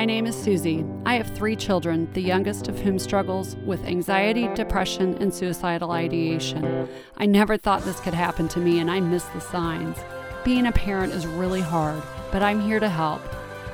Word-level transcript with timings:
My 0.00 0.06
name 0.06 0.24
is 0.24 0.34
Susie. 0.34 0.82
I 1.04 1.16
have 1.16 1.26
three 1.36 1.54
children, 1.54 2.10
the 2.14 2.22
youngest 2.22 2.68
of 2.68 2.80
whom 2.80 2.98
struggles 2.98 3.56
with 3.66 3.84
anxiety, 3.84 4.48
depression, 4.54 5.14
and 5.20 5.30
suicidal 5.32 5.90
ideation. 5.90 6.88
I 7.18 7.26
never 7.26 7.58
thought 7.58 7.82
this 7.82 8.00
could 8.00 8.14
happen 8.14 8.48
to 8.48 8.60
me, 8.60 8.78
and 8.78 8.90
I 8.90 9.00
miss 9.00 9.24
the 9.24 9.42
signs. 9.42 9.98
Being 10.42 10.64
a 10.64 10.72
parent 10.72 11.12
is 11.12 11.26
really 11.26 11.60
hard, 11.60 12.02
but 12.32 12.42
I'm 12.42 12.62
here 12.62 12.80
to 12.80 12.88
help. 12.88 13.20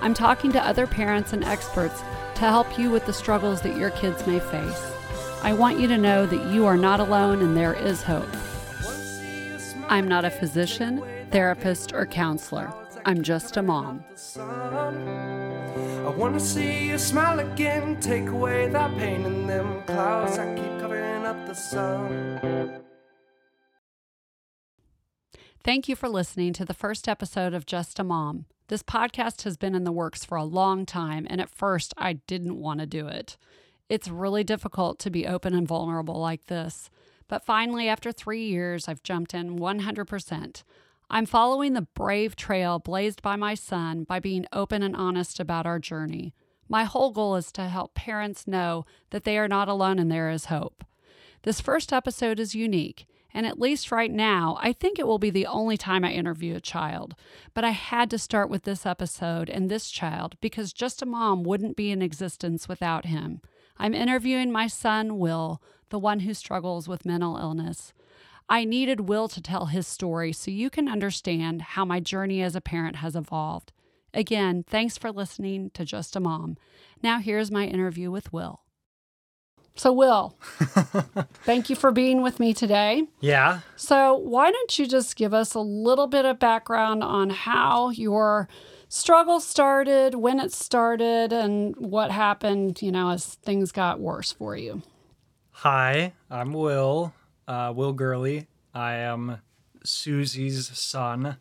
I'm 0.01 0.15
talking 0.15 0.51
to 0.51 0.67
other 0.67 0.89
parents 0.89 1.33
and 1.33 1.45
experts 1.45 2.01
to 2.01 2.41
help 2.41 2.77
you 2.77 2.91
with 2.91 3.07
the 3.07 3.13
struggles 3.13 3.61
that 3.61 3.77
your 3.77 3.91
kids 3.91 4.27
may 4.27 4.41
face. 4.41 4.93
I 5.45 5.53
want 5.53 5.79
you 5.79 5.87
to 5.87 5.97
know 5.97 6.27
that 6.27 6.53
you 6.53 6.67
are 6.67 6.77
not 6.77 6.99
alone 6.99 7.41
and 7.41 7.57
there 7.57 7.75
is 7.75 8.03
hope. 8.03 8.27
I'm 9.89 10.09
not 10.09 10.25
a 10.25 10.31
physician, 10.31 11.05
therapist, 11.31 11.93
or 11.93 12.05
counselor. 12.05 12.73
I'm 13.05 13.23
just 13.23 13.57
a 13.57 13.63
mom. 13.63 14.05
I 16.07 16.11
wanna 16.11 16.39
see 16.39 16.87
you 16.87 16.99
smile 16.99 17.41
again, 17.41 17.99
take 17.99 18.29
away 18.29 18.69
that 18.69 18.97
pain 18.97 19.25
in 19.27 19.49
them 19.49 19.83
clouds 19.83 20.37
that 20.37 20.57
keep 20.57 20.79
covering 20.79 21.27
up 21.27 21.49
the 21.49 21.53
sun. 21.55 22.81
Thank 25.65 25.89
you 25.89 25.97
for 25.97 26.09
listening 26.09 26.53
to 26.53 26.65
the 26.65 26.75
first 26.75 27.09
episode 27.09 27.55
of 27.55 27.67
Just 27.67 27.99
a 27.99 28.05
Mom. 28.05 28.45
This 28.69 28.85
podcast 28.85 29.43
has 29.43 29.57
been 29.57 29.75
in 29.75 29.83
the 29.83 29.91
works 29.91 30.25
for 30.25 30.37
a 30.37 30.45
long 30.45 30.87
time, 30.87 31.27
and 31.29 31.41
at 31.41 31.51
first 31.51 31.93
I 31.97 32.13
didn't 32.29 32.61
want 32.61 32.79
to 32.79 32.87
do 32.87 33.09
it. 33.09 33.37
It's 33.89 34.07
really 34.07 34.45
difficult 34.45 35.01
to 35.01 35.11
be 35.11 35.27
open 35.27 35.55
and 35.55 35.67
vulnerable 35.67 36.21
like 36.21 36.47
this. 36.47 36.89
But 37.27 37.45
finally, 37.45 37.89
after 37.89 38.13
three 38.13 38.47
years, 38.47 38.87
I've 38.87 39.03
jumped 39.03 39.35
in 39.35 39.59
100%. 39.59 40.63
I'm 41.09 41.27
following 41.27 41.75
the 41.75 41.87
brave 41.95 42.35
trail 42.35 42.81
blazed 42.81 43.23
by 43.23 43.37
my 43.37 43.55
son 43.55 44.03
by 44.03 44.19
being 44.19 44.45
open 44.53 44.83
and 44.83 44.97
honest 44.97 45.39
about 45.39 45.65
our 45.65 45.79
journey. 45.79 46.35
My 46.69 46.83
whole 46.83 47.13
goal 47.13 47.37
is 47.37 47.53
to 47.53 47.69
help 47.69 47.95
parents 47.95 48.49
know 48.49 48.85
that 49.11 49.23
they 49.23 49.39
are 49.39 49.47
not 49.47 49.69
alone 49.69 50.01
and 50.01 50.11
there 50.11 50.31
is 50.31 50.47
hope. 50.47 50.85
This 51.43 51.61
first 51.61 51.93
episode 51.93 52.41
is 52.41 52.57
unique, 52.57 53.07
and 53.33 53.47
at 53.47 53.61
least 53.61 53.93
right 53.93 54.11
now, 54.11 54.59
I 54.61 54.73
think 54.73 54.99
it 54.99 55.07
will 55.07 55.21
be 55.21 55.31
the 55.31 55.47
only 55.47 55.77
time 55.77 56.05
I 56.05 56.11
interview 56.11 56.57
a 56.57 56.61
child. 56.61 57.15
But 57.55 57.63
I 57.63 57.71
had 57.71 58.11
to 58.11 58.19
start 58.19 58.51
with 58.51 58.65
this 58.65 58.85
episode 58.85 59.49
and 59.49 59.71
this 59.71 59.91
child 59.91 60.37
because 60.41 60.73
just 60.73 61.03
a 61.03 61.07
mom 61.07 61.45
wouldn't 61.45 61.77
be 61.77 61.93
in 61.93 62.03
existence 62.03 62.69
without 62.69 63.05
him. 63.05 63.41
I'm 63.79 63.95
interviewing 63.95 64.51
my 64.51 64.67
son, 64.67 65.19
Will, 65.19 65.63
the 65.91 66.01
one 66.01 66.21
who 66.21 66.35
struggles 66.35 66.89
with 66.89 67.07
mental 67.07 67.37
illness. 67.37 67.93
I 68.49 68.65
needed 68.65 69.09
Will 69.09 69.29
to 69.29 69.41
tell 69.41 69.67
his 69.67 69.87
story 69.87 70.33
so 70.33 70.51
you 70.51 70.71
can 70.71 70.89
understand 70.89 71.63
how 71.63 71.85
my 71.85 71.99
journey 71.99 72.43
as 72.43 72.55
a 72.55 72.61
parent 72.61 72.97
has 72.97 73.17
evolved. 73.17 73.73
Again, 74.15 74.65
thanks 74.67 74.97
for 74.97 75.11
listening 75.11 75.71
to 75.71 75.85
Just 75.85 76.15
a 76.15 76.21
Mom. 76.21 76.57
Now, 77.03 77.19
here's 77.19 77.51
my 77.51 77.67
interview 77.67 78.11
with 78.11 78.33
Will. 78.33 78.61
So, 79.75 79.93
Will, 79.93 80.37
thank 81.45 81.69
you 81.69 81.77
for 81.77 81.91
being 81.91 82.23
with 82.23 82.41
me 82.41 82.55
today. 82.55 83.03
Yeah. 83.21 83.61
So, 83.75 84.15
why 84.15 84.51
don't 84.51 84.79
you 84.79 84.87
just 84.87 85.17
give 85.17 85.35
us 85.35 85.53
a 85.53 85.61
little 85.61 86.07
bit 86.07 86.25
of 86.25 86.39
background 86.39 87.03
on 87.03 87.29
how 87.29 87.91
your 87.91 88.49
struggle 88.89 89.39
started, 89.39 90.15
when 90.15 90.41
it 90.41 90.51
started, 90.51 91.31
and 91.31 91.77
what 91.77 92.11
happened, 92.11 92.81
you 92.81 92.91
know, 92.91 93.11
as 93.11 93.27
things 93.27 93.71
got 93.71 94.01
worse 94.01 94.33
for 94.33 94.57
you? 94.57 94.81
Hi, 95.51 96.15
I'm 96.31 96.55
Will 96.55 97.13
uh, 97.49 97.73
Will 97.75 97.93
Gurley. 97.93 98.47
I 98.75 98.95
am 98.95 99.39
Susie's 99.85 100.69
son 100.77 101.37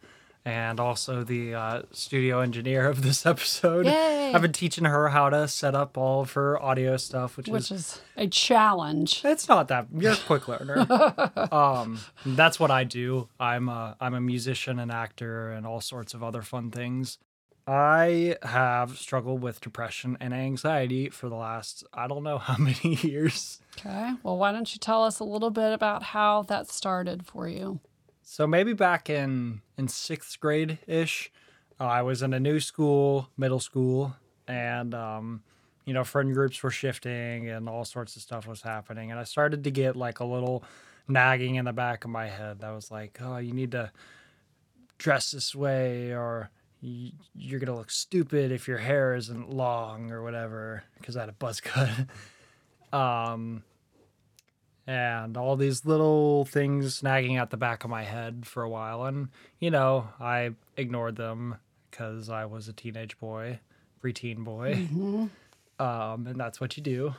and 0.47 0.79
also 0.79 1.23
the 1.23 1.55
uh, 1.55 1.81
studio 1.91 2.39
engineer 2.39 2.87
of 2.87 3.01
this 3.01 3.25
episode. 3.25 3.87
Yay. 3.87 4.31
I've 4.33 4.41
been 4.41 4.51
teaching 4.51 4.85
her 4.85 5.09
how 5.09 5.29
to 5.29 5.47
set 5.47 5.73
up 5.73 5.97
all 5.97 6.21
of 6.21 6.33
her 6.33 6.61
audio 6.61 6.97
stuff, 6.97 7.35
which, 7.35 7.47
Which 7.47 7.71
is 7.71 7.71
is 7.71 8.01
a 8.15 8.27
challenge. 8.27 9.21
it's 9.25 9.49
not 9.49 9.67
that 9.69 9.87
you're 9.97 10.13
a 10.13 10.17
quick 10.17 10.47
learner. 10.47 10.85
um, 11.51 11.99
that's 12.25 12.59
what 12.59 12.69
I 12.69 12.83
do. 12.83 13.27
I'm 13.39 13.69
a 13.69 13.97
I'm 13.99 14.13
a 14.13 14.21
musician 14.21 14.77
and 14.77 14.91
actor 14.91 15.51
and 15.51 15.65
all 15.65 15.81
sorts 15.81 16.13
of 16.13 16.21
other 16.23 16.43
fun 16.43 16.69
things. 16.69 17.17
I 17.67 18.37
have 18.43 18.97
struggled 18.97 19.41
with 19.41 19.59
depression 19.59 20.17
and 20.19 20.33
anxiety 20.33 21.09
for 21.09 21.29
the 21.29 21.35
last 21.35 21.83
I 21.93 22.07
don't 22.07 22.23
know 22.23 22.37
how 22.37 22.57
many 22.59 22.95
years. 23.01 23.59
Okay. 23.77 24.13
Well, 24.23 24.37
why 24.37 24.51
don't 24.51 24.71
you 24.73 24.79
tell 24.79 25.03
us 25.03 25.19
a 25.19 25.23
little 25.23 25.49
bit 25.49 25.73
about 25.73 26.03
how 26.03 26.43
that 26.43 26.69
started 26.69 27.25
for 27.25 27.47
you? 27.47 27.79
So 28.21 28.45
maybe 28.47 28.73
back 28.73 29.09
in 29.09 29.61
in 29.77 29.87
sixth 29.87 30.39
grade 30.39 30.79
ish, 30.87 31.31
uh, 31.79 31.85
I 31.85 32.01
was 32.03 32.21
in 32.21 32.33
a 32.33 32.39
new 32.39 32.59
school, 32.59 33.29
middle 33.37 33.59
school, 33.59 34.15
and 34.47 34.93
um, 34.93 35.43
you 35.85 35.93
know, 35.93 36.03
friend 36.03 36.33
groups 36.33 36.61
were 36.63 36.71
shifting 36.71 37.49
and 37.49 37.67
all 37.69 37.85
sorts 37.85 38.15
of 38.15 38.21
stuff 38.21 38.47
was 38.47 38.61
happening, 38.61 39.11
and 39.11 39.19
I 39.19 39.23
started 39.23 39.63
to 39.63 39.71
get 39.71 39.95
like 39.95 40.19
a 40.19 40.25
little 40.25 40.63
nagging 41.07 41.55
in 41.55 41.65
the 41.65 41.73
back 41.73 42.03
of 42.03 42.09
my 42.11 42.27
head 42.27 42.59
that 42.61 42.71
was 42.71 42.89
like, 42.89 43.19
oh, 43.21 43.37
you 43.37 43.53
need 43.53 43.71
to 43.71 43.91
dress 44.97 45.31
this 45.31 45.53
way, 45.53 46.11
or 46.11 46.49
"Y- 46.49 46.49
you're 47.33 47.59
gonna 47.59 47.75
look 47.77 47.91
stupid 47.91 48.51
if 48.51 48.67
your 48.67 48.77
hair 48.77 49.15
isn't 49.15 49.49
long 49.49 50.11
or 50.11 50.21
whatever, 50.23 50.83
because 50.99 51.17
I 51.17 51.21
had 51.21 51.29
a 51.29 51.33
buzz 51.33 51.61
cut. 51.61 51.89
um, 52.93 53.63
and 54.87 55.35
all 55.35 55.55
these 55.55 55.85
little 55.85 56.45
things 56.45 57.01
nagging 57.01 57.37
at 57.37 57.49
the 57.49 57.57
back 57.57 57.83
of 57.83 57.89
my 57.89 58.03
head 58.03 58.45
for 58.45 58.61
a 58.61 58.69
while. 58.69 59.05
And, 59.05 59.29
you 59.59 59.71
know, 59.71 60.09
I 60.19 60.51
ignored 60.77 61.15
them 61.15 61.55
because 61.89 62.29
I 62.29 62.45
was 62.45 62.67
a 62.67 62.73
teenage 62.73 63.17
boy, 63.17 63.59
preteen 64.03 64.43
boy. 64.43 64.87
Um, 65.79 66.27
and 66.27 66.39
that's 66.39 66.61
what 66.61 66.77
you 66.77 66.83
do. 66.83 67.15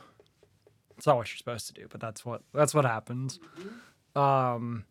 It's 0.97 1.05
not 1.05 1.17
what 1.17 1.29
you're 1.29 1.37
supposed 1.37 1.67
to 1.67 1.73
do, 1.73 1.87
but 1.89 1.99
that's 1.99 2.25
what 2.25 2.41
that's 2.53 2.73
what 2.73 2.85
happens. 2.85 3.39
Um, 4.15 4.85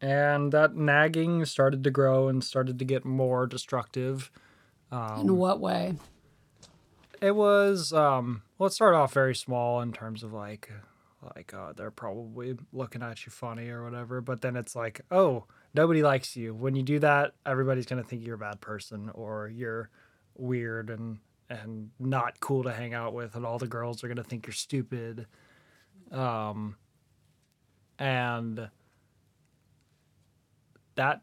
and 0.00 0.52
that 0.52 0.74
nagging 0.74 1.44
started 1.44 1.84
to 1.84 1.90
grow 1.90 2.28
and 2.28 2.42
started 2.42 2.78
to 2.78 2.84
get 2.84 3.04
more 3.04 3.46
destructive. 3.46 4.30
In 5.20 5.36
what 5.36 5.60
way? 5.60 5.94
It 7.20 7.34
was 7.34 7.92
um 7.92 8.42
well 8.58 8.68
it 8.68 8.72
started 8.72 8.96
off 8.96 9.12
very 9.12 9.34
small 9.34 9.80
in 9.80 9.92
terms 9.92 10.22
of 10.22 10.32
like 10.32 10.70
like 11.34 11.52
uh, 11.52 11.72
they're 11.72 11.90
probably 11.90 12.56
looking 12.72 13.02
at 13.02 13.26
you 13.26 13.32
funny 13.32 13.68
or 13.68 13.82
whatever, 13.82 14.20
but 14.20 14.40
then 14.40 14.56
it's 14.56 14.76
like, 14.76 15.00
oh, 15.10 15.44
nobody 15.74 16.02
likes 16.02 16.36
you. 16.36 16.54
When 16.54 16.76
you 16.76 16.82
do 16.82 16.98
that, 17.00 17.32
everybody's 17.44 17.86
gonna 17.86 18.04
think 18.04 18.24
you're 18.24 18.36
a 18.36 18.38
bad 18.38 18.60
person 18.60 19.10
or 19.14 19.48
you're 19.48 19.90
weird 20.36 20.90
and 20.90 21.18
and 21.50 21.90
not 21.98 22.40
cool 22.40 22.62
to 22.62 22.72
hang 22.72 22.94
out 22.94 23.14
with, 23.14 23.34
and 23.34 23.44
all 23.44 23.58
the 23.58 23.66
girls 23.66 24.04
are 24.04 24.08
gonna 24.08 24.22
think 24.22 24.46
you're 24.46 24.52
stupid. 24.54 25.26
Um, 26.12 26.76
and 27.98 28.70
that 30.98 31.22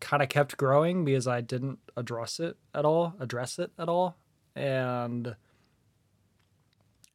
kind 0.00 0.22
of 0.22 0.28
kept 0.28 0.56
growing 0.56 1.04
because 1.04 1.26
I 1.26 1.40
didn't 1.40 1.80
address 1.96 2.38
it 2.38 2.56
at 2.72 2.84
all, 2.84 3.14
address 3.18 3.58
it 3.58 3.72
at 3.78 3.88
all. 3.88 4.16
And 4.54 5.34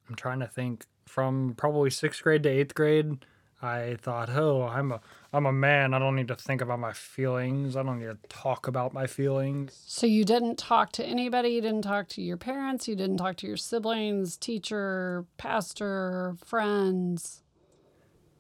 I'm 0.10 0.16
trying 0.16 0.42
to 0.42 0.48
think 0.48 0.86
from 1.06 1.54
probably 1.56 1.90
sixth 1.90 2.22
grade 2.22 2.44
to 2.44 2.50
eighth 2.50 2.76
grade, 2.76 3.26
I 3.62 3.96
thought, 4.02 4.30
oh, 4.30 4.64
I'm 4.64 4.92
a 4.92 5.00
I'm 5.32 5.46
a 5.46 5.54
man. 5.54 5.94
I 5.94 6.00
don't 6.00 6.16
need 6.18 6.28
to 6.28 6.36
think 6.36 6.62
about 6.62 6.80
my 6.80 6.92
feelings. 6.92 7.78
I 7.78 7.84
don't 7.84 8.00
need 8.00 8.08
to 8.08 8.18
talk 8.28 8.68
about 8.68 8.94
my 8.94 9.08
feelings. 9.08 9.82
So 9.88 10.06
you 10.06 10.26
didn't 10.26 10.58
talk 10.58 10.92
to 10.94 11.06
anybody, 11.06 11.50
you 11.50 11.62
didn't 11.62 11.84
talk 11.84 12.10
to 12.10 12.22
your 12.22 12.36
parents, 12.38 12.88
you 12.90 12.96
didn't 12.98 13.18
talk 13.18 13.38
to 13.38 13.48
your 13.48 13.56
siblings, 13.58 14.36
teacher, 14.36 15.26
pastor, 15.38 16.36
friends. 16.46 17.44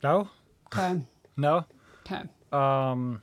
No, 0.03 0.29
Okay. 0.67 1.01
no. 1.37 1.65
Okay. 2.05 2.23
Um, 2.51 3.21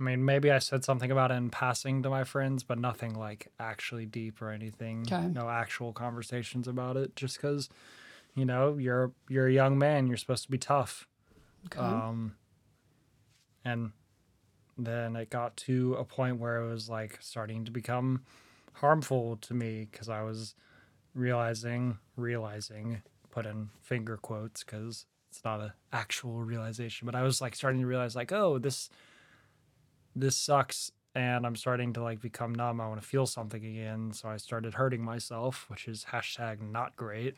I 0.00 0.02
mean, 0.02 0.24
maybe 0.24 0.50
I 0.50 0.58
said 0.58 0.82
something 0.82 1.10
about 1.10 1.30
it 1.30 1.34
in 1.34 1.50
passing 1.50 2.02
to 2.02 2.10
my 2.10 2.24
friends, 2.24 2.62
but 2.62 2.78
nothing 2.78 3.14
like 3.14 3.52
actually 3.58 4.06
deep 4.06 4.40
or 4.40 4.50
anything. 4.50 5.04
Okay. 5.06 5.26
No 5.28 5.48
actual 5.48 5.92
conversations 5.92 6.66
about 6.66 6.96
it. 6.96 7.14
Just 7.16 7.36
because, 7.36 7.68
you 8.34 8.46
know, 8.46 8.78
you're 8.78 9.12
you're 9.28 9.46
a 9.46 9.52
young 9.52 9.78
man. 9.78 10.06
You're 10.06 10.16
supposed 10.16 10.44
to 10.44 10.50
be 10.50 10.58
tough. 10.58 11.06
Okay. 11.66 11.80
Um, 11.80 12.36
and 13.64 13.92
then 14.78 15.16
it 15.16 15.28
got 15.28 15.56
to 15.58 15.94
a 15.94 16.04
point 16.04 16.38
where 16.38 16.62
it 16.62 16.68
was 16.68 16.88
like 16.88 17.18
starting 17.20 17.66
to 17.66 17.70
become 17.70 18.22
harmful 18.74 19.36
to 19.42 19.52
me 19.52 19.86
because 19.90 20.08
I 20.08 20.22
was 20.22 20.54
realizing, 21.14 21.98
realizing, 22.16 23.02
put 23.30 23.44
in 23.44 23.68
finger 23.82 24.16
quotes 24.16 24.64
because 24.64 25.04
it's 25.30 25.44
not 25.44 25.60
an 25.60 25.72
actual 25.92 26.40
realization, 26.40 27.06
but 27.06 27.14
I 27.14 27.22
was 27.22 27.40
like 27.40 27.54
starting 27.54 27.80
to 27.80 27.86
realize 27.86 28.16
like, 28.16 28.32
oh, 28.32 28.58
this, 28.58 28.88
this 30.16 30.36
sucks. 30.36 30.92
And 31.12 31.44
I'm 31.44 31.56
starting 31.56 31.92
to 31.94 32.02
like 32.02 32.20
become 32.20 32.54
numb. 32.54 32.80
I 32.80 32.86
want 32.86 33.02
to 33.02 33.06
feel 33.06 33.26
something 33.26 33.64
again. 33.64 34.12
So 34.12 34.28
I 34.28 34.36
started 34.36 34.74
hurting 34.74 35.02
myself, 35.02 35.66
which 35.68 35.88
is 35.88 36.06
hashtag 36.12 36.60
not 36.60 36.94
great. 36.94 37.34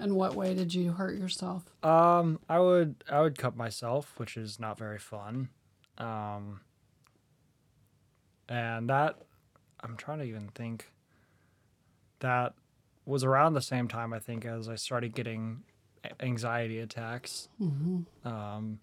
And 0.00 0.16
what 0.16 0.34
way 0.34 0.54
did 0.54 0.72
you 0.74 0.92
hurt 0.92 1.18
yourself? 1.18 1.64
Um, 1.84 2.38
I 2.48 2.58
would 2.58 3.04
I 3.10 3.20
would 3.20 3.36
cut 3.36 3.54
myself, 3.54 4.14
which 4.16 4.38
is 4.38 4.58
not 4.58 4.78
very 4.78 4.98
fun. 4.98 5.50
Um, 5.98 6.62
and 8.48 8.88
that 8.88 9.16
I'm 9.82 9.96
trying 9.98 10.20
to 10.20 10.24
even 10.24 10.48
think. 10.54 10.90
that 12.20 12.54
was 13.04 13.24
around 13.24 13.52
the 13.54 13.60
same 13.60 13.88
time 13.88 14.12
I 14.12 14.20
think 14.20 14.44
as 14.46 14.68
I 14.68 14.76
started 14.76 15.12
getting 15.14 15.64
anxiety 16.20 16.78
attacks. 16.78 17.48
Um, 18.24 18.78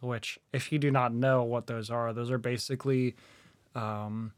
which, 0.00 0.38
if 0.52 0.72
you 0.72 0.78
do 0.78 0.90
not 0.90 1.12
know 1.12 1.42
what 1.42 1.66
those 1.66 1.90
are, 1.90 2.12
those 2.12 2.30
are 2.30 2.38
basically, 2.38 3.14
um, 3.74 4.32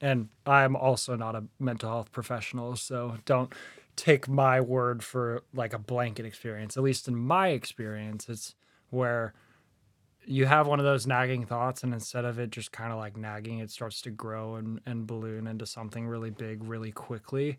and 0.00 0.28
I'm 0.46 0.76
also 0.76 1.16
not 1.16 1.34
a 1.34 1.44
mental 1.58 1.88
health 1.88 2.12
professional, 2.12 2.76
so 2.76 3.16
don't 3.24 3.52
take 3.96 4.28
my 4.28 4.60
word 4.60 5.02
for 5.02 5.42
like 5.52 5.72
a 5.72 5.78
blanket 5.78 6.26
experience. 6.26 6.76
At 6.76 6.82
least 6.82 7.08
in 7.08 7.16
my 7.16 7.48
experience, 7.48 8.28
it's 8.28 8.54
where 8.90 9.34
you 10.26 10.46
have 10.46 10.66
one 10.66 10.78
of 10.78 10.84
those 10.84 11.06
nagging 11.06 11.44
thoughts 11.44 11.82
and 11.82 11.92
instead 11.92 12.24
of 12.24 12.38
it 12.38 12.50
just 12.50 12.72
kind 12.72 12.92
of 12.92 12.98
like 12.98 13.16
nagging 13.16 13.58
it 13.58 13.70
starts 13.70 14.00
to 14.02 14.10
grow 14.10 14.56
and, 14.56 14.80
and 14.86 15.06
balloon 15.06 15.46
into 15.46 15.66
something 15.66 16.06
really 16.06 16.30
big 16.30 16.62
really 16.64 16.90
quickly 16.90 17.58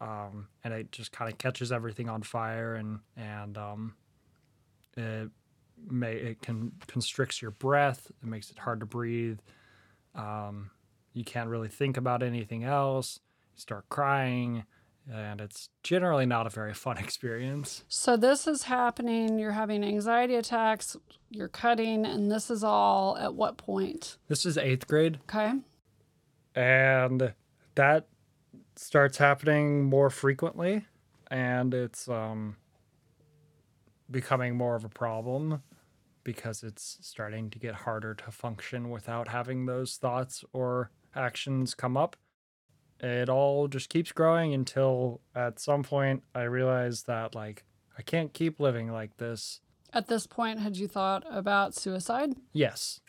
um, 0.00 0.48
and 0.62 0.72
it 0.74 0.92
just 0.92 1.12
kind 1.12 1.30
of 1.30 1.38
catches 1.38 1.72
everything 1.72 2.08
on 2.08 2.22
fire 2.22 2.74
and 2.74 3.00
and 3.16 3.58
um, 3.58 3.94
it 4.96 5.30
may 5.90 6.12
it 6.14 6.40
can 6.42 6.72
constricts 6.86 7.40
your 7.42 7.50
breath 7.50 8.10
it 8.22 8.26
makes 8.28 8.50
it 8.50 8.58
hard 8.58 8.80
to 8.80 8.86
breathe 8.86 9.38
um, 10.14 10.70
you 11.12 11.24
can't 11.24 11.48
really 11.48 11.68
think 11.68 11.96
about 11.96 12.22
anything 12.22 12.64
else 12.64 13.20
you 13.54 13.60
start 13.60 13.88
crying 13.88 14.64
and 15.12 15.40
it's 15.40 15.68
generally 15.82 16.24
not 16.26 16.46
a 16.46 16.50
very 16.50 16.72
fun 16.84 16.96
experience 16.98 17.84
So 17.88 18.16
this 18.16 18.46
is 18.46 18.62
happening. 18.64 19.38
You're 19.38 19.52
having 19.52 19.84
anxiety 19.84 20.34
attacks. 20.36 20.96
You're 21.28 21.48
cutting, 21.48 22.06
and 22.06 22.32
this 22.32 22.50
is 22.50 22.64
all 22.64 23.18
at 23.18 23.34
what 23.34 23.58
point? 23.58 24.16
this 24.28 24.46
is 24.46 24.56
eighth 24.56 24.86
grade 24.86 25.18
Okay. 25.24 25.52
and 26.54 27.34
that 27.74 28.06
starts 28.76 29.18
happening 29.18 29.84
more 29.84 30.10
frequently 30.10 30.84
and 31.30 31.74
it's 31.74 32.08
um 32.08 32.56
becoming 34.10 34.56
more 34.56 34.74
of 34.76 34.84
a 34.84 34.88
problem 34.88 35.62
because 36.24 36.62
it's 36.62 36.98
starting 37.00 37.50
to 37.50 37.58
get 37.58 37.74
harder 37.74 38.14
to 38.14 38.30
function 38.30 38.90
without 38.90 39.28
having 39.28 39.66
those 39.66 39.96
thoughts 39.96 40.44
or 40.52 40.90
actions 41.14 41.74
come 41.74 41.96
up 41.96 42.16
it 43.00 43.28
all 43.28 43.68
just 43.68 43.88
keeps 43.90 44.12
growing 44.12 44.54
until 44.54 45.20
at 45.34 45.58
some 45.60 45.82
point 45.82 46.22
i 46.34 46.42
realize 46.42 47.02
that 47.04 47.34
like 47.34 47.64
i 47.98 48.02
can't 48.02 48.32
keep 48.32 48.58
living 48.58 48.90
like 48.90 49.16
this 49.18 49.60
At 49.92 50.08
this 50.08 50.26
point, 50.26 50.58
had 50.58 50.76
you 50.76 50.88
thought 50.88 51.22
about 51.30 51.74
suicide? 51.74 52.34
yes 52.52 53.00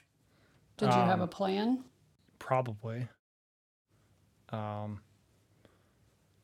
Did 0.77 0.87
you 0.87 1.01
have 1.11 1.19
a 1.19 1.23
Um, 1.23 1.29
plan? 1.29 1.83
Probably. 2.37 3.07
Um, 4.49 5.01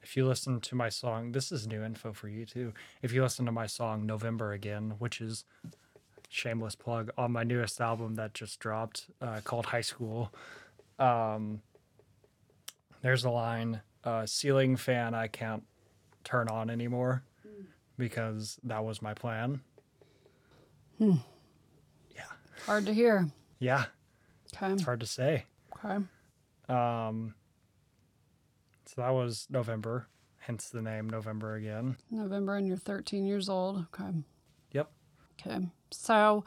if 0.01 0.17
you 0.17 0.25
listen 0.25 0.59
to 0.61 0.75
my 0.75 0.89
song, 0.89 1.31
this 1.31 1.51
is 1.51 1.67
new 1.67 1.83
info 1.83 2.11
for 2.13 2.27
you 2.27 2.45
too. 2.45 2.73
If 3.03 3.13
you 3.13 3.21
listen 3.21 3.45
to 3.45 3.51
my 3.51 3.67
song 3.67 4.05
November 4.05 4.51
Again, 4.53 4.95
which 4.97 5.21
is 5.21 5.45
shameless 6.31 6.75
plug 6.75 7.11
on 7.17 7.31
my 7.31 7.43
newest 7.43 7.79
album 7.81 8.15
that 8.15 8.33
just 8.33 8.59
dropped 8.59 9.07
uh, 9.21 9.41
called 9.43 9.65
High 9.67 9.81
School, 9.81 10.33
um, 10.97 11.61
there's 13.01 13.25
a 13.25 13.29
line 13.29 13.81
uh, 14.03 14.25
ceiling 14.25 14.77
fan 14.77 15.13
I 15.13 15.27
can't 15.27 15.63
turn 16.23 16.47
on 16.47 16.69
anymore 16.69 17.23
because 17.97 18.57
that 18.63 18.83
was 18.83 19.01
my 19.01 19.13
plan. 19.13 19.59
Hmm. 20.97 21.15
Yeah. 22.15 22.23
Hard 22.65 22.85
to 22.85 22.93
hear. 22.93 23.27
Yeah, 23.59 23.85
Okay. 24.55 24.71
it's 24.73 24.83
hard 24.83 25.01
to 25.01 25.05
say. 25.05 25.45
Okay. 25.75 25.97
Um, 26.69 27.35
so 28.85 29.01
that 29.01 29.09
was 29.11 29.47
November, 29.49 30.07
hence 30.39 30.69
the 30.69 30.81
name 30.81 31.09
November 31.09 31.55
again. 31.55 31.97
November, 32.09 32.55
and 32.55 32.65
you're 32.67 32.77
13 32.77 33.25
years 33.25 33.49
old. 33.49 33.85
Okay. 33.93 34.11
Yep. 34.71 34.91
Okay. 35.39 35.67
So, 35.91 36.43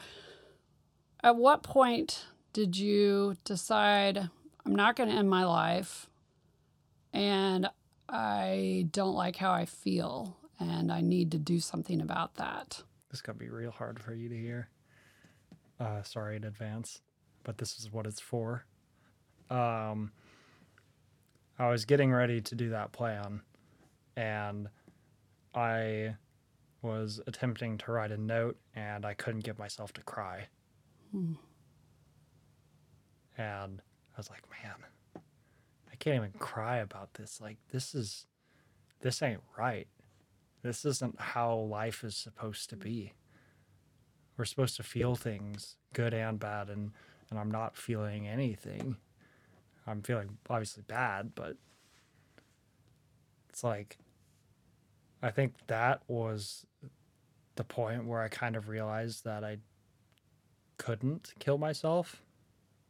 at 1.22 1.36
what 1.36 1.62
point 1.62 2.26
did 2.52 2.76
you 2.76 3.36
decide 3.44 4.28
I'm 4.64 4.74
not 4.74 4.96
going 4.96 5.08
to 5.08 5.14
end 5.14 5.28
my 5.28 5.44
life 5.44 6.08
and 7.12 7.68
I 8.08 8.86
don't 8.90 9.14
like 9.14 9.36
how 9.36 9.52
I 9.52 9.64
feel 9.64 10.36
and 10.58 10.92
I 10.92 11.00
need 11.00 11.30
to 11.32 11.38
do 11.38 11.60
something 11.60 12.00
about 12.00 12.34
that? 12.36 12.82
This 13.10 13.20
gonna 13.20 13.38
be 13.38 13.48
real 13.48 13.70
hard 13.70 14.00
for 14.00 14.12
you 14.12 14.28
to 14.28 14.36
hear. 14.36 14.68
Uh, 15.78 16.02
sorry 16.02 16.36
in 16.36 16.44
advance, 16.44 17.00
but 17.44 17.58
this 17.58 17.78
is 17.78 17.92
what 17.92 18.06
it's 18.06 18.20
for. 18.20 18.64
Um, 19.50 20.12
I 21.58 21.68
was 21.68 21.84
getting 21.84 22.12
ready 22.12 22.40
to 22.40 22.54
do 22.54 22.70
that 22.70 22.92
plan, 22.92 23.42
and 24.16 24.68
I 25.54 26.16
was 26.84 27.20
attempting 27.26 27.78
to 27.78 27.92
write 27.92 28.12
a 28.12 28.16
note, 28.16 28.58
and 28.76 29.04
I 29.04 29.14
couldn't 29.14 29.44
get 29.44 29.58
myself 29.58 29.92
to 29.94 30.02
cry. 30.02 30.48
And 33.36 33.80
I 33.80 34.16
was 34.16 34.30
like, 34.30 34.42
man, 34.50 35.22
I 35.90 35.96
can't 35.96 36.16
even 36.16 36.32
cry 36.38 36.76
about 36.76 37.14
this. 37.14 37.40
Like, 37.40 37.56
this 37.72 37.94
is, 37.94 38.26
this 39.00 39.22
ain't 39.22 39.40
right. 39.58 39.88
This 40.62 40.84
isn't 40.84 41.20
how 41.20 41.56
life 41.56 42.04
is 42.04 42.16
supposed 42.16 42.70
to 42.70 42.76
be. 42.76 43.12
We're 44.36 44.44
supposed 44.44 44.76
to 44.76 44.82
feel 44.82 45.14
things, 45.14 45.76
good 45.92 46.12
and 46.14 46.38
bad, 46.38 46.68
and, 46.68 46.92
and 47.30 47.38
I'm 47.38 47.50
not 47.50 47.76
feeling 47.76 48.28
anything. 48.28 48.96
I'm 49.86 50.02
feeling 50.02 50.38
obviously 50.48 50.82
bad, 50.86 51.32
but 51.34 51.56
it's 53.48 53.62
like, 53.62 53.98
I 55.24 55.30
think 55.30 55.54
that 55.68 56.02
was 56.06 56.66
the 57.56 57.64
point 57.64 58.04
where 58.04 58.20
I 58.20 58.28
kind 58.28 58.56
of 58.56 58.68
realized 58.68 59.24
that 59.24 59.42
I 59.42 59.56
couldn't 60.76 61.32
kill 61.38 61.56
myself. 61.56 62.20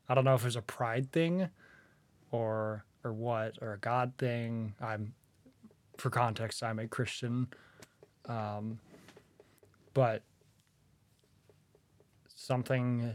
I 0.08 0.16
don't 0.16 0.24
know 0.24 0.34
if 0.34 0.40
it 0.40 0.46
was 0.46 0.56
a 0.56 0.62
pride 0.62 1.12
thing 1.12 1.48
or 2.32 2.84
or 3.04 3.12
what 3.12 3.58
or 3.62 3.74
a 3.74 3.78
God 3.78 4.14
thing. 4.18 4.74
I'm 4.80 5.14
for 5.96 6.10
context, 6.10 6.64
I'm 6.64 6.80
a 6.80 6.88
Christian. 6.88 7.46
Um, 8.26 8.80
but 9.92 10.24
something 12.26 13.14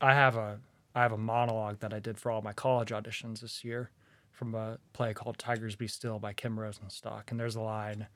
I 0.00 0.14
have 0.14 0.34
a 0.34 0.58
I 0.92 1.02
have 1.02 1.12
a 1.12 1.18
monologue 1.18 1.78
that 1.78 1.94
I 1.94 2.00
did 2.00 2.18
for 2.18 2.32
all 2.32 2.42
my 2.42 2.52
college 2.52 2.88
auditions 2.88 3.42
this 3.42 3.62
year 3.62 3.92
from 4.38 4.54
a 4.54 4.78
play 4.92 5.12
called 5.12 5.36
Tigers 5.36 5.74
Be 5.74 5.88
Still 5.88 6.20
by 6.20 6.32
Kim 6.32 6.56
Rosenstock. 6.56 7.30
And 7.30 7.40
there's 7.40 7.56
a 7.56 7.60
line. 7.60 8.06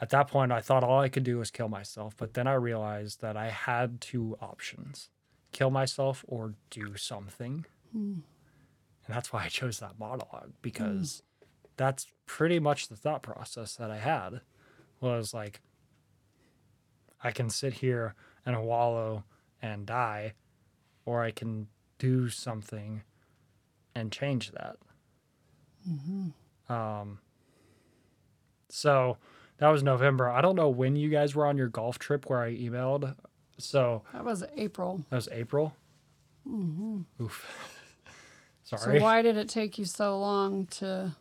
At 0.00 0.10
that 0.10 0.28
point, 0.28 0.52
I 0.52 0.60
thought 0.60 0.84
all 0.84 1.00
I 1.00 1.08
could 1.08 1.24
do 1.24 1.38
was 1.38 1.50
kill 1.50 1.68
myself, 1.68 2.14
but 2.16 2.34
then 2.34 2.46
I 2.46 2.54
realized 2.54 3.22
that 3.22 3.36
I 3.36 3.48
had 3.48 4.00
two 4.00 4.36
options 4.40 5.08
kill 5.52 5.70
myself 5.70 6.22
or 6.28 6.52
do 6.68 6.96
something. 6.96 7.64
Hmm. 7.92 8.18
And 9.06 9.14
that's 9.14 9.32
why 9.32 9.44
I 9.44 9.48
chose 9.48 9.78
that 9.78 9.98
monologue 9.98 10.50
hmm. 10.50 10.60
because 10.60 11.22
that's 11.76 12.06
pretty 12.26 12.58
much 12.58 12.88
the 12.88 12.96
thought 12.96 13.22
process 13.22 13.74
that 13.76 13.90
I 13.90 13.96
had 13.96 14.42
was 15.00 15.32
like, 15.32 15.60
I 17.22 17.30
can 17.30 17.48
sit 17.48 17.74
here 17.74 18.14
and 18.44 18.62
wallow 18.64 19.24
and 19.62 19.86
die, 19.86 20.34
or 21.04 21.22
I 21.22 21.30
can 21.30 21.68
do 21.98 22.28
something 22.28 23.02
and 23.94 24.12
change 24.12 24.52
that. 24.52 24.76
Mm-hmm. 25.88 26.72
Um, 26.72 27.18
so 28.68 29.16
that 29.58 29.68
was 29.68 29.82
November. 29.82 30.28
I 30.28 30.40
don't 30.40 30.56
know 30.56 30.68
when 30.68 30.96
you 30.96 31.08
guys 31.08 31.34
were 31.34 31.46
on 31.46 31.56
your 31.56 31.68
golf 31.68 31.98
trip 31.98 32.28
where 32.28 32.40
I 32.40 32.54
emailed. 32.56 33.14
So 33.58 34.02
That 34.12 34.24
was 34.24 34.44
April. 34.56 35.04
that 35.10 35.16
was 35.16 35.28
April. 35.32 35.74
Oof. 37.20 37.46
Sorry. 38.64 38.98
So, 38.98 39.02
why 39.04 39.22
did 39.22 39.36
it 39.36 39.48
take 39.48 39.78
you 39.78 39.84
so 39.84 40.18
long 40.18 40.66
to? 40.66 41.14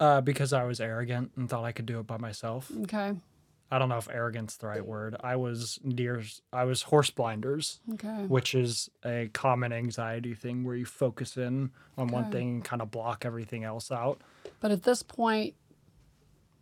Uh, 0.00 0.20
because 0.20 0.52
I 0.52 0.64
was 0.64 0.80
arrogant 0.80 1.32
and 1.36 1.48
thought 1.48 1.64
I 1.64 1.72
could 1.72 1.86
do 1.86 2.00
it 2.00 2.06
by 2.06 2.16
myself. 2.16 2.70
Okay. 2.82 3.14
I 3.70 3.78
don't 3.78 3.88
know 3.88 3.96
if 3.96 4.08
arrogant's 4.10 4.56
the 4.58 4.66
right 4.66 4.84
word. 4.84 5.16
I 5.20 5.36
was 5.36 5.78
near. 5.82 6.22
I 6.52 6.64
was 6.64 6.82
horse 6.82 7.10
blinders, 7.10 7.80
Okay. 7.94 8.26
which 8.26 8.54
is 8.54 8.90
a 9.04 9.30
common 9.32 9.72
anxiety 9.72 10.34
thing 10.34 10.64
where 10.64 10.76
you 10.76 10.84
focus 10.84 11.36
in 11.36 11.70
on 11.96 12.08
one 12.08 12.30
thing 12.30 12.48
and 12.50 12.64
kind 12.64 12.82
of 12.82 12.90
block 12.90 13.24
everything 13.24 13.64
else 13.64 13.90
out. 13.90 14.20
But 14.60 14.72
at 14.72 14.82
this 14.82 15.02
point, 15.02 15.54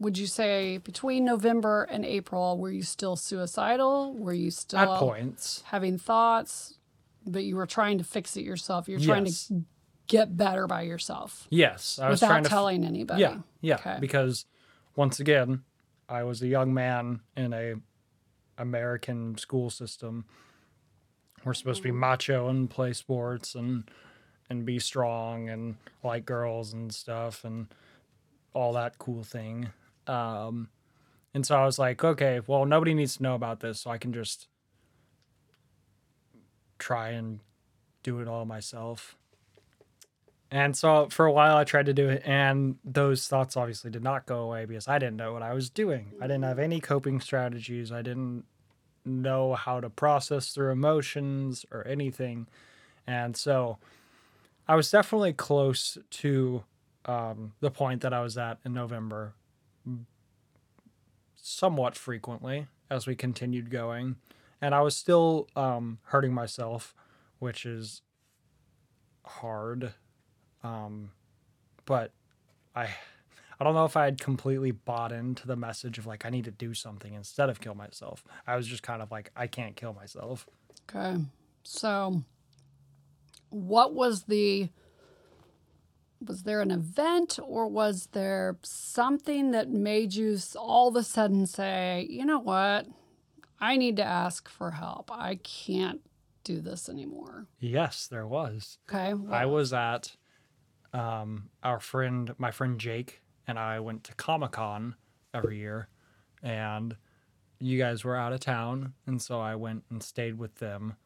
would 0.00 0.16
you 0.19 0.26
say 0.26 0.78
between 0.78 1.25
November 1.25 1.85
and 1.85 2.04
April, 2.04 2.59
were 2.59 2.71
you 2.71 2.83
still 2.83 3.16
suicidal? 3.16 4.14
Were 4.14 4.33
you 4.33 4.50
still 4.50 4.80
At 4.80 4.99
points, 4.99 5.62
having 5.66 5.99
thoughts, 5.99 6.78
but 7.26 7.45
you 7.45 7.54
were 7.54 7.66
trying 7.66 7.99
to 7.99 8.04
fix 8.04 8.37
it 8.37 8.42
yourself? 8.42 8.88
You're 8.88 8.99
trying 8.99 9.26
Yes. 9.26 9.49
to 9.49 9.64
get 10.07 10.37
better 10.37 10.66
by 10.66 10.83
yourself 10.83 11.47
yes, 11.50 12.00
I 12.00 12.09
was 12.09 12.21
without 12.21 12.33
trying 12.33 12.42
to. 12.42 12.49
f- 12.49 12.50
telling 12.50 12.85
anybody. 12.85 13.21
Yeah, 13.21 13.38
yeah. 13.61 13.75
Okay. 13.76 13.99
Because 14.00 14.47
once 14.97 15.21
again, 15.21 15.62
I 16.09 16.25
was 16.25 16.42
a 16.42 16.49
young 16.49 16.75
man 16.75 17.21
in 17.37 17.52
a 17.52 17.75
American 18.59 19.38
school 19.38 19.71
system. 19.71 20.25
We're 21.45 21.54
supposed 21.54 21.83
to 21.83 21.88
be 21.88 21.95
mm. 21.95 21.99
macho 21.99 22.49
and 22.49 22.69
play 22.69 22.92
sports 22.92 23.54
and 23.54 23.85
and 24.49 24.64
be 24.64 24.78
strong 24.80 25.49
and 25.49 25.76
like 26.02 26.25
girls 26.26 26.73
and 26.73 26.92
stuff 26.92 27.45
and 27.45 27.69
all 28.52 28.73
that 28.73 28.99
cool 28.99 29.23
thing. 29.23 29.69
Um, 30.11 30.69
and 31.33 31.47
so 31.47 31.57
I 31.57 31.64
was 31.64 31.79
like, 31.79 32.02
okay, 32.02 32.40
well, 32.47 32.67
nobody 32.67 32.95
needs 32.95 33.17
to 33.17 33.23
know 33.23 33.37
about 33.37 33.61
this, 33.61 33.81
so 33.81 33.90
I 33.90 33.99
can 33.99 34.12
just 34.12 34.49
try 36.79 37.11
and 37.11 37.40
do 38.02 38.21
it 38.21 38.26
all 38.26 38.45
myself. 38.45 39.17
And 40.50 40.76
so 40.76 41.09
for 41.11 41.26
a 41.26 41.33
while 41.33 41.57
I 41.57 41.62
tried 41.62 41.87
to 41.87 41.95
do 41.95 42.09
it, 42.09 42.23
and 42.25 42.76
those 42.85 43.29
thoughts 43.29 43.57
obviously 43.57 43.93
did 43.93 44.02
not 44.02 44.26
go 44.26 44.40
away 44.40 44.64
because 44.64 44.88
I 44.88 44.99
didn't 44.99 45.17
know 45.17 45.33
what 45.33 45.43
I 45.43 45.55
was 45.55 45.71
doing. 45.71 46.12
I 46.21 46.26
didn't 46.26 46.43
have 46.43 46.59
any 46.59 46.81
coping 46.81 47.21
strategies. 47.21 47.93
I 47.93 48.02
didn't 48.02 48.45
know 49.05 49.55
how 49.55 49.79
to 49.79 49.88
process 49.88 50.52
through 50.52 50.73
emotions 50.73 51.64
or 51.71 51.87
anything. 51.87 52.49
And 53.07 53.37
so 53.37 53.79
I 54.67 54.75
was 54.75 54.90
definitely 54.90 55.35
close 55.35 55.97
to 56.11 56.64
um, 57.05 57.52
the 57.61 57.71
point 57.71 58.00
that 58.00 58.12
I 58.12 58.21
was 58.21 58.37
at 58.37 58.59
in 58.64 58.75
November 58.75 59.35
somewhat 61.50 61.97
frequently 61.97 62.66
as 62.90 63.07
we 63.07 63.14
continued 63.14 63.71
going. 63.71 64.16
And 64.61 64.75
I 64.75 64.83
was 64.83 64.97
still 64.97 65.49
um, 65.57 65.99
hurting 66.04 66.33
myself, 66.33 66.95
which 67.38 67.64
is 67.64 68.02
hard. 69.25 69.95
Um, 70.62 71.12
but 71.87 72.12
I 72.75 72.88
I 73.61 73.64
don't 73.64 73.75
know 73.75 73.85
if 73.85 73.97
I 73.97 74.07
had 74.07 74.19
completely 74.21 74.71
bought 74.71 75.12
into 75.12 75.47
the 75.47 75.57
message 75.57 75.99
of 75.99 76.07
like 76.07 76.25
I 76.25 76.30
need 76.30 76.45
to 76.45 76.50
do 76.50 76.73
something 76.73 77.12
instead 77.12 77.50
of 77.50 77.61
kill 77.61 77.75
myself. 77.75 78.25
I 78.47 78.57
was 78.57 78.66
just 78.66 78.83
kind 78.83 79.02
of 79.02 79.11
like 79.11 79.30
I 79.37 79.47
can't 79.47 79.76
kill 79.76 79.92
myself. 79.92 80.47
Okay. 80.88 81.23
So, 81.62 82.23
what 83.50 83.95
was 83.95 84.25
the 84.25 84.71
was 86.27 86.43
there 86.43 86.61
an 86.61 86.71
event 86.71 87.39
or 87.43 87.67
was 87.67 88.09
there 88.12 88.59
something 88.62 89.53
that 89.53 89.71
made 89.71 90.15
you 90.15 90.39
all 90.57 90.89
of 90.89 90.97
a 90.97 91.03
sudden 91.03 91.47
say, 91.47 92.07
you 92.11 92.25
know 92.25 92.39
what? 92.39 92.87
I 93.59 93.77
need 93.77 93.97
to 93.97 94.05
ask 94.05 94.49
for 94.49 94.73
help. 94.73 95.11
I 95.12 95.37
can't 95.37 96.00
do 96.45 96.61
this 96.61 96.89
anymore. 96.89 97.47
Yes, 97.59 98.07
there 98.07 98.27
was. 98.27 98.79
Okay. 98.89 99.15
I 99.31 99.47
was 99.47 99.73
at 99.73 100.17
um, 100.93 101.50
our 101.62 101.81
friend, 101.81 102.35
my 102.39 102.50
friend 102.50 102.79
Jake, 102.79 103.23
and 103.47 103.59
I 103.59 103.81
went 103.81 104.05
to 104.05 104.15
Comic 104.15 104.53
Con 104.53 104.95
every 105.35 105.59
year, 105.59 105.89
and 106.43 106.97
you 107.59 107.79
guys 107.79 108.05
were 108.05 108.17
out 108.17 108.33
of 108.33 108.41
town, 108.41 108.95
and 109.07 109.21
so 109.21 109.41
I 109.41 109.55
went 109.55 109.85
and 109.91 110.03
stayed 110.03 110.39
with 110.39 110.57
them, 110.57 110.97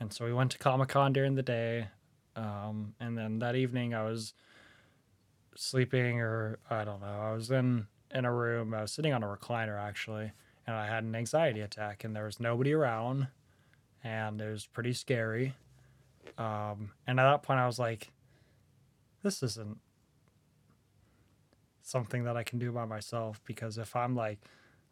and 0.00 0.12
so 0.12 0.24
we 0.24 0.32
went 0.32 0.50
to 0.52 0.58
Comic 0.58 0.90
Con 0.90 1.12
during 1.12 1.34
the 1.34 1.42
day, 1.42 1.88
um, 2.36 2.94
and 3.00 3.16
then 3.16 3.38
that 3.38 3.56
evening 3.56 3.94
I 3.94 4.04
was 4.04 4.34
sleeping, 5.56 6.20
or 6.20 6.58
I 6.70 6.84
don't 6.84 7.00
know, 7.00 7.20
I 7.20 7.32
was 7.32 7.50
in 7.50 7.86
in 8.14 8.24
a 8.24 8.32
room, 8.32 8.74
I 8.74 8.82
was 8.82 8.92
sitting 8.92 9.12
on 9.12 9.22
a 9.22 9.26
recliner 9.26 9.80
actually, 9.80 10.32
and 10.66 10.76
I 10.76 10.86
had 10.86 11.04
an 11.04 11.14
anxiety 11.14 11.60
attack, 11.60 12.04
and 12.04 12.14
there 12.14 12.24
was 12.24 12.40
nobody 12.40 12.72
around, 12.72 13.28
and 14.04 14.40
it 14.40 14.50
was 14.50 14.66
pretty 14.66 14.92
scary. 14.92 15.54
Um, 16.38 16.92
and 17.06 17.18
at 17.18 17.30
that 17.30 17.42
point, 17.42 17.60
I 17.60 17.66
was 17.66 17.78
like, 17.78 18.12
this 19.22 19.42
isn't 19.42 19.78
something 21.82 22.24
that 22.24 22.36
I 22.36 22.42
can 22.42 22.58
do 22.58 22.72
by 22.72 22.84
myself 22.84 23.40
because 23.44 23.76
if 23.76 23.96
I'm 23.96 24.14
like 24.14 24.38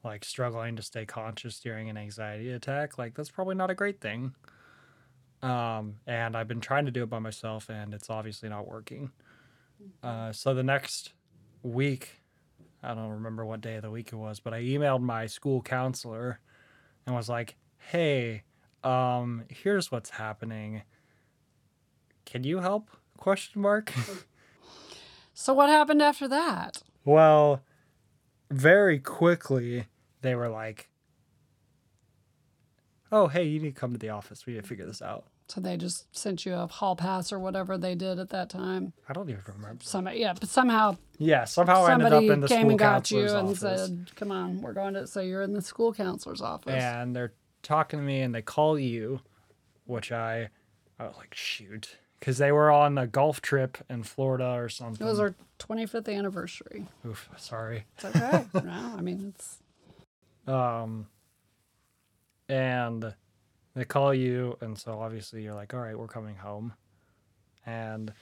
like 0.03 0.25
struggling 0.25 0.77
to 0.77 0.83
stay 0.83 1.05
conscious 1.05 1.61
during 1.61 1.91
an 1.91 1.97
anxiety 1.97 2.51
attack, 2.53 2.97
like 2.99 3.15
that's 3.15 3.31
probably 3.31 3.55
not 3.55 3.71
a 3.71 3.75
great 3.75 4.01
thing. 4.01 4.35
Um, 5.43 5.97
and 6.07 6.37
I've 6.37 6.49
been 6.49 6.61
trying 6.61 6.87
to 6.87 6.91
do 6.91 7.03
it 7.03 7.11
by 7.11 7.19
myself, 7.19 7.69
and 7.69 7.93
it's 7.95 8.11
obviously 8.11 8.49
not 8.49 8.67
working. 8.67 9.11
Uh, 10.03 10.33
so 10.33 10.55
the 10.55 10.63
next 10.63 11.13
week, 11.63 12.21
I 12.83 12.95
don't 12.95 13.11
remember 13.11 13.45
what 13.45 13.61
day 13.61 13.77
of 13.77 13.83
the 13.83 13.91
week 13.91 14.13
it 14.13 14.17
was, 14.17 14.41
but 14.41 14.55
I 14.55 14.63
emailed 14.63 15.03
my 15.03 15.27
school 15.27 15.63
counselor 15.63 16.41
and 17.07 17.15
was 17.15 17.29
like, 17.29 17.57
"Hey, 17.79 18.43
um, 18.85 19.45
here's 19.49 19.91
what's 19.91 20.11
happening. 20.11 20.83
Can 22.25 22.45
you 22.45 22.59
help?" 22.59 22.91
Question 23.17 23.63
mark. 23.63 23.93
So 25.41 25.55
what 25.55 25.71
happened 25.71 26.03
after 26.03 26.29
that? 26.29 26.83
Well, 27.03 27.63
very 28.51 28.99
quickly 28.99 29.87
they 30.21 30.35
were 30.35 30.51
like, 30.51 30.90
"Oh, 33.13 33.29
hey, 33.29 33.45
you 33.45 33.61
need 33.61 33.75
to 33.75 33.81
come 33.81 33.93
to 33.93 33.99
the 33.99 34.11
office. 34.11 34.47
We 34.47 34.55
need 34.55 34.63
to 34.63 34.69
figure 34.69 34.87
this 34.87 35.03
out." 35.03 35.25
So 35.49 35.61
they 35.61 35.77
just 35.77 36.15
sent 36.17 36.47
you 36.47 36.55
a 36.55 36.67
hall 36.69 36.95
pass 36.95 37.33
or 37.33 37.39
whatever 37.41 37.77
they 37.77 37.97
did 37.97 38.21
at 38.21 38.31
that 38.31 38.51
time. 38.51 38.93
I 39.09 39.13
don't 39.13 39.29
even 39.29 39.43
remember. 39.47 39.83
Some 39.83 40.09
yeah, 40.13 40.33
but 40.33 40.49
somehow 40.49 40.97
Yeah, 41.19 41.45
somehow 41.45 41.85
I 41.85 41.93
ended 41.95 42.13
up 42.13 42.23
in 42.23 42.41
the 42.41 42.47
came 42.47 42.61
school 42.61 42.71
and 42.71 42.79
got 42.79 43.11
you 43.11 43.27
counselor's 43.27 43.63
and 43.63 44.09
said, 44.09 44.17
"Come 44.17 44.31
on, 44.31 44.61
we're 44.63 44.73
going 44.73 44.95
to." 44.95 45.07
So 45.07 45.21
you're 45.21 45.43
in 45.43 45.53
the 45.55 45.63
school 45.63 45.93
counselor's 45.93 46.41
office. 46.41 46.83
and 46.83 47.15
they're 47.17 47.33
talking 47.63 47.99
to 47.99 48.05
me, 48.05 48.21
and 48.21 48.35
they 48.35 48.43
call 48.43 48.79
you, 48.79 49.21
which 49.87 50.13
I, 50.13 50.51
I 50.99 51.09
was 51.09 51.17
like, 51.17 51.35
shoot, 51.35 51.97
because 52.19 52.39
they 52.39 52.53
were 52.53 52.71
on 52.71 52.97
a 52.97 53.07
golf 53.07 53.43
trip 53.43 53.77
in 53.91 54.03
Florida 54.03 54.53
or 54.53 54.69
something. 54.69 55.05
It 55.07 55.11
was 55.11 55.19
our 55.21 55.35
25th 55.59 56.15
anniversary. 56.17 56.87
Oof, 57.05 57.29
sorry. 57.37 57.87
It's 57.97 58.05
okay. 58.05 58.47
no, 58.65 58.95
I 58.97 59.01
mean 59.01 59.35
it's 59.35 59.59
Um, 60.47 61.09
and 62.51 63.15
they 63.75 63.85
call 63.85 64.13
you, 64.13 64.57
and 64.61 64.77
so 64.77 65.01
obviously 65.01 65.43
you're 65.43 65.55
like, 65.55 65.73
all 65.73 65.81
right, 65.81 65.99
we're 65.99 66.09
coming 66.09 66.37
home. 66.37 66.73
And 67.65 68.13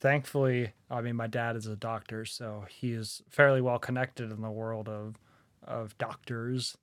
thankfully, 0.00 0.72
I 0.90 1.00
mean, 1.00 1.16
my 1.16 1.26
dad 1.26 1.56
is 1.56 1.66
a 1.66 1.76
doctor, 1.76 2.24
so 2.24 2.64
he 2.68 2.92
is 2.92 3.22
fairly 3.28 3.60
well 3.60 3.78
connected 3.78 4.30
in 4.30 4.42
the 4.42 4.50
world 4.50 4.88
of 4.88 5.16
of 5.62 5.96
doctors, 5.98 6.76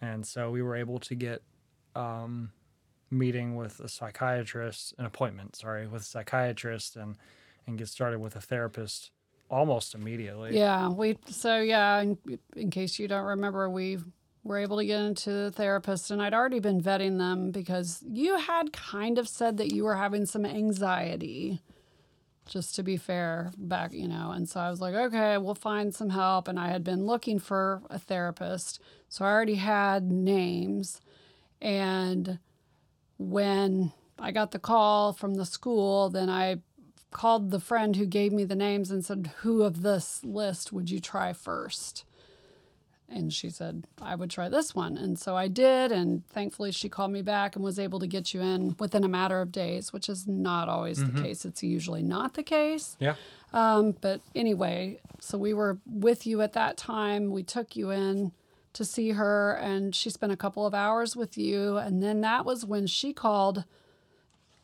and 0.00 0.26
so 0.26 0.50
we 0.50 0.62
were 0.62 0.74
able 0.74 0.98
to 0.98 1.14
get 1.14 1.42
um, 1.94 2.50
meeting 3.10 3.56
with 3.56 3.78
a 3.80 3.88
psychiatrist, 3.88 4.94
an 4.98 5.04
appointment, 5.04 5.56
sorry, 5.56 5.86
with 5.86 6.02
a 6.02 6.04
psychiatrist, 6.04 6.96
and 6.96 7.16
and 7.66 7.78
get 7.78 7.88
started 7.88 8.18
with 8.18 8.36
a 8.36 8.40
therapist 8.40 9.10
almost 9.50 9.94
immediately. 9.94 10.56
yeah. 10.58 10.88
We 10.88 11.18
so 11.26 11.60
yeah. 11.60 12.00
In, 12.00 12.18
in 12.56 12.70
case 12.70 12.98
you 12.98 13.08
don't 13.08 13.24
remember, 13.24 13.70
we 13.70 13.98
were 14.44 14.58
able 14.58 14.78
to 14.78 14.84
get 14.84 15.00
into 15.00 15.30
the 15.30 15.52
therapist, 15.52 16.10
and 16.10 16.20
I'd 16.20 16.34
already 16.34 16.58
been 16.58 16.80
vetting 16.80 17.18
them 17.18 17.50
because 17.50 18.02
you 18.08 18.38
had 18.38 18.72
kind 18.72 19.18
of 19.18 19.28
said 19.28 19.56
that 19.58 19.72
you 19.72 19.84
were 19.84 19.96
having 19.96 20.26
some 20.26 20.44
anxiety. 20.44 21.60
Just 22.44 22.74
to 22.74 22.82
be 22.82 22.96
fair, 22.96 23.52
back 23.56 23.92
you 23.92 24.08
know, 24.08 24.32
and 24.32 24.48
so 24.48 24.58
I 24.58 24.68
was 24.68 24.80
like, 24.80 24.94
okay, 24.94 25.38
we'll 25.38 25.54
find 25.54 25.94
some 25.94 26.10
help. 26.10 26.48
And 26.48 26.58
I 26.58 26.70
had 26.70 26.82
been 26.82 27.06
looking 27.06 27.38
for 27.38 27.82
a 27.88 28.00
therapist, 28.00 28.80
so 29.08 29.24
I 29.24 29.30
already 29.30 29.54
had 29.54 30.10
names. 30.10 31.00
And 31.60 32.40
when 33.16 33.92
I 34.18 34.32
got 34.32 34.50
the 34.50 34.58
call 34.58 35.12
from 35.12 35.34
the 35.34 35.46
school, 35.46 36.10
then 36.10 36.28
I 36.28 36.56
called 37.12 37.52
the 37.52 37.60
friend 37.60 37.94
who 37.94 38.06
gave 38.06 38.32
me 38.32 38.42
the 38.42 38.56
names 38.56 38.90
and 38.90 39.04
said, 39.04 39.30
Who 39.42 39.62
of 39.62 39.82
this 39.82 40.24
list 40.24 40.72
would 40.72 40.90
you 40.90 40.98
try 40.98 41.32
first? 41.32 42.04
And 43.14 43.32
she 43.32 43.50
said, 43.50 43.84
I 44.00 44.14
would 44.14 44.30
try 44.30 44.48
this 44.48 44.74
one. 44.74 44.96
And 44.96 45.18
so 45.18 45.36
I 45.36 45.48
did. 45.48 45.92
And 45.92 46.26
thankfully, 46.28 46.72
she 46.72 46.88
called 46.88 47.12
me 47.12 47.22
back 47.22 47.54
and 47.54 47.64
was 47.64 47.78
able 47.78 48.00
to 48.00 48.06
get 48.06 48.32
you 48.32 48.40
in 48.40 48.74
within 48.78 49.04
a 49.04 49.08
matter 49.08 49.40
of 49.40 49.52
days, 49.52 49.92
which 49.92 50.08
is 50.08 50.26
not 50.26 50.68
always 50.68 50.98
the 51.04 51.20
case. 51.20 51.44
It's 51.44 51.62
usually 51.62 52.02
not 52.02 52.34
the 52.34 52.42
case. 52.42 52.96
Yeah. 52.98 53.14
Um, 53.52 53.96
but 54.00 54.20
anyway, 54.34 55.00
so 55.20 55.36
we 55.36 55.52
were 55.52 55.78
with 55.86 56.26
you 56.26 56.40
at 56.40 56.54
that 56.54 56.76
time. 56.76 57.30
We 57.30 57.42
took 57.42 57.76
you 57.76 57.90
in 57.90 58.32
to 58.72 58.84
see 58.84 59.10
her, 59.10 59.52
and 59.52 59.94
she 59.94 60.08
spent 60.08 60.32
a 60.32 60.36
couple 60.36 60.66
of 60.66 60.72
hours 60.72 61.14
with 61.14 61.36
you. 61.36 61.76
And 61.76 62.02
then 62.02 62.22
that 62.22 62.46
was 62.46 62.64
when 62.64 62.86
she 62.86 63.12
called 63.12 63.64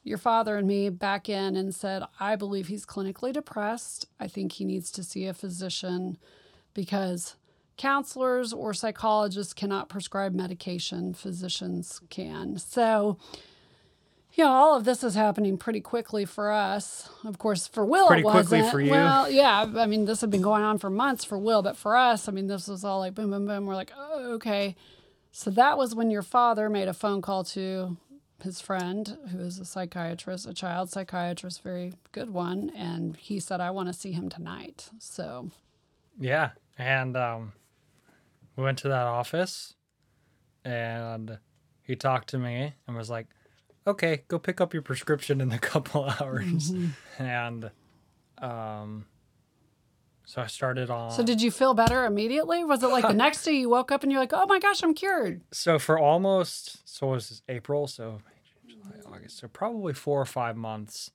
your 0.05 0.19
father 0.19 0.57
and 0.57 0.67
me 0.67 0.89
back 0.89 1.29
in 1.29 1.55
and 1.55 1.75
said, 1.75 2.03
I 2.19 2.35
believe 2.35 2.69
he's 2.69 2.87
clinically 2.87 3.33
depressed. 3.33 4.07
I 4.19 4.27
think 4.27 4.53
he 4.53 4.65
needs 4.65 4.91
to 4.93 5.05
see 5.05 5.27
a 5.27 5.35
physician 5.35 6.17
because 6.73 7.37
counselors 7.79 8.53
or 8.53 8.75
psychologists 8.75 9.55
cannot 9.55 9.89
prescribe 9.89 10.35
medication, 10.35 11.15
physicians 11.15 12.01
can. 12.11 12.59
So, 12.59 13.17
you 14.35 14.45
know, 14.45 14.51
all 14.51 14.77
of 14.77 14.85
this 14.85 15.03
is 15.03 15.15
happening 15.15 15.57
pretty 15.57 15.81
quickly 15.81 16.25
for 16.25 16.53
us. 16.53 17.09
Of 17.25 17.39
course, 17.39 17.67
for 17.67 17.85
Will, 17.85 18.07
Pretty 18.09 18.21
it 18.21 18.25
quickly 18.31 18.59
wasn't. 18.59 18.71
for 18.73 18.81
you. 18.81 18.91
Well, 18.91 19.31
yeah, 19.31 19.67
I 19.77 19.87
mean, 19.87 20.05
this 20.05 20.21
had 20.21 20.31
been 20.31 20.43
going 20.43 20.63
on 20.63 20.79
for 20.79 20.91
months 20.91 21.25
for 21.25 21.39
Will, 21.39 21.63
but 21.63 21.77
for 21.77 21.97
us, 21.97 22.29
I 22.29 22.33
mean, 22.33 22.47
this 22.47 22.69
was 22.69 22.85
all 22.85 22.99
like 23.01 23.15
boom, 23.15 23.31
boom, 23.31 23.47
boom. 23.47 23.67
We're 23.67 23.75
like, 23.75 23.93
oh, 23.97 24.33
okay. 24.35 24.77
So 25.33 25.51
that 25.51 25.79
was 25.79 25.95
when 25.95 26.11
your 26.11 26.23
father 26.23 26.69
made 26.69 26.89
a 26.89 26.95
phone 26.95 27.23
call 27.23 27.45
to 27.45 27.97
his 28.43 28.61
friend, 28.61 29.19
who 29.33 29.41
is 29.41 29.59
a 29.59 29.65
psychiatrist, 29.65 30.47
a 30.47 30.55
child 30.55 30.91
psychiatrist, 30.91 31.63
very 31.63 31.95
good 32.13 32.31
one, 32.31 32.71
and 32.77 33.17
he 33.17 33.41
said, 33.41 33.61
I 33.61 33.71
want 33.73 33.89
to 33.89 33.93
see 33.93 34.13
him 34.13 34.29
tonight. 34.29 34.89
So, 35.01 35.51
Yeah, 36.21 36.51
and 36.79 37.17
um, 37.17 37.53
we 38.59 38.65
went 38.65 38.79
to 38.79 38.89
that 38.89 39.07
office, 39.07 39.75
and 40.65 41.39
he 41.81 41.95
talked 41.95 42.29
to 42.31 42.39
me 42.39 42.75
and 42.89 42.97
was 42.97 43.09
like, 43.09 43.29
okay, 43.87 44.25
go 44.27 44.37
pick 44.37 44.61
up 44.61 44.75
your 44.75 44.83
prescription 44.83 45.41
in 45.41 45.53
a 45.53 45.59
couple 45.61 46.05
hours. 46.21 46.73
And 47.21 47.71
um, 48.39 49.07
so 50.25 50.43
I 50.43 50.49
started 50.49 50.91
on. 50.91 51.13
So 51.13 51.23
did 51.23 51.41
you 51.41 51.53
feel 51.53 51.73
better 51.73 52.05
immediately? 52.05 52.65
Was 52.65 52.83
it 52.83 52.89
like 52.89 53.07
the 53.07 53.13
next 53.15 53.45
day 53.45 53.53
you 53.53 53.71
woke 53.71 53.93
up 53.93 54.03
and 54.03 54.11
you're 54.11 54.21
like, 54.21 54.33
oh 54.33 54.47
my 54.47 54.59
gosh, 54.59 54.83
I'm 54.83 54.93
cured? 54.93 55.41
so 55.53 55.79
for 55.79 55.97
almost 55.97 56.81
so 56.85 57.07
was 57.07 57.43
April, 57.49 57.87
so 57.87 58.19
July, 58.67 58.97
August, 59.07 59.39
so 59.39 59.47
probably 59.47 59.93
four 59.93 60.21
or 60.21 60.27
five 60.27 60.57
months. 60.57 61.13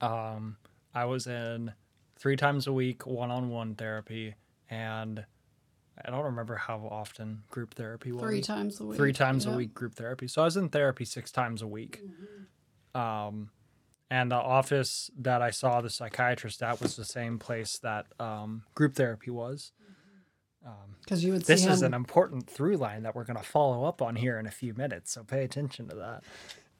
Um, 0.00 0.58
I 0.94 1.06
was 1.06 1.26
in 1.26 1.72
three 2.16 2.36
times 2.36 2.68
a 2.68 2.72
week 2.72 3.04
one-on-one 3.04 3.74
therapy, 3.74 4.36
and 4.70 5.26
I 6.04 6.10
don't 6.10 6.24
remember 6.24 6.56
how 6.56 6.86
often 6.90 7.42
group 7.50 7.74
therapy 7.74 8.12
was. 8.12 8.22
Three 8.22 8.40
times 8.42 8.80
a 8.80 8.84
week. 8.84 8.96
three 8.96 9.12
times 9.12 9.46
Yeah. 9.46 9.52
a 9.52 9.56
week 9.56 9.74
group 9.74 9.94
therapy. 9.94 10.28
So 10.28 10.42
I 10.42 10.44
was 10.44 10.56
in 10.56 10.68
therapy 10.68 11.04
six 11.04 11.30
times 11.32 11.62
a 11.62 11.66
week. 11.66 12.00
Um, 12.94 13.50
and 14.10 14.30
the 14.30 14.36
office 14.36 15.10
that 15.18 15.42
I 15.42 15.50
saw 15.50 15.80
the 15.80 15.90
psychiatrist 15.90 16.62
at 16.62 16.80
was 16.80 16.96
the 16.96 17.04
same 17.04 17.38
place 17.38 17.78
that 17.78 18.06
um, 18.20 18.62
group 18.74 18.94
therapy 18.94 19.30
was. 19.30 19.72
Because 21.04 21.22
you 21.24 21.32
would 21.32 21.42
This 21.44 21.64
is 21.64 21.80
him 21.82 21.86
an 21.86 21.94
important 21.94 22.48
through 22.50 22.76
line 22.76 23.04
that 23.04 23.14
we're 23.14 23.24
going 23.24 23.36
to 23.36 23.42
follow 23.44 23.84
up 23.84 24.02
on 24.02 24.16
here 24.16 24.38
in 24.38 24.46
a 24.46 24.50
few 24.50 24.74
minutes. 24.74 25.12
So 25.12 25.22
pay 25.22 25.44
attention 25.44 25.88
to 25.88 25.94
that. 25.96 26.24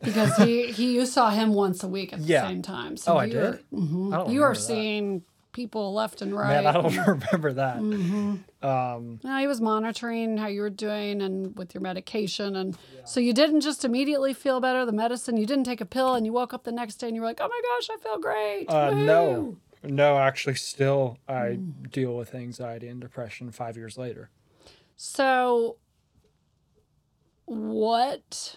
because 0.03 0.37
he, 0.39 0.73
he 0.73 0.95
you 0.95 1.07
saw 1.07 1.31
him 1.31 1.53
once 1.55 1.83
a 1.85 1.89
week 1.89 2.13
at 2.13 2.19
the 2.21 2.27
Yeah. 2.27 2.47
same 2.49 2.63
time. 2.63 2.97
So 2.97 3.15
Oh, 3.15 3.17
I 3.19 3.29
did? 3.29 3.65
Mhm. 3.73 4.13
I 4.13 4.17
don't 4.19 4.31
you 4.31 4.41
remember 4.43 4.55
that. 4.59 4.61
seeing 4.61 5.23
people 5.57 5.95
left 5.95 6.21
and 6.23 6.37
right. 6.37 6.63
Man, 6.63 6.67
I 6.67 6.73
don't 6.73 6.95
remember 7.07 7.53
that. 7.55 7.79
Mm-hmm. 7.79 8.65
Um, 8.65 9.21
No, 9.25 9.39
he 9.39 9.47
was 9.47 9.61
monitoring 9.61 10.37
how 10.37 10.49
you 10.49 10.61
were 10.61 10.71
doing 10.71 11.23
and 11.23 11.57
with 11.59 11.73
your 11.75 11.81
medication. 11.81 12.55
And 12.57 12.77
so 13.05 13.19
you 13.21 13.33
didn't 13.33 13.63
just 13.63 13.85
immediately 13.85 14.35
feel 14.35 14.61
better, 14.61 14.85
the 14.85 14.93
medicine. 14.93 15.37
You 15.39 15.47
didn't 15.47 15.65
take 15.65 15.81
a 15.81 15.87
pill 15.87 16.15
and 16.15 16.27
you 16.27 16.33
woke 16.35 16.53
up 16.53 16.65
the 16.65 16.73
next 16.73 16.97
day 16.97 17.07
and 17.09 17.17
you 17.17 17.23
were 17.23 17.27
like, 17.29 17.41
oh 17.41 17.49
my 17.49 17.61
gosh, 17.69 17.89
I 17.91 17.97
feel 18.03 18.19
great. 18.21 18.67
uh, 18.69 18.91
no, 18.91 19.57
no, 19.83 20.19
actually, 20.19 20.57
still, 20.57 21.19
I 21.27 21.59
Mm. 21.59 21.91
deal 21.91 22.15
with 22.17 22.35
anxiety 22.35 22.89
and 22.89 23.01
depression 23.01 23.51
five 23.51 23.77
years 23.77 23.97
later. 23.97 24.29
So, 24.97 25.77
what 27.47 28.57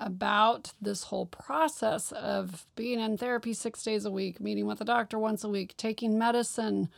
about 0.00 0.72
this 0.80 1.04
whole 1.04 1.26
process 1.26 2.10
of 2.10 2.66
being 2.74 2.98
in 2.98 3.16
therapy 3.16 3.52
six 3.52 3.82
days 3.82 4.04
a 4.04 4.10
week, 4.10 4.40
meeting 4.40 4.66
with 4.66 4.80
a 4.80 4.84
doctor 4.84 5.18
once 5.18 5.44
a 5.44 5.48
week, 5.48 5.76
taking 5.76 6.18
medicine? 6.18 6.88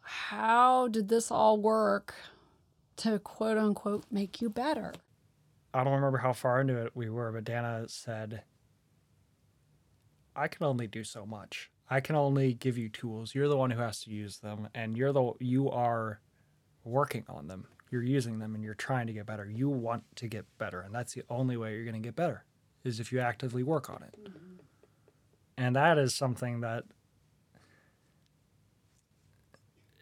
How 0.00 0.88
did 0.88 1.08
this 1.08 1.30
all 1.30 1.58
work 1.58 2.14
to 2.96 3.18
quote 3.18 3.58
unquote 3.58 4.04
make 4.10 4.40
you 4.40 4.48
better? 4.48 4.94
I 5.74 5.84
don't 5.84 5.92
remember 5.92 6.18
how 6.18 6.32
far 6.32 6.60
into 6.60 6.76
it 6.76 6.92
we 6.94 7.10
were, 7.10 7.30
but 7.32 7.44
Dana 7.44 7.84
said, 7.88 8.42
I 10.34 10.48
can 10.48 10.64
only 10.64 10.86
do 10.86 11.04
so 11.04 11.26
much. 11.26 11.70
I 11.88 12.00
can 12.00 12.16
only 12.16 12.54
give 12.54 12.78
you 12.78 12.88
tools. 12.88 13.34
You're 13.34 13.48
the 13.48 13.56
one 13.56 13.70
who 13.70 13.80
has 13.80 14.00
to 14.02 14.10
use 14.10 14.38
them, 14.38 14.68
and 14.74 14.96
you're 14.96 15.12
the 15.12 15.32
you 15.38 15.70
are 15.70 16.20
working 16.84 17.24
on 17.28 17.46
them. 17.46 17.66
You're 17.90 18.02
using 18.02 18.38
them 18.38 18.54
and 18.54 18.64
you're 18.64 18.74
trying 18.74 19.06
to 19.06 19.12
get 19.12 19.26
better. 19.26 19.48
You 19.48 19.68
want 19.68 20.04
to 20.16 20.26
get 20.26 20.44
better, 20.58 20.80
and 20.80 20.94
that's 20.94 21.14
the 21.14 21.22
only 21.30 21.56
way 21.56 21.74
you're 21.74 21.84
going 21.84 21.94
to 21.94 22.00
get 22.00 22.16
better 22.16 22.44
is 22.84 23.00
if 23.00 23.12
you 23.12 23.20
actively 23.20 23.62
work 23.62 23.90
on 23.90 24.02
it. 24.02 24.14
Mm-hmm. 24.22 24.54
And 25.58 25.76
that 25.76 25.98
is 25.98 26.14
something 26.14 26.60
that 26.60 26.84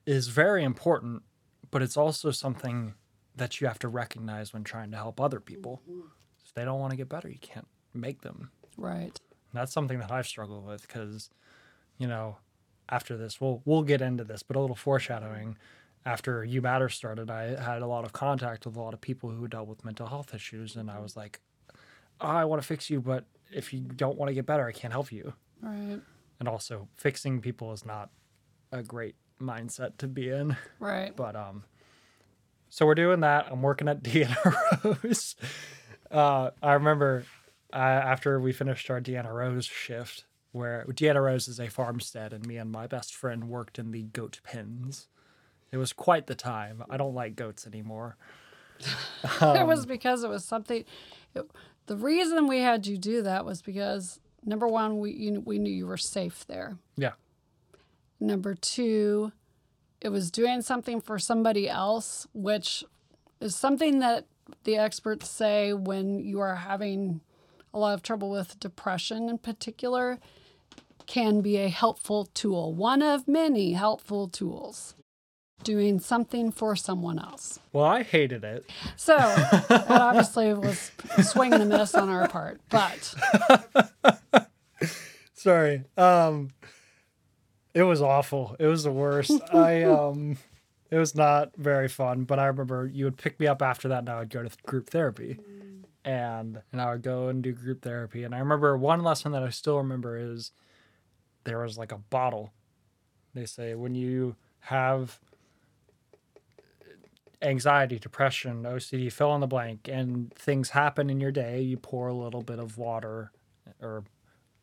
is 0.06 0.28
very 0.28 0.64
important, 0.64 1.22
but 1.70 1.82
it's 1.82 1.96
also 1.96 2.30
something 2.30 2.94
that 3.36 3.60
you 3.60 3.66
have 3.66 3.78
to 3.80 3.88
recognize 3.88 4.52
when 4.52 4.64
trying 4.64 4.90
to 4.90 4.96
help 4.96 5.20
other 5.20 5.40
people. 5.40 5.82
Mm-hmm. 5.88 6.08
If 6.44 6.54
they 6.54 6.64
don't 6.64 6.80
want 6.80 6.90
to 6.90 6.96
get 6.96 7.08
better, 7.08 7.28
you 7.28 7.38
can't 7.40 7.68
make 7.92 8.22
them. 8.22 8.50
Right. 8.76 9.18
And 9.54 9.60
that's 9.60 9.72
something 9.72 9.98
that 9.98 10.10
I've 10.10 10.26
struggled 10.26 10.66
with 10.66 10.82
because, 10.82 11.30
you 11.98 12.06
know, 12.06 12.38
after 12.88 13.16
this, 13.16 13.40
we'll 13.40 13.62
we'll 13.64 13.82
get 13.82 14.02
into 14.02 14.24
this, 14.24 14.42
but 14.42 14.56
a 14.56 14.60
little 14.60 14.76
foreshadowing. 14.76 15.56
After 16.06 16.44
You 16.44 16.60
Matter 16.60 16.88
started, 16.88 17.30
I 17.30 17.60
had 17.60 17.80
a 17.80 17.86
lot 17.86 18.04
of 18.04 18.12
contact 18.12 18.66
with 18.66 18.76
a 18.76 18.80
lot 18.80 18.92
of 18.92 19.00
people 19.00 19.30
who 19.30 19.48
dealt 19.48 19.68
with 19.68 19.84
mental 19.84 20.06
health 20.06 20.34
issues, 20.34 20.76
and 20.76 20.90
I 20.90 20.98
was 20.98 21.16
like, 21.16 21.40
oh, 22.20 22.28
I 22.28 22.44
want 22.44 22.60
to 22.60 22.66
fix 22.66 22.90
you, 22.90 23.00
but 23.00 23.24
if 23.50 23.72
you 23.72 23.80
don't 23.80 24.18
want 24.18 24.28
to 24.28 24.34
get 24.34 24.46
better, 24.46 24.66
I 24.66 24.72
can't 24.72 24.92
help 24.92 25.10
you. 25.10 25.32
Right. 25.62 26.00
And 26.40 26.48
also, 26.48 26.88
fixing 26.96 27.40
people 27.40 27.72
is 27.72 27.86
not 27.86 28.10
a 28.70 28.82
great 28.82 29.14
mindset 29.40 29.96
to 29.98 30.08
be 30.08 30.28
in. 30.28 30.56
Right. 30.78 31.14
But 31.16 31.36
um, 31.36 31.64
so 32.68 32.86
we're 32.86 32.94
doing 32.94 33.20
that. 33.20 33.46
I'm 33.50 33.62
working 33.62 33.88
at 33.88 34.02
Deanna 34.02 35.02
Rose. 35.02 35.36
Uh, 36.10 36.50
I 36.62 36.74
remember 36.74 37.24
uh, 37.72 37.76
after 37.76 38.40
we 38.40 38.52
finished 38.52 38.90
our 38.90 39.00
Deanna 39.00 39.32
Rose 39.32 39.64
shift, 39.64 40.24
where 40.52 40.84
Deanna 40.88 41.22
Rose 41.22 41.48
is 41.48 41.58
a 41.58 41.68
farmstead, 41.68 42.32
and 42.32 42.46
me 42.46 42.56
and 42.56 42.70
my 42.70 42.86
best 42.86 43.14
friend 43.14 43.48
worked 43.48 43.78
in 43.78 43.90
the 43.90 44.02
goat 44.02 44.40
pens. 44.44 45.08
It 45.74 45.78
was 45.78 45.92
quite 45.92 46.28
the 46.28 46.36
time. 46.36 46.84
I 46.88 46.96
don't 46.96 47.14
like 47.14 47.34
goats 47.34 47.66
anymore. 47.66 48.16
it 49.24 49.42
Um, 49.42 49.66
was 49.66 49.86
because 49.86 50.22
it 50.22 50.30
was 50.30 50.44
something. 50.44 50.84
It, 51.34 51.50
the 51.86 51.96
reason 51.96 52.46
we 52.46 52.60
had 52.60 52.86
you 52.86 52.96
do 52.96 53.22
that 53.22 53.44
was 53.44 53.60
because 53.60 54.20
number 54.44 54.68
one, 54.68 55.00
we 55.00 55.10
you, 55.12 55.40
we 55.40 55.58
knew 55.58 55.72
you 55.72 55.88
were 55.88 55.96
safe 55.96 56.46
there. 56.46 56.78
Yeah. 56.96 57.14
Number 58.20 58.54
two, 58.54 59.32
it 60.00 60.10
was 60.10 60.30
doing 60.30 60.62
something 60.62 61.00
for 61.00 61.18
somebody 61.18 61.68
else, 61.68 62.28
which 62.32 62.84
is 63.40 63.56
something 63.56 63.98
that 63.98 64.26
the 64.62 64.76
experts 64.76 65.28
say 65.28 65.72
when 65.72 66.20
you 66.20 66.38
are 66.38 66.54
having 66.54 67.20
a 67.72 67.80
lot 67.80 67.94
of 67.94 68.02
trouble 68.02 68.30
with 68.30 68.60
depression 68.60 69.28
in 69.28 69.38
particular 69.38 70.20
can 71.06 71.40
be 71.40 71.56
a 71.56 71.68
helpful 71.68 72.26
tool, 72.26 72.72
one 72.72 73.02
of 73.02 73.26
many 73.26 73.72
helpful 73.72 74.28
tools. 74.28 74.94
Doing 75.62 75.98
something 75.98 76.50
for 76.50 76.76
someone 76.76 77.18
else. 77.18 77.58
Well, 77.72 77.84
I 77.84 78.02
hated 78.02 78.44
it. 78.44 78.68
So 78.96 79.16
that 79.16 79.86
obviously 79.88 80.52
was 80.52 80.90
a 81.16 81.22
swing 81.22 81.54
and 81.54 81.62
a 81.62 81.66
miss 81.66 81.94
on 81.94 82.10
our 82.10 82.28
part, 82.28 82.60
but 82.68 83.14
Sorry. 85.32 85.84
Um, 85.98 86.50
it 87.74 87.82
was 87.82 88.00
awful. 88.00 88.56
It 88.58 88.66
was 88.66 88.84
the 88.84 88.92
worst. 88.92 89.32
I 89.52 89.82
um, 89.82 90.38
it 90.90 90.96
was 90.96 91.14
not 91.14 91.56
very 91.56 91.88
fun. 91.88 92.24
But 92.24 92.38
I 92.38 92.46
remember 92.46 92.86
you 92.86 93.04
would 93.04 93.18
pick 93.18 93.38
me 93.38 93.46
up 93.46 93.60
after 93.60 93.88
that, 93.88 93.98
and 93.98 94.08
I 94.08 94.20
would 94.20 94.30
go 94.30 94.42
to 94.42 94.50
group 94.64 94.88
therapy, 94.88 95.38
and 96.04 96.62
and 96.72 96.80
I 96.80 96.92
would 96.92 97.02
go 97.02 97.28
and 97.28 97.42
do 97.42 97.52
group 97.52 97.82
therapy. 97.82 98.24
And 98.24 98.34
I 98.34 98.38
remember 98.38 98.76
one 98.76 99.02
lesson 99.02 99.32
that 99.32 99.42
I 99.42 99.50
still 99.50 99.76
remember 99.76 100.16
is 100.16 100.52
there 101.44 101.58
was 101.58 101.76
like 101.76 101.92
a 101.92 101.98
bottle. 101.98 102.52
They 103.34 103.44
say 103.44 103.74
when 103.74 103.94
you 103.94 104.36
have 104.60 105.20
anxiety, 107.42 107.98
depression, 107.98 108.62
OCD, 108.62 109.12
fill 109.12 109.34
in 109.34 109.40
the 109.40 109.46
blank, 109.46 109.88
and 109.90 110.32
things 110.34 110.70
happen 110.70 111.10
in 111.10 111.20
your 111.20 111.32
day, 111.32 111.60
you 111.60 111.76
pour 111.76 112.08
a 112.08 112.14
little 112.14 112.42
bit 112.42 112.58
of 112.58 112.78
water 112.78 113.32
or 113.80 114.04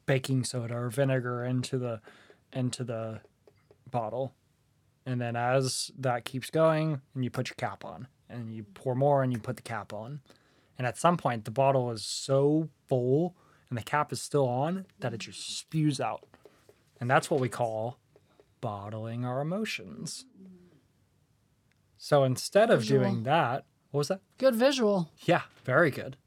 baking 0.05 0.43
soda 0.43 0.75
or 0.75 0.89
vinegar 0.89 1.43
into 1.45 1.77
the 1.77 2.01
into 2.53 2.83
the 2.83 3.21
bottle. 3.89 4.33
And 5.05 5.19
then 5.19 5.35
as 5.35 5.91
that 5.97 6.25
keeps 6.25 6.49
going, 6.49 7.01
and 7.15 7.23
you 7.23 7.29
put 7.29 7.49
your 7.49 7.55
cap 7.55 7.83
on, 7.83 8.07
and 8.29 8.53
you 8.53 8.63
pour 8.63 8.95
more, 8.95 9.23
and 9.23 9.31
you 9.33 9.39
put 9.39 9.55
the 9.55 9.61
cap 9.61 9.93
on. 9.93 10.21
And 10.77 10.85
at 10.85 10.97
some 10.97 11.17
point, 11.17 11.45
the 11.45 11.51
bottle 11.51 11.91
is 11.91 12.03
so 12.03 12.69
full, 12.87 13.35
and 13.69 13.77
the 13.77 13.83
cap 13.83 14.11
is 14.11 14.21
still 14.21 14.47
on, 14.47 14.85
that 14.99 15.13
it 15.13 15.19
just 15.19 15.57
spews 15.57 15.99
out. 15.99 16.27
And 16.99 17.09
that's 17.09 17.31
what 17.31 17.39
we 17.39 17.49
call 17.49 17.97
bottling 18.61 19.25
our 19.25 19.41
emotions. 19.41 20.25
So 22.03 22.23
instead 22.23 22.71
of 22.71 22.79
Visual. 22.79 23.03
doing 23.03 23.23
that, 23.23 23.63
what 23.91 23.99
was 23.99 24.07
that? 24.07 24.21
good 24.39 24.55
visual. 24.55 25.11
Yeah, 25.19 25.43
very 25.63 25.91
good. 25.91 26.17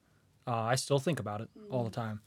Uh, 0.46 0.52
I 0.52 0.76
still 0.76 1.00
think 1.00 1.18
about 1.18 1.40
it 1.40 1.48
all 1.68 1.82
the 1.82 1.90
time. 1.90 2.20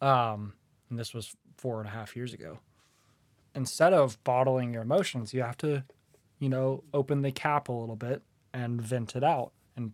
Um, 0.00 0.54
and 0.88 0.98
this 0.98 1.12
was 1.12 1.36
four 1.58 1.80
and 1.80 1.86
a 1.86 1.92
half 1.92 2.16
years 2.16 2.32
ago. 2.32 2.60
Instead 3.54 3.92
of 3.92 4.22
bottling 4.24 4.72
your 4.72 4.80
emotions, 4.80 5.34
you 5.34 5.42
have 5.42 5.58
to, 5.58 5.84
you 6.38 6.48
know, 6.48 6.82
open 6.94 7.20
the 7.20 7.30
cap 7.32 7.68
a 7.68 7.72
little 7.72 7.96
bit 7.96 8.22
and 8.54 8.80
vent 8.80 9.14
it 9.14 9.22
out. 9.22 9.52
And 9.76 9.92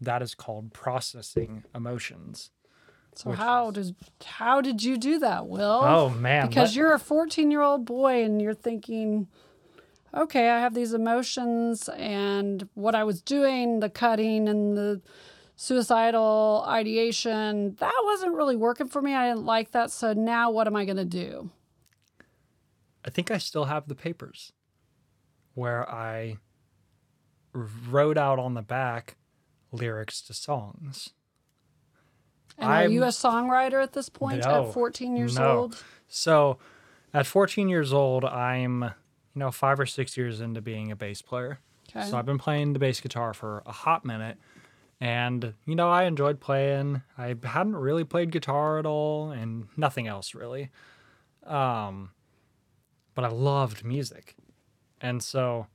that 0.00 0.22
is 0.22 0.36
called 0.36 0.72
processing 0.72 1.64
emotions. 1.74 2.52
So 3.16 3.32
how 3.32 3.72
does 3.72 3.92
how 4.24 4.60
did 4.60 4.84
you 4.84 4.96
do 4.96 5.18
that, 5.18 5.48
Will? 5.48 5.80
Oh, 5.82 6.10
man. 6.10 6.46
because 6.46 6.76
you're 6.76 6.92
a 6.92 6.98
14 7.00 7.50
year 7.50 7.60
old 7.62 7.84
boy 7.84 8.22
and 8.22 8.40
you're 8.40 8.54
thinking, 8.54 9.26
okay, 10.14 10.50
I 10.50 10.60
have 10.60 10.74
these 10.74 10.92
emotions 10.92 11.88
and 11.90 12.68
what 12.74 12.94
I 12.94 13.04
was 13.04 13.22
doing, 13.22 13.80
the 13.80 13.90
cutting 13.90 14.48
and 14.48 14.76
the 14.76 15.00
suicidal 15.56 16.64
ideation, 16.66 17.76
that 17.80 17.94
wasn't 18.04 18.34
really 18.34 18.56
working 18.56 18.88
for 18.88 19.02
me. 19.02 19.14
I 19.14 19.28
didn't 19.28 19.44
like 19.46 19.72
that. 19.72 19.90
So 19.90 20.12
now 20.12 20.50
what 20.50 20.66
am 20.66 20.74
I 20.76 20.84
going 20.84 20.96
to 20.96 21.04
do? 21.04 21.50
I 23.04 23.10
think 23.10 23.30
I 23.30 23.38
still 23.38 23.66
have 23.66 23.88
the 23.88 23.94
papers 23.94 24.52
where 25.54 25.88
I 25.90 26.38
wrote 27.52 28.16
out 28.18 28.38
on 28.38 28.54
the 28.54 28.62
back 28.62 29.16
lyrics 29.72 30.20
to 30.22 30.34
songs. 30.34 31.10
And 32.58 32.68
are 32.70 32.86
you 32.88 33.00
a 33.00 33.04
I'm- 33.04 33.12
songwriter 33.12 33.82
at 33.82 33.92
this 33.94 34.08
point 34.08 34.44
No, 34.44 34.66
at 34.68 34.74
14 34.74 35.16
years 35.16 35.38
no. 35.38 35.58
old? 35.58 35.84
So, 36.08 36.58
at 37.14 37.26
14 37.26 37.68
years 37.68 37.92
old, 37.92 38.24
I'm, 38.24 38.92
you 39.40 39.46
know, 39.46 39.50
five 39.50 39.80
or 39.80 39.86
six 39.86 40.18
years 40.18 40.42
into 40.42 40.60
being 40.60 40.92
a 40.92 40.96
bass 40.96 41.22
player. 41.22 41.60
Okay. 41.88 42.06
So 42.06 42.18
I've 42.18 42.26
been 42.26 42.36
playing 42.36 42.74
the 42.74 42.78
bass 42.78 43.00
guitar 43.00 43.32
for 43.32 43.62
a 43.64 43.72
hot 43.72 44.04
minute. 44.04 44.36
And, 45.00 45.54
you 45.64 45.74
know, 45.74 45.88
I 45.88 46.04
enjoyed 46.04 46.40
playing. 46.40 47.00
I 47.16 47.34
hadn't 47.42 47.76
really 47.76 48.04
played 48.04 48.32
guitar 48.32 48.78
at 48.78 48.84
all 48.84 49.30
and 49.30 49.68
nothing 49.78 50.06
else 50.06 50.34
really. 50.34 50.68
Um, 51.46 52.10
but 53.14 53.24
I 53.24 53.28
loved 53.28 53.82
music. 53.82 54.36
And 55.00 55.22
so 55.22 55.68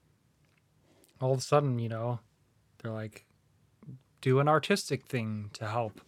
all 1.19 1.31
of 1.31 1.39
a 1.39 1.41
sudden, 1.41 1.79
you 1.79 1.89
know, 1.89 2.19
they're 2.83 2.91
like, 2.91 3.25
do 4.21 4.39
an 4.39 4.47
artistic 4.47 5.07
thing 5.07 5.49
to 5.53 5.65
help 5.65 6.01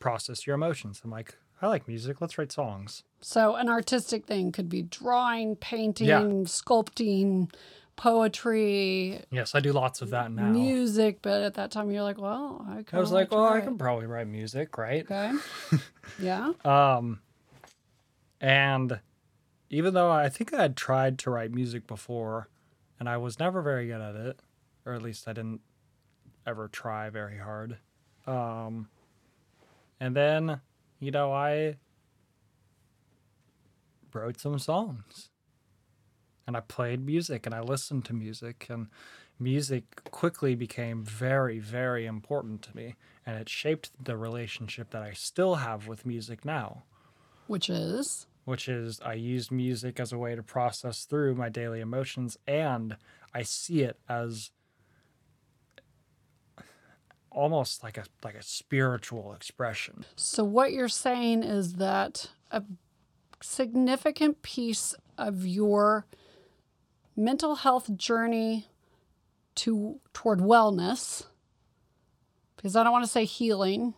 process 0.00 0.44
your 0.44 0.54
emotions. 0.54 1.02
I'm 1.04 1.10
like, 1.12 1.36
I 1.62 1.68
like 1.68 1.88
music. 1.88 2.20
Let's 2.20 2.36
write 2.38 2.52
songs. 2.52 3.02
So, 3.20 3.56
an 3.56 3.68
artistic 3.68 4.26
thing 4.26 4.52
could 4.52 4.68
be 4.68 4.82
drawing, 4.82 5.56
painting, 5.56 6.06
Yeah. 6.08 6.20
sculpting, 6.44 7.50
poetry, 7.96 9.22
Yes, 9.30 9.54
I 9.54 9.60
do 9.60 9.72
lots 9.72 10.02
of 10.02 10.10
that 10.10 10.30
now. 10.30 10.50
music. 10.50 11.20
But 11.22 11.42
at 11.42 11.54
that 11.54 11.70
time, 11.70 11.90
you're 11.90 12.02
like, 12.02 12.20
well, 12.20 12.64
I, 12.68 12.84
I 12.92 13.00
was 13.00 13.10
like, 13.10 13.30
well, 13.30 13.44
I 13.44 13.62
can 13.62 13.78
probably 13.78 14.06
write 14.06 14.26
music, 14.28 14.76
right? 14.76 15.02
Okay. 15.04 15.32
yeah. 16.20 16.52
Um, 16.64 17.20
and 18.40 19.00
even 19.70 19.94
though 19.94 20.10
I 20.10 20.28
think 20.28 20.52
I 20.52 20.62
had 20.62 20.76
tried 20.76 21.18
to 21.20 21.30
write 21.30 21.52
music 21.52 21.86
before, 21.86 22.48
and 23.00 23.08
I 23.08 23.16
was 23.16 23.38
never 23.38 23.62
very 23.62 23.86
good 23.86 24.00
at 24.00 24.14
it, 24.14 24.40
or 24.84 24.92
at 24.92 25.02
least 25.02 25.26
I 25.26 25.32
didn't 25.32 25.62
ever 26.46 26.68
try 26.68 27.08
very 27.10 27.38
hard. 27.38 27.78
Um, 28.26 28.88
and 29.98 30.14
then, 30.14 30.60
you 31.00 31.10
know, 31.10 31.32
I 31.32 31.76
wrote 34.12 34.40
some 34.40 34.58
songs, 34.58 35.30
and 36.46 36.56
I 36.56 36.60
played 36.60 37.04
music, 37.04 37.46
and 37.46 37.54
I 37.54 37.60
listened 37.60 38.04
to 38.06 38.14
music, 38.14 38.66
and 38.70 38.88
music 39.38 40.04
quickly 40.10 40.54
became 40.54 41.02
very, 41.04 41.58
very 41.58 42.06
important 42.06 42.62
to 42.62 42.76
me, 42.76 42.94
and 43.24 43.38
it 43.38 43.48
shaped 43.48 43.90
the 44.02 44.16
relationship 44.16 44.90
that 44.90 45.02
I 45.02 45.12
still 45.12 45.56
have 45.56 45.86
with 45.86 46.06
music 46.06 46.44
now. 46.44 46.84
Which 47.46 47.70
is? 47.70 48.26
Which 48.44 48.68
is 48.68 49.00
I 49.00 49.14
use 49.14 49.50
music 49.50 50.00
as 50.00 50.12
a 50.12 50.18
way 50.18 50.34
to 50.34 50.42
process 50.42 51.04
through 51.04 51.34
my 51.34 51.48
daily 51.48 51.80
emotions 51.80 52.38
and 52.46 52.96
I 53.34 53.42
see 53.42 53.82
it 53.82 53.98
as 54.08 54.50
almost 57.36 57.84
like 57.84 57.98
a 57.98 58.04
like 58.24 58.34
a 58.34 58.42
spiritual 58.42 59.34
expression. 59.34 60.04
so. 60.16 60.42
What 60.42 60.72
you're 60.72 60.88
saying 60.88 61.42
is 61.42 61.74
that 61.74 62.30
a 62.50 62.62
significant 63.42 64.42
piece 64.42 64.94
of 65.18 65.46
your 65.46 66.06
mental 67.14 67.56
health 67.56 67.94
journey 67.96 68.68
to 69.56 70.00
toward 70.12 70.40
wellness, 70.40 71.26
because 72.56 72.74
I 72.74 72.82
don't 72.82 72.92
want 72.92 73.04
to 73.04 73.10
say 73.10 73.24
healing. 73.24 73.94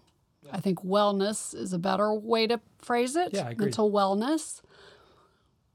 I 0.51 0.61
think 0.61 0.83
wellness 0.83 1.55
is 1.55 1.73
a 1.75 1.79
better 1.79 2.13
way 2.15 2.47
to 2.47 2.61
phrase 2.79 3.17
it. 3.17 3.35
Yeah, 3.35 3.47
I 3.47 3.51
agree. 3.51 3.67
Mental 3.67 3.93
wellness 3.93 4.63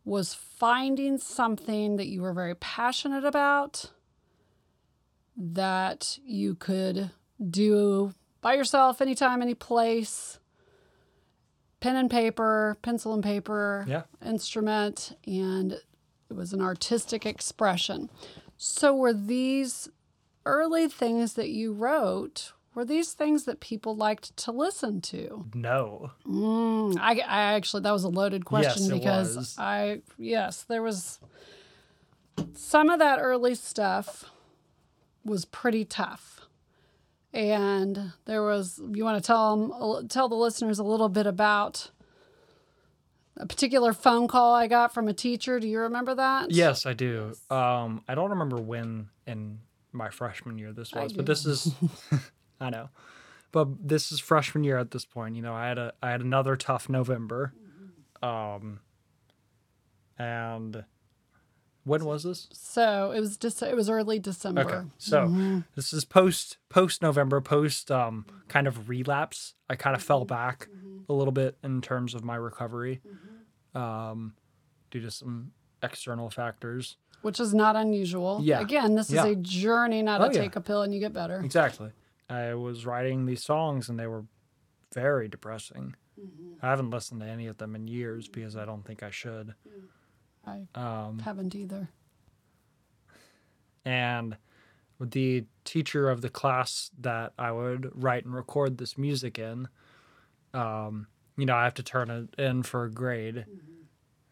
was 0.03 0.33
finding 0.33 1.17
something 1.19 1.97
that 1.97 2.07
you 2.07 2.21
were 2.21 2.33
very 2.33 2.55
passionate 2.55 3.23
about 3.23 3.91
that 5.37 6.17
you 6.25 6.55
could 6.55 7.11
do 7.51 8.13
by 8.41 8.53
yourself 8.55 9.01
anytime, 9.01 9.41
any 9.41 9.53
place. 9.55 10.39
Pen 11.79 11.95
and 11.97 12.09
paper, 12.09 12.77
pencil 12.81 13.13
and 13.13 13.23
paper, 13.23 13.85
Yeah. 13.87 14.03
instrument, 14.25 15.17
and 15.27 15.73
it 15.73 16.33
was 16.33 16.53
an 16.53 16.61
artistic 16.61 17.25
expression. 17.25 18.09
So, 18.57 18.95
were 18.95 19.13
these 19.13 19.89
early 20.45 20.87
things 20.87 21.33
that 21.33 21.49
you 21.49 21.73
wrote? 21.73 22.53
Were 22.73 22.85
these 22.85 23.11
things 23.13 23.43
that 23.43 23.59
people 23.59 23.95
liked 23.95 24.35
to 24.37 24.51
listen 24.51 24.99
to? 25.01 25.45
No. 25.53 26.11
Mm, 26.25 26.97
I, 26.99 27.19
I 27.19 27.41
actually, 27.53 27.83
that 27.83 27.91
was 27.91 28.03
a 28.03 28.09
loaded 28.09 28.45
question 28.45 28.83
Yes, 28.85 28.91
because 28.93 29.35
was. 29.35 29.55
I, 29.59 30.01
yes, 30.17 30.63
there 30.63 30.81
was 30.81 31.19
some 32.55 32.89
of 32.89 32.99
that 32.99 33.19
early 33.19 33.55
stuff 33.55 34.25
was 35.25 35.45
pretty 35.45 35.85
tough. 35.85 36.42
And 37.33 38.13
there 38.25 38.43
was, 38.43 38.79
you 38.91 39.03
want 39.03 39.21
to 39.21 39.25
tell 39.25 39.57
them, 39.57 40.07
tell 40.07 40.29
the 40.29 40.35
listeners 40.35 40.77
a 40.77 40.83
little 40.83 41.09
bit 41.09 41.25
about 41.25 41.89
a 43.37 43.47
particular 43.47 43.93
phone 43.93 44.27
call 44.27 44.53
I 44.53 44.67
got 44.67 44.93
from 44.93 45.07
a 45.07 45.13
teacher. 45.13 45.59
Do 45.59 45.67
you 45.67 45.79
remember 45.79 46.13
that? 46.15 46.51
Yes, 46.51 46.85
I 46.85 46.93
do. 46.93 47.33
Um 47.49 48.03
I 48.07 48.13
don't 48.15 48.29
remember 48.29 48.57
when 48.57 49.09
in 49.25 49.59
my 49.91 50.09
freshman 50.09 50.57
year 50.59 50.71
this 50.71 50.93
was, 50.93 51.13
but 51.13 51.25
this 51.25 51.45
is 51.45 51.73
I 52.61 52.69
know. 52.69 52.89
But 53.51 53.87
this 53.87 54.11
is 54.11 54.19
freshman 54.19 54.63
year 54.63 54.77
at 54.77 54.91
this 54.91 55.05
point. 55.05 55.35
You 55.35 55.41
know, 55.41 55.53
I 55.53 55.67
had 55.67 55.77
a 55.79 55.93
I 56.01 56.11
had 56.11 56.21
another 56.21 56.55
tough 56.55 56.89
November. 56.89 57.53
Um 58.21 58.81
and 60.19 60.85
when 61.83 62.05
was 62.05 62.23
this? 62.23 62.47
So 62.51 63.11
it 63.11 63.19
was 63.19 63.37
just, 63.37 63.61
it 63.61 63.75
was 63.75 63.89
early 63.89 64.19
December. 64.19 64.61
Okay. 64.61 64.87
So 64.97 65.23
mm-hmm. 65.23 65.59
this 65.75 65.93
is 65.93 66.05
post 66.05 66.57
post 66.69 67.01
November, 67.01 67.41
post 67.41 67.91
um 67.91 68.25
kind 68.47 68.67
of 68.67 68.89
relapse. 68.89 69.55
I 69.69 69.75
kind 69.75 69.95
of 69.95 70.01
mm-hmm. 70.01 70.07
fell 70.07 70.25
back 70.25 70.69
mm-hmm. 70.71 71.11
a 71.11 71.13
little 71.13 71.31
bit 71.31 71.57
in 71.63 71.81
terms 71.81 72.13
of 72.13 72.23
my 72.23 72.35
recovery. 72.35 73.01
Um 73.75 74.33
due 74.91 75.01
to 75.01 75.11
some 75.11 75.51
external 75.81 76.29
factors. 76.29 76.97
Which 77.21 77.39
is 77.39 77.53
not 77.53 77.75
unusual. 77.75 78.39
Yeah. 78.43 78.59
Again, 78.59 78.95
this 78.95 79.09
is 79.09 79.19
a 79.19 79.35
journey, 79.35 80.01
not 80.01 80.21
Oh, 80.21 80.25
a 80.25 80.33
yeah. 80.33 80.41
take 80.41 80.55
a 80.55 80.61
pill 80.61 80.81
and 80.81 80.93
you 80.93 80.99
get 80.99 81.13
better. 81.13 81.39
Exactly. 81.39 81.91
I 82.29 82.53
was 82.53 82.85
writing 82.85 83.25
these 83.25 83.43
songs 83.43 83.89
and 83.89 83.99
they 83.99 84.07
were 84.07 84.25
very 84.93 85.27
depressing. 85.27 85.95
I 86.61 86.67
haven't 86.69 86.91
listened 86.91 87.21
to 87.21 87.27
any 87.27 87.47
of 87.47 87.57
them 87.57 87.75
in 87.75 87.87
years 87.87 88.27
because 88.27 88.55
I 88.55 88.65
don't 88.65 88.85
think 88.85 89.03
I 89.03 89.09
should. 89.09 89.55
Mm. 89.67 89.87
I 90.45 90.67
Um 90.75 91.19
haven't 91.19 91.55
either. 91.55 91.89
and 93.85 94.37
the 94.99 95.45
teacher 95.65 96.09
of 96.09 96.21
the 96.21 96.29
class 96.29 96.89
that 96.99 97.33
I 97.37 97.51
would 97.51 97.91
write 97.93 98.23
and 98.25 98.33
record 98.33 98.77
this 98.77 98.97
music 98.97 99.37
in, 99.37 99.67
um, 100.53 101.07
you 101.35 101.45
know, 101.45 101.55
I 101.55 101.63
have 101.65 101.73
to 101.75 101.83
turn 101.83 102.09
it 102.09 102.39
in 102.39 102.63
for 102.63 102.85
a 102.85 102.91
grade. 102.91 103.45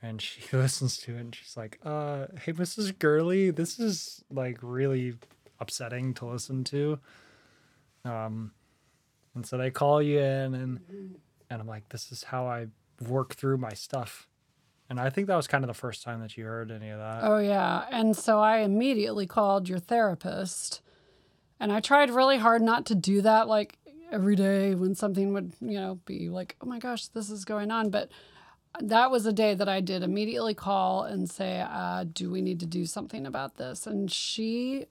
And 0.01 0.21
she 0.21 0.41
listens 0.55 0.97
to 0.99 1.15
it 1.15 1.19
and 1.19 1.35
she's 1.35 1.57
like, 1.57 1.79
uh, 1.83 2.27
hey, 2.43 2.53
Mrs. 2.53 2.97
Gurley, 2.97 3.51
this 3.51 3.79
is 3.79 4.23
like 4.31 4.59
really 4.61 5.15
upsetting 5.59 6.13
to 6.15 6.25
listen 6.25 6.63
to. 6.65 6.99
Um, 8.05 8.51
and 9.35 9.45
so 9.45 9.57
they 9.57 9.71
call 9.71 10.01
you 10.01 10.19
in 10.19 10.55
and, 10.55 10.79
and 11.49 11.61
I'm 11.61 11.67
like, 11.67 11.89
this 11.89 12.11
is 12.11 12.23
how 12.23 12.47
I 12.47 12.67
work 13.07 13.35
through 13.35 13.57
my 13.57 13.73
stuff. 13.73 14.27
And 14.91 14.99
I 14.99 15.09
think 15.09 15.27
that 15.27 15.37
was 15.37 15.47
kind 15.47 15.63
of 15.63 15.69
the 15.69 15.73
first 15.73 16.03
time 16.03 16.19
that 16.19 16.35
you 16.35 16.43
heard 16.43 16.69
any 16.69 16.89
of 16.89 16.99
that. 16.99 17.21
Oh, 17.23 17.37
yeah. 17.37 17.85
And 17.91 18.13
so 18.13 18.41
I 18.41 18.57
immediately 18.57 19.25
called 19.25 19.69
your 19.69 19.79
therapist. 19.79 20.81
And 21.61 21.71
I 21.71 21.79
tried 21.79 22.09
really 22.09 22.37
hard 22.37 22.61
not 22.61 22.85
to 22.87 22.95
do 22.95 23.21
that 23.21 23.47
like 23.47 23.77
every 24.11 24.35
day 24.35 24.75
when 24.75 24.93
something 24.93 25.31
would, 25.31 25.53
you 25.61 25.79
know, 25.79 26.01
be 26.05 26.27
like, 26.27 26.57
oh 26.59 26.65
my 26.65 26.77
gosh, 26.77 27.07
this 27.07 27.29
is 27.29 27.45
going 27.45 27.71
on. 27.71 27.89
But 27.89 28.11
that 28.81 29.09
was 29.09 29.25
a 29.25 29.31
day 29.31 29.53
that 29.53 29.69
I 29.69 29.79
did 29.79 30.03
immediately 30.03 30.53
call 30.53 31.03
and 31.03 31.29
say, 31.29 31.65
uh, 31.65 32.03
do 32.11 32.29
we 32.29 32.41
need 32.41 32.59
to 32.59 32.65
do 32.65 32.85
something 32.85 33.25
about 33.25 33.55
this? 33.55 33.87
And 33.87 34.11
she, 34.11 34.87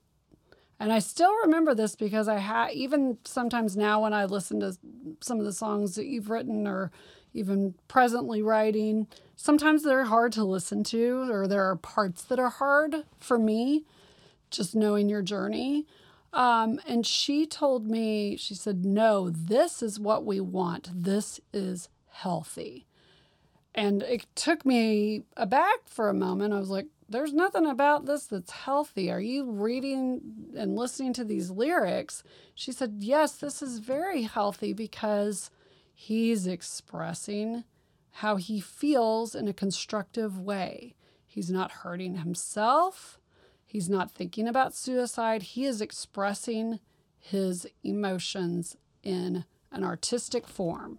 and 0.78 0.94
I 0.94 1.00
still 1.00 1.36
remember 1.42 1.74
this 1.74 1.94
because 1.94 2.26
I 2.26 2.38
had, 2.38 2.70
even 2.70 3.18
sometimes 3.26 3.76
now 3.76 4.00
when 4.00 4.14
I 4.14 4.24
listen 4.24 4.60
to 4.60 4.78
some 5.20 5.38
of 5.38 5.44
the 5.44 5.52
songs 5.52 5.94
that 5.96 6.06
you've 6.06 6.30
written 6.30 6.66
or 6.66 6.90
even 7.34 7.74
presently 7.86 8.40
writing, 8.40 9.06
sometimes 9.40 9.82
they're 9.82 10.04
hard 10.04 10.32
to 10.32 10.44
listen 10.44 10.84
to, 10.84 11.26
or 11.30 11.48
there 11.48 11.64
are 11.64 11.76
parts 11.76 12.22
that 12.24 12.38
are 12.38 12.50
hard 12.50 13.04
for 13.18 13.38
me, 13.38 13.84
just 14.50 14.74
knowing 14.74 15.08
your 15.08 15.22
journey. 15.22 15.86
Um, 16.34 16.78
and 16.86 17.06
she 17.06 17.46
told 17.46 17.86
me, 17.86 18.36
she 18.36 18.54
said, 18.54 18.84
No, 18.84 19.30
this 19.30 19.82
is 19.82 19.98
what 19.98 20.26
we 20.26 20.40
want. 20.40 20.90
This 20.94 21.40
is 21.54 21.88
healthy. 22.10 22.86
And 23.74 24.02
it 24.02 24.26
took 24.34 24.66
me 24.66 25.22
aback 25.36 25.86
for 25.86 26.08
a 26.08 26.14
moment. 26.14 26.52
I 26.52 26.58
was 26.58 26.70
like, 26.70 26.86
there's 27.08 27.32
nothing 27.32 27.66
about 27.66 28.06
this 28.06 28.26
that's 28.26 28.50
healthy. 28.50 29.10
Are 29.10 29.20
you 29.20 29.50
reading 29.50 30.20
and 30.56 30.76
listening 30.76 31.12
to 31.14 31.24
these 31.24 31.50
lyrics? 31.50 32.22
She 32.54 32.72
said, 32.72 32.96
Yes, 32.98 33.38
this 33.38 33.62
is 33.62 33.78
very 33.78 34.22
healthy 34.22 34.74
because 34.74 35.50
he's 35.94 36.46
expressing 36.46 37.64
how 38.12 38.36
he 38.36 38.60
feels 38.60 39.34
in 39.34 39.48
a 39.48 39.52
constructive 39.52 40.38
way. 40.38 40.94
He's 41.26 41.50
not 41.50 41.70
hurting 41.70 42.16
himself. 42.16 43.18
He's 43.64 43.88
not 43.88 44.10
thinking 44.10 44.48
about 44.48 44.74
suicide. 44.74 45.42
He 45.42 45.64
is 45.64 45.80
expressing 45.80 46.80
his 47.18 47.66
emotions 47.84 48.76
in 49.02 49.44
an 49.70 49.84
artistic 49.84 50.48
form. 50.48 50.98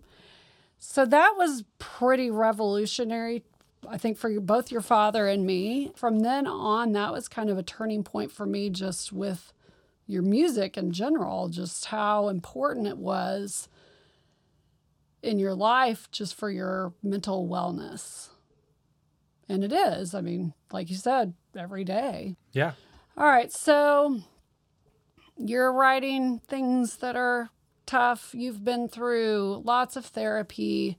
So 0.78 1.06
that 1.06 1.34
was 1.38 1.66
pretty 1.80 2.32
revolutionary, 2.32 3.44
I 3.88 3.98
think, 3.98 4.18
for 4.18 4.40
both 4.40 4.72
your 4.72 4.82
father 4.82 5.28
and 5.28 5.46
me. 5.46 5.92
From 5.96 6.22
then 6.22 6.48
on, 6.48 6.94
that 6.94 7.12
was 7.12 7.28
kind 7.28 7.50
of 7.50 7.58
a 7.58 7.64
turning 7.64 8.04
point 8.04 8.32
for 8.32 8.46
me 8.46 8.70
just 8.70 9.12
with 9.12 9.54
your 10.08 10.24
music 10.24 10.78
in 10.78 10.92
general, 10.92 11.50
just 11.50 11.86
how 11.86 12.30
important 12.30 12.88
it 12.88 12.98
was 12.98 13.68
in 15.24 15.40
your 15.40 15.54
life 15.54 16.10
just 16.12 16.36
for 16.36 16.50
your 16.50 16.94
mental 17.04 17.48
wellness. 17.48 18.30
And 19.48 19.64
it 19.64 19.72
is. 19.72 20.16
I 20.16 20.22
mean, 20.22 20.54
like 20.72 20.90
you 20.90 20.96
said, 20.96 21.34
every 21.56 21.84
day. 21.84 22.36
Yeah. 22.54 22.74
All 23.18 23.28
right, 23.28 23.52
so 23.52 24.22
you're 25.38 25.74
writing 25.74 26.40
things 26.48 26.98
that 26.98 27.16
are 27.16 27.50
tough. 27.86 28.32
You've 28.34 28.64
been 28.64 28.88
through 28.88 29.62
lots 29.66 29.96
of 29.96 30.06
therapy. 30.06 30.98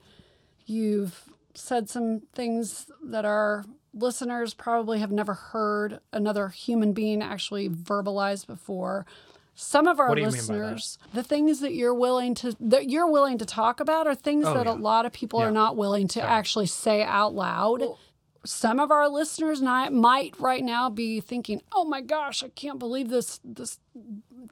You've 0.66 1.24
said 1.54 1.88
some 1.88 2.22
things 2.34 2.86
that 3.02 3.24
our 3.24 3.64
listeners 3.94 4.54
probably 4.54 5.00
have 5.00 5.12
never 5.12 5.34
heard 5.34 6.00
another 6.12 6.48
human 6.48 6.92
being 6.92 7.22
actually 7.22 7.68
verbalize 7.68 8.46
before. 8.46 9.06
Some 9.54 9.86
of 9.86 10.00
our 10.00 10.08
What 10.08 10.14
do 10.16 10.22
you 10.22 10.28
mean 10.28 10.34
by 10.34 10.40
that? 10.40 10.60
listeners, 10.74 10.98
the 11.12 11.22
things 11.22 11.60
that 11.60 11.74
you're 11.74 11.94
willing 11.94 12.34
to 12.36 12.56
that 12.60 12.88
you're 12.90 13.10
willing 13.10 13.36
to 13.38 13.44
talk 13.44 13.80
about 13.80 14.06
are 14.06 14.14
things 14.14 14.46
Oh, 14.46 14.54
that 14.54 14.66
a 14.66 14.72
lot 14.72 15.04
of 15.06 15.12
people 15.12 15.40
Yeah. 15.40 15.46
are 15.46 15.50
not 15.52 15.76
willing 15.76 16.08
to 16.08 16.22
actually 16.22 16.66
say 16.66 17.02
out 17.02 17.34
loud 17.34 17.82
some 18.44 18.80
of 18.80 18.90
our 18.90 19.08
listeners 19.08 19.62
ni- 19.62 19.88
might 19.90 20.34
right 20.40 20.64
now 20.64 20.90
be 20.90 21.20
thinking, 21.20 21.62
"Oh 21.70 21.84
my 21.84 22.00
gosh, 22.00 22.42
I 22.42 22.48
can't 22.48 22.78
believe 22.78 23.08
this 23.08 23.40
this 23.44 23.78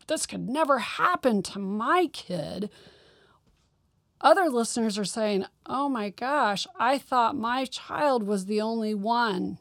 this 0.06 0.26
could 0.26 0.48
never 0.48 0.78
happen 0.78 1.42
to 1.44 1.58
my 1.58 2.06
kid." 2.12 2.70
Other 4.20 4.50
listeners 4.50 4.98
are 4.98 5.04
saying, 5.04 5.46
"Oh 5.66 5.88
my 5.88 6.10
gosh, 6.10 6.66
I 6.78 6.98
thought 6.98 7.34
my 7.36 7.64
child 7.64 8.22
was 8.22 8.44
the 8.46 8.60
only 8.60 8.94
one 8.94 9.58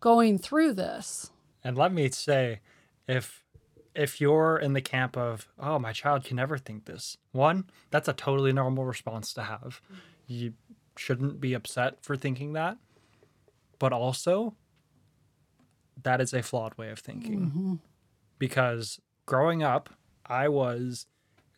going 0.00 0.38
through 0.38 0.72
this." 0.72 1.30
And 1.62 1.76
let 1.76 1.92
me 1.92 2.08
say, 2.10 2.60
if 3.06 3.41
if 3.94 4.20
you're 4.20 4.56
in 4.56 4.72
the 4.72 4.80
camp 4.80 5.16
of, 5.16 5.48
oh, 5.58 5.78
my 5.78 5.92
child 5.92 6.24
can 6.24 6.36
never 6.36 6.58
think 6.58 6.84
this, 6.84 7.16
one, 7.32 7.64
that's 7.90 8.08
a 8.08 8.12
totally 8.12 8.52
normal 8.52 8.84
response 8.84 9.32
to 9.34 9.42
have. 9.42 9.80
Mm-hmm. 9.84 9.94
You 10.26 10.52
shouldn't 10.96 11.40
be 11.40 11.54
upset 11.54 12.02
for 12.02 12.16
thinking 12.16 12.52
that. 12.54 12.78
But 13.78 13.92
also, 13.92 14.54
that 16.02 16.20
is 16.20 16.32
a 16.32 16.42
flawed 16.42 16.76
way 16.78 16.90
of 16.90 17.00
thinking. 17.00 17.40
Mm-hmm. 17.40 17.74
Because 18.38 19.00
growing 19.26 19.62
up, 19.62 19.90
I 20.24 20.48
was 20.48 21.06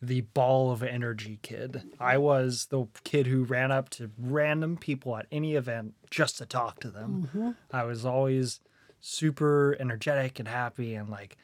the 0.01 0.21
ball 0.21 0.71
of 0.71 0.83
energy 0.83 1.39
kid. 1.41 1.83
I 1.99 2.15
mm-hmm. 2.15 2.23
was 2.23 2.67
the 2.69 2.87
kid 3.03 3.27
who 3.27 3.43
ran 3.43 3.71
up 3.71 3.89
to 3.91 4.11
random 4.17 4.77
people 4.77 5.15
at 5.17 5.27
any 5.31 5.55
event 5.55 5.93
just 6.09 6.37
to 6.39 6.45
talk 6.45 6.79
to 6.81 6.89
them. 6.89 7.55
I 7.71 7.83
was 7.83 8.05
always 8.05 8.59
super 8.99 9.77
energetic 9.79 10.39
and 10.39 10.47
happy 10.47 10.95
and 10.95 11.09
like 11.09 11.37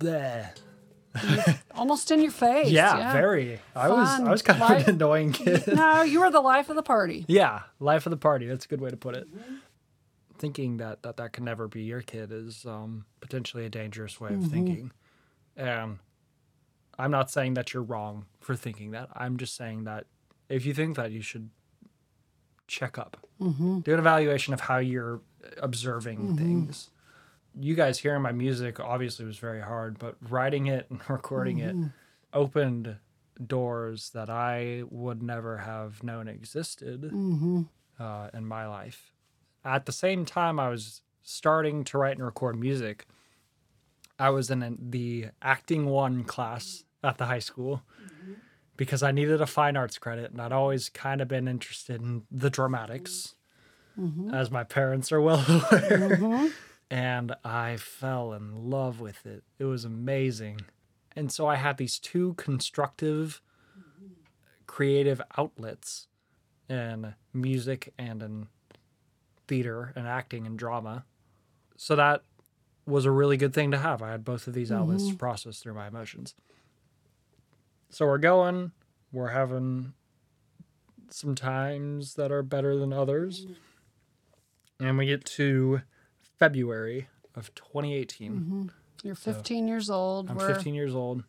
bleh. 0.00 0.50
Almost 1.74 2.10
in 2.10 2.20
your 2.20 2.30
face. 2.30 2.70
Yeah, 2.70 3.12
very. 3.12 3.60
I 3.74 3.88
was 3.88 4.08
Fun, 4.08 4.28
I 4.28 4.30
was 4.30 4.42
kind 4.42 4.62
of 4.62 4.88
an 4.88 4.94
annoying 4.94 5.32
kid. 5.32 5.64
No, 5.74 6.02
you 6.02 6.20
were 6.20 6.30
the 6.30 6.40
life 6.40 6.68
of 6.70 6.76
the 6.76 6.82
party. 6.82 7.24
yeah, 7.28 7.62
life 7.80 8.06
of 8.06 8.10
the 8.10 8.16
party. 8.16 8.46
That's 8.46 8.64
a 8.64 8.68
good 8.68 8.80
way 8.80 8.90
to 8.90 8.96
put 8.96 9.14
it. 9.14 9.26
Thinking 10.38 10.76
that 10.76 11.02
that 11.02 11.16
that 11.16 11.32
can 11.32 11.44
never 11.44 11.66
be 11.66 11.82
your 11.82 12.02
kid 12.02 12.30
is 12.30 12.64
um, 12.64 13.06
potentially 13.20 13.64
a 13.64 13.68
dangerous 13.68 14.20
way 14.20 14.30
of 14.30 14.36
mm-hmm. 14.36 14.50
thinking. 14.50 14.92
And 15.56 15.98
I'm 16.98 17.10
not 17.10 17.30
saying 17.30 17.54
that 17.54 17.74
you're 17.74 17.82
wrong 17.82 18.26
for 18.40 18.54
thinking 18.54 18.92
that. 18.92 19.08
I'm 19.14 19.36
just 19.36 19.56
saying 19.56 19.84
that 19.84 20.06
if 20.48 20.64
you 20.64 20.74
think 20.74 20.96
that, 20.96 21.10
you 21.10 21.22
should 21.22 21.50
check 22.68 22.98
up, 22.98 23.16
mm-hmm. 23.40 23.80
do 23.80 23.92
an 23.92 23.98
evaluation 23.98 24.54
of 24.54 24.60
how 24.60 24.78
you're 24.78 25.20
observing 25.58 26.18
mm-hmm. 26.18 26.36
things. 26.36 26.90
You 27.58 27.74
guys 27.74 27.98
hearing 27.98 28.22
my 28.22 28.32
music 28.32 28.80
obviously 28.80 29.24
was 29.24 29.38
very 29.38 29.60
hard, 29.60 29.98
but 29.98 30.16
writing 30.28 30.66
it 30.66 30.86
and 30.90 31.00
recording 31.08 31.58
it 31.58 31.74
mm-hmm. 31.74 31.88
opened 32.32 32.96
doors 33.44 34.10
that 34.10 34.28
I 34.30 34.82
would 34.90 35.22
never 35.22 35.58
have 35.58 36.02
known 36.02 36.28
existed 36.28 37.02
mm-hmm. 37.02 37.62
uh, 37.98 38.28
in 38.34 38.46
my 38.46 38.66
life. 38.66 39.12
At 39.64 39.86
the 39.86 39.92
same 39.92 40.24
time, 40.24 40.58
I 40.58 40.68
was 40.68 41.02
starting 41.22 41.84
to 41.84 41.98
write 41.98 42.16
and 42.16 42.24
record 42.24 42.58
music. 42.58 43.06
I 44.18 44.30
was 44.30 44.50
in 44.50 44.78
the 44.80 45.26
acting 45.42 45.86
one 45.86 46.24
class 46.24 46.84
at 47.04 47.18
the 47.18 47.26
high 47.26 47.38
school 47.38 47.82
mm-hmm. 48.02 48.34
because 48.76 49.02
I 49.02 49.12
needed 49.12 49.40
a 49.40 49.46
fine 49.46 49.76
arts 49.76 49.98
credit, 49.98 50.30
and 50.30 50.40
I'd 50.40 50.52
always 50.52 50.88
kind 50.88 51.20
of 51.20 51.28
been 51.28 51.46
interested 51.46 52.00
in 52.00 52.22
the 52.30 52.50
dramatics, 52.50 53.34
as 54.32 54.50
my 54.50 54.64
parents 54.64 55.10
are 55.12 55.20
well 55.20 55.44
aware. 55.70 56.50
And 56.90 57.34
I 57.44 57.76
fell 57.76 58.32
in 58.32 58.70
love 58.70 59.00
with 59.00 59.26
it. 59.26 59.44
It 59.58 59.64
was 59.64 59.84
amazing. 59.84 60.62
And 61.14 61.30
so 61.30 61.46
I 61.46 61.56
had 61.56 61.76
these 61.76 61.98
two 61.98 62.34
constructive, 62.34 63.42
creative 64.66 65.20
outlets 65.36 66.06
in 66.68 67.14
music 67.32 67.92
and 67.98 68.22
in 68.22 68.46
theater 69.46 69.92
and 69.96 70.06
acting 70.06 70.46
and 70.46 70.58
drama. 70.58 71.04
So 71.76 71.96
that 71.96 72.22
was 72.86 73.04
a 73.04 73.10
really 73.10 73.36
good 73.36 73.52
thing 73.52 73.70
to 73.70 73.78
have. 73.78 74.02
I 74.02 74.10
had 74.10 74.24
both 74.24 74.46
of 74.46 74.54
these 74.54 74.72
outlets 74.72 75.02
mm-hmm. 75.02 75.12
to 75.12 75.18
process 75.18 75.58
through 75.58 75.74
my 75.74 75.88
emotions. 75.88 76.34
So 77.90 78.06
we're 78.06 78.18
going, 78.18 78.72
we're 79.12 79.28
having 79.28 79.92
some 81.10 81.34
times 81.34 82.14
that 82.14 82.30
are 82.30 82.42
better 82.42 82.76
than 82.76 82.92
others. 82.92 83.46
Mm-hmm. 83.46 84.86
And 84.86 84.98
we 84.98 85.06
get 85.06 85.24
to 85.24 85.82
February 86.38 87.08
of 87.34 87.54
2018. 87.54 88.70
You're 89.02 89.14
15 89.14 89.68
years 89.68 89.90
old. 89.90 90.30
I'm 90.30 90.36
we're 90.36 90.54
15 90.54 90.74
years 90.74 90.94
old. 90.94 91.24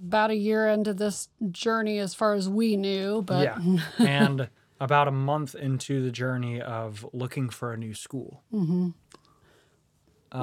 about 0.00 0.30
a 0.30 0.36
year 0.36 0.68
into 0.68 0.94
this 0.94 1.28
journey 1.50 1.98
as 1.98 2.14
far 2.14 2.34
as 2.34 2.48
we 2.48 2.76
knew, 2.76 3.22
but 3.22 3.44
yeah. 3.44 3.78
and 3.98 4.48
about 4.80 5.08
a 5.08 5.12
month 5.12 5.54
into 5.54 6.02
the 6.02 6.10
journey 6.10 6.60
of 6.60 7.06
looking 7.12 7.48
for 7.48 7.72
a 7.72 7.76
new 7.76 7.94
school. 7.94 8.42
Mm-hmm. 8.52 8.90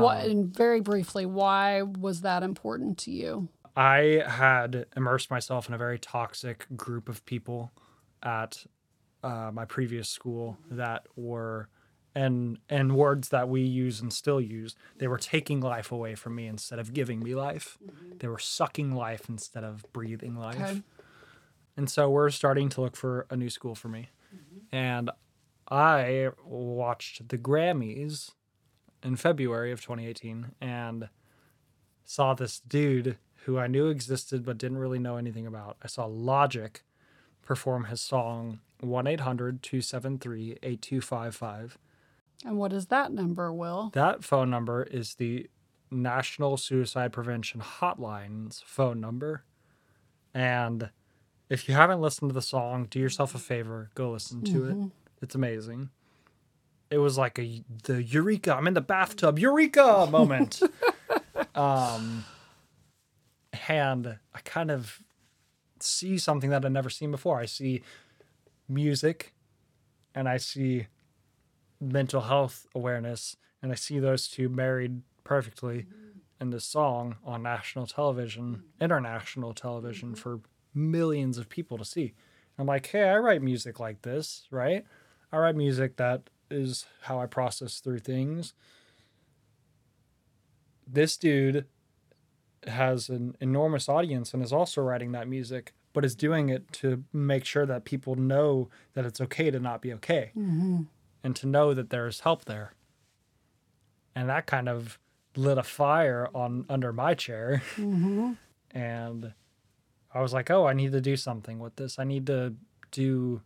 what 0.01 0.25
and 0.25 0.53
very 0.53 0.81
briefly, 0.81 1.25
why 1.25 1.81
was 1.81 2.21
that 2.21 2.43
important 2.43 2.97
to 2.99 3.11
you? 3.11 3.49
I 3.75 4.23
had 4.25 4.85
immersed 4.95 5.29
myself 5.29 5.67
in 5.67 5.73
a 5.73 5.77
very 5.77 5.99
toxic 5.99 6.65
group 6.75 7.09
of 7.09 7.25
people 7.25 7.73
at 8.23 8.65
uh, 9.23 9.51
my 9.53 9.65
previous 9.65 10.07
school 10.07 10.57
that 10.71 11.07
were, 11.15 11.67
and 12.15 12.57
and 12.69 12.95
words 12.95 13.29
that 13.29 13.49
we 13.49 13.61
use 13.61 13.99
and 13.99 14.11
still 14.11 14.39
use, 14.39 14.75
they 14.97 15.07
were 15.07 15.17
taking 15.17 15.59
life 15.59 15.91
away 15.91 16.15
from 16.15 16.35
me 16.35 16.47
instead 16.47 16.79
of 16.79 16.93
giving 16.93 17.19
me 17.19 17.35
life. 17.35 17.77
Mm-hmm. 17.83 18.17
They 18.19 18.27
were 18.27 18.39
sucking 18.39 18.95
life 18.95 19.27
instead 19.27 19.63
of 19.63 19.83
breathing 19.91 20.35
life. 20.35 20.61
Okay. 20.61 20.81
And 21.77 21.89
so 21.89 22.09
we're 22.09 22.29
starting 22.29 22.69
to 22.69 22.81
look 22.81 22.95
for 22.95 23.27
a 23.29 23.35
new 23.35 23.49
school 23.49 23.75
for 23.75 23.89
me. 23.89 24.09
Mm-hmm. 24.33 24.75
And 24.75 25.11
I 25.69 26.29
watched 26.45 27.27
the 27.27 27.37
Grammys 27.37 28.31
in 29.03 29.17
February 29.17 29.71
of 29.71 29.81
2018 29.81 30.53
and 30.61 31.09
saw 32.05 32.33
this 32.33 32.59
dude 32.59 33.17
who 33.43 33.59
I 33.59 33.67
knew 33.67 33.87
existed 33.87 34.45
but 34.45 34.57
didn't 34.57 34.77
really 34.77 34.99
know 34.99 35.17
anything 35.17 35.45
about. 35.45 35.77
I 35.83 35.87
saw 35.87 36.05
Logic 36.05 36.81
perform 37.41 37.85
his 37.85 37.99
song 37.99 38.59
1 38.79 39.07
800 39.07 39.61
273 39.61 40.57
8255. 40.63 41.77
And 42.45 42.57
what 42.57 42.71
is 42.71 42.85
that 42.87 43.11
number, 43.11 43.51
Will? 43.51 43.89
That 43.93 44.23
phone 44.23 44.51
number 44.51 44.83
is 44.83 45.15
the 45.15 45.49
National 45.89 46.57
Suicide 46.57 47.11
Prevention 47.11 47.59
Hotline's 47.59 48.63
phone 48.65 49.01
number. 49.01 49.43
And 50.33 50.91
if 51.49 51.67
you 51.67 51.73
haven't 51.73 52.01
listened 52.01 52.29
to 52.29 52.33
the 52.33 52.41
song, 52.43 52.85
do 52.89 52.99
yourself 52.99 53.33
a 53.33 53.39
favor, 53.39 53.89
go 53.95 54.11
listen 54.11 54.43
to 54.43 54.65
it. 54.65 54.77
It's 55.23 55.33
amazing. 55.33 55.89
It 56.91 56.99
was 56.99 57.17
like 57.17 57.39
a 57.39 57.63
the 57.83 58.03
eureka, 58.03 58.53
I'm 58.53 58.67
in 58.67 58.75
the 58.75 58.81
bathtub, 58.81 59.39
eureka 59.39 60.07
moment. 60.11 60.61
um 61.55 62.25
and 63.67 64.19
I 64.33 64.39
kind 64.43 64.69
of 64.69 65.01
see 65.79 66.17
something 66.19 66.51
that 66.51 66.63
I've 66.63 66.71
never 66.71 66.89
seen 66.91 67.09
before. 67.09 67.39
I 67.39 67.45
see 67.45 67.81
music 68.67 69.33
and 70.13 70.29
I 70.29 70.37
see 70.37 70.87
mental 71.79 72.21
health 72.21 72.65
awareness, 72.73 73.37
and 73.61 73.71
I 73.71 73.75
see 73.75 73.99
those 73.99 74.27
two 74.27 74.49
married 74.49 75.01
perfectly 75.23 75.79
mm-hmm. 75.79 76.19
in 76.41 76.49
this 76.51 76.65
song 76.65 77.17
on 77.25 77.43
national 77.43 77.87
television, 77.87 78.45
mm-hmm. 78.55 78.83
international 78.83 79.53
television 79.53 80.09
mm-hmm. 80.09 80.17
for 80.17 80.41
millions 80.73 81.37
of 81.37 81.49
people 81.49 81.77
to 81.77 81.85
see. 81.85 82.13
I'm 82.57 82.67
like, 82.67 82.87
hey, 82.87 83.09
I 83.09 83.17
write 83.17 83.41
music 83.41 83.79
like 83.79 84.03
this, 84.03 84.47
right? 84.51 84.85
I 85.31 85.37
write 85.37 85.55
music 85.55 85.97
that 85.97 86.29
is 86.49 86.85
how 87.01 87.19
I 87.19 87.25
process 87.25 87.79
through 87.79 87.99
things. 87.99 88.53
This 90.87 91.17
dude 91.17 91.65
has 92.67 93.09
an 93.09 93.35
enormous 93.41 93.89
audience 93.89 94.33
and 94.33 94.43
is 94.43 94.53
also 94.53 94.81
writing 94.81 95.11
that 95.11 95.27
music. 95.27 95.73
but 95.93 96.03
is 96.03 96.13
doing 96.13 96.49
it 96.49 96.69
to 96.73 97.05
make 97.13 97.45
sure 97.45 97.65
that 97.65 97.85
people 97.85 98.15
know 98.15 98.69
that 98.95 99.05
it's 99.05 99.21
okay 99.21 99.49
to 99.49 99.59
not 99.59 99.81
be 99.81 99.93
okay 99.93 100.31
and 101.25 101.35
to 101.35 101.47
know 101.47 101.73
that 101.73 101.89
there's 101.89 102.19
help 102.19 102.45
there. 102.45 102.73
And 104.15 104.29
that 104.29 104.45
kind 104.45 104.69
of 104.69 104.99
lit 105.35 105.57
a 105.57 105.63
fire 105.63 106.29
on 106.35 106.65
under 106.69 106.93
my 106.93 107.15
chair. 107.15 107.63
Mm-hmm. 107.75 108.33
And 108.71 109.31
I 110.13 110.19
was 110.19 110.33
like, 110.33 110.51
oh, 110.51 110.65
I 110.65 110.73
need 110.73 110.91
to 110.91 110.99
do 110.99 111.15
something 111.15 111.59
with 111.59 111.77
this. 111.77 111.97
I 111.97 112.03
need 112.03 112.27
to 112.27 112.55
do 112.91 113.41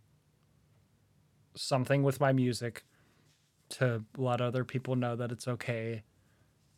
something 1.53 2.01
with 2.01 2.19
my 2.19 2.33
music 2.33 2.83
to 3.77 4.03
let 4.17 4.41
other 4.41 4.63
people 4.63 4.95
know 4.95 5.15
that 5.15 5.31
it's 5.31 5.47
okay 5.47 6.01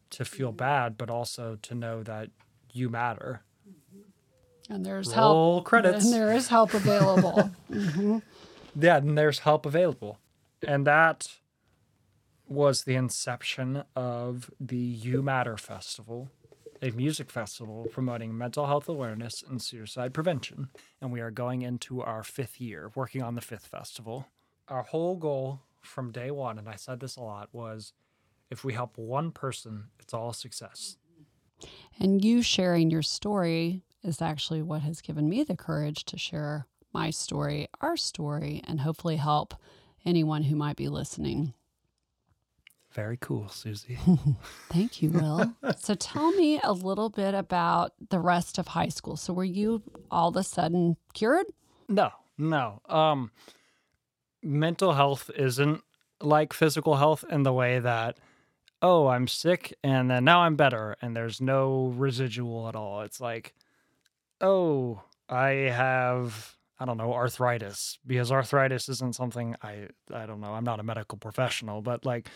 to 0.10 0.26
feel 0.26 0.50
mm-hmm. 0.50 0.58
bad, 0.58 0.98
but 0.98 1.10
also 1.10 1.58
to 1.62 1.74
know 1.74 2.04
that 2.04 2.30
you 2.74 2.90
matter. 2.90 3.44
And 4.70 4.86
there's 4.86 5.16
Roll 5.16 5.54
help. 5.54 5.64
credits. 5.64 6.04
And 6.04 6.14
there 6.14 6.34
is 6.34 6.50
help 6.50 6.74
available. 6.74 7.52
Mm-hmm. 7.72 8.18
Yeah, 8.76 8.98
and 8.98 9.18
there's 9.18 9.40
help 9.40 9.66
available. 9.66 10.18
And 10.68 10.86
that 10.86 11.28
was 12.48 12.84
the 12.84 12.96
inception 12.96 13.84
of 13.96 14.52
the 14.60 14.78
You 14.78 15.22
Matter 15.22 15.58
Festival, 15.58 16.30
a 16.82 16.92
music 16.92 17.32
festival 17.32 17.88
promoting 17.92 18.38
mental 18.38 18.66
health 18.68 18.90
awareness 18.90 19.44
and 19.48 19.62
suicide 19.62 20.14
prevention. 20.14 20.70
And 21.00 21.12
we 21.12 21.22
are 21.22 21.32
going 21.32 21.62
into 21.62 22.02
our 22.02 22.24
fifth 22.24 22.60
year, 22.60 22.92
working 22.96 23.22
on 23.24 23.36
the 23.36 23.42
fifth 23.42 23.68
festival. 23.68 24.28
Our 24.68 24.84
whole 24.84 25.16
goal 25.16 25.62
from 25.82 26.12
day 26.12 26.32
one, 26.32 26.58
and 26.60 26.68
I 26.68 26.76
said 26.76 27.00
this 27.00 27.16
a 27.16 27.22
lot, 27.22 27.50
was 27.52 27.94
if 28.50 28.64
we 28.64 28.74
help 28.74 28.98
one 28.98 29.32
person, 29.32 29.86
it's 30.00 30.14
all 30.14 30.34
success. 30.34 30.98
and 32.00 32.24
you 32.24 32.42
sharing 32.42 32.90
your 32.90 33.02
story 33.04 33.82
is 34.04 34.22
actually 34.22 34.62
what 34.62 34.82
has 34.82 35.02
given 35.02 35.30
me 35.30 35.44
the 35.44 35.56
courage 35.56 36.06
to 36.06 36.18
share 36.18 36.66
my 36.94 37.10
story, 37.10 37.68
our 37.82 37.96
story, 37.96 38.62
and 38.68 38.82
hopefully 38.82 39.18
help 39.18 39.54
anyone 40.06 40.44
who 40.44 40.56
might 40.56 40.76
be 40.76 40.88
listening. 40.88 41.54
Very 42.92 43.18
cool, 43.22 43.48
Susie. 43.48 43.98
Thank 44.70 45.02
you, 45.02 45.12
Will. 45.12 45.54
so 45.78 45.96
tell 45.96 46.32
me 46.34 46.60
a 46.62 46.74
little 46.74 47.10
bit 47.10 47.34
about 47.34 47.94
the 48.10 48.20
rest 48.20 48.58
of 48.58 48.68
high 48.68 48.90
school. 48.90 49.16
So 49.16 49.32
were 49.32 49.46
you 49.46 49.82
all 50.10 50.30
of 50.30 50.36
a 50.36 50.44
sudden 50.44 50.98
cured? 51.14 51.46
No, 51.88 52.12
no. 52.38 52.82
Um, 52.90 53.32
mental 54.44 54.94
health 54.94 55.32
isn't 55.38 55.84
like 56.22 56.52
physical 56.52 56.98
health 56.98 57.24
in 57.30 57.44
the 57.44 57.54
way 57.54 57.80
that, 57.80 58.18
oh, 58.82 59.08
I'm 59.08 59.28
sick 59.28 59.74
and 59.84 60.12
then 60.12 60.26
now 60.26 60.42
I'm 60.42 60.58
better 60.58 60.98
and 61.02 61.16
there's 61.16 61.40
no 61.40 61.94
residual 61.96 62.68
at 62.68 62.76
all. 62.76 63.02
It's 63.02 63.22
like, 63.22 63.54
oh, 64.42 65.02
I 65.30 65.50
have, 65.50 66.58
I 66.82 66.86
don't 66.86 66.98
know, 66.98 67.14
arthritis 67.14 68.00
because 68.08 68.32
arthritis 68.32 68.90
isn't 68.90 69.14
something 69.14 69.56
I, 69.62 69.90
I 70.12 70.26
don't 70.26 70.42
know. 70.42 70.54
I'm 70.54 70.64
not 70.64 70.80
a 70.80 70.84
medical 70.84 71.16
professional, 71.16 71.84
but 71.84 72.08
like, 72.08 72.28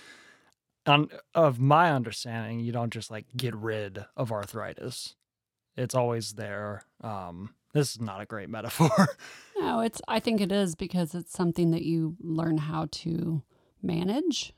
on, 0.86 1.10
of 1.34 1.60
my 1.60 1.92
understanding, 1.92 2.60
you 2.60 2.72
don't 2.72 2.94
just 2.94 3.10
like 3.10 3.26
get 3.36 3.56
rid 3.56 4.06
of 4.16 4.32
arthritis. 4.32 5.16
It's 5.76 5.96
always 5.96 6.34
there. 6.34 6.84
Um, 7.02 7.56
this 7.74 7.96
is 7.96 8.02
not 8.02 8.22
a 8.22 8.28
great 8.28 8.50
metaphor. 8.58 9.08
No, 9.58 9.80
it's 9.80 10.00
I 10.08 10.20
think 10.20 10.42
it 10.42 10.52
is 10.52 10.76
because 10.76 11.16
it's 11.16 11.34
something 11.34 11.72
that 11.72 11.82
you 11.82 12.16
learn 12.22 12.60
how 12.60 12.88
to 12.92 13.42
manage. 13.82 14.54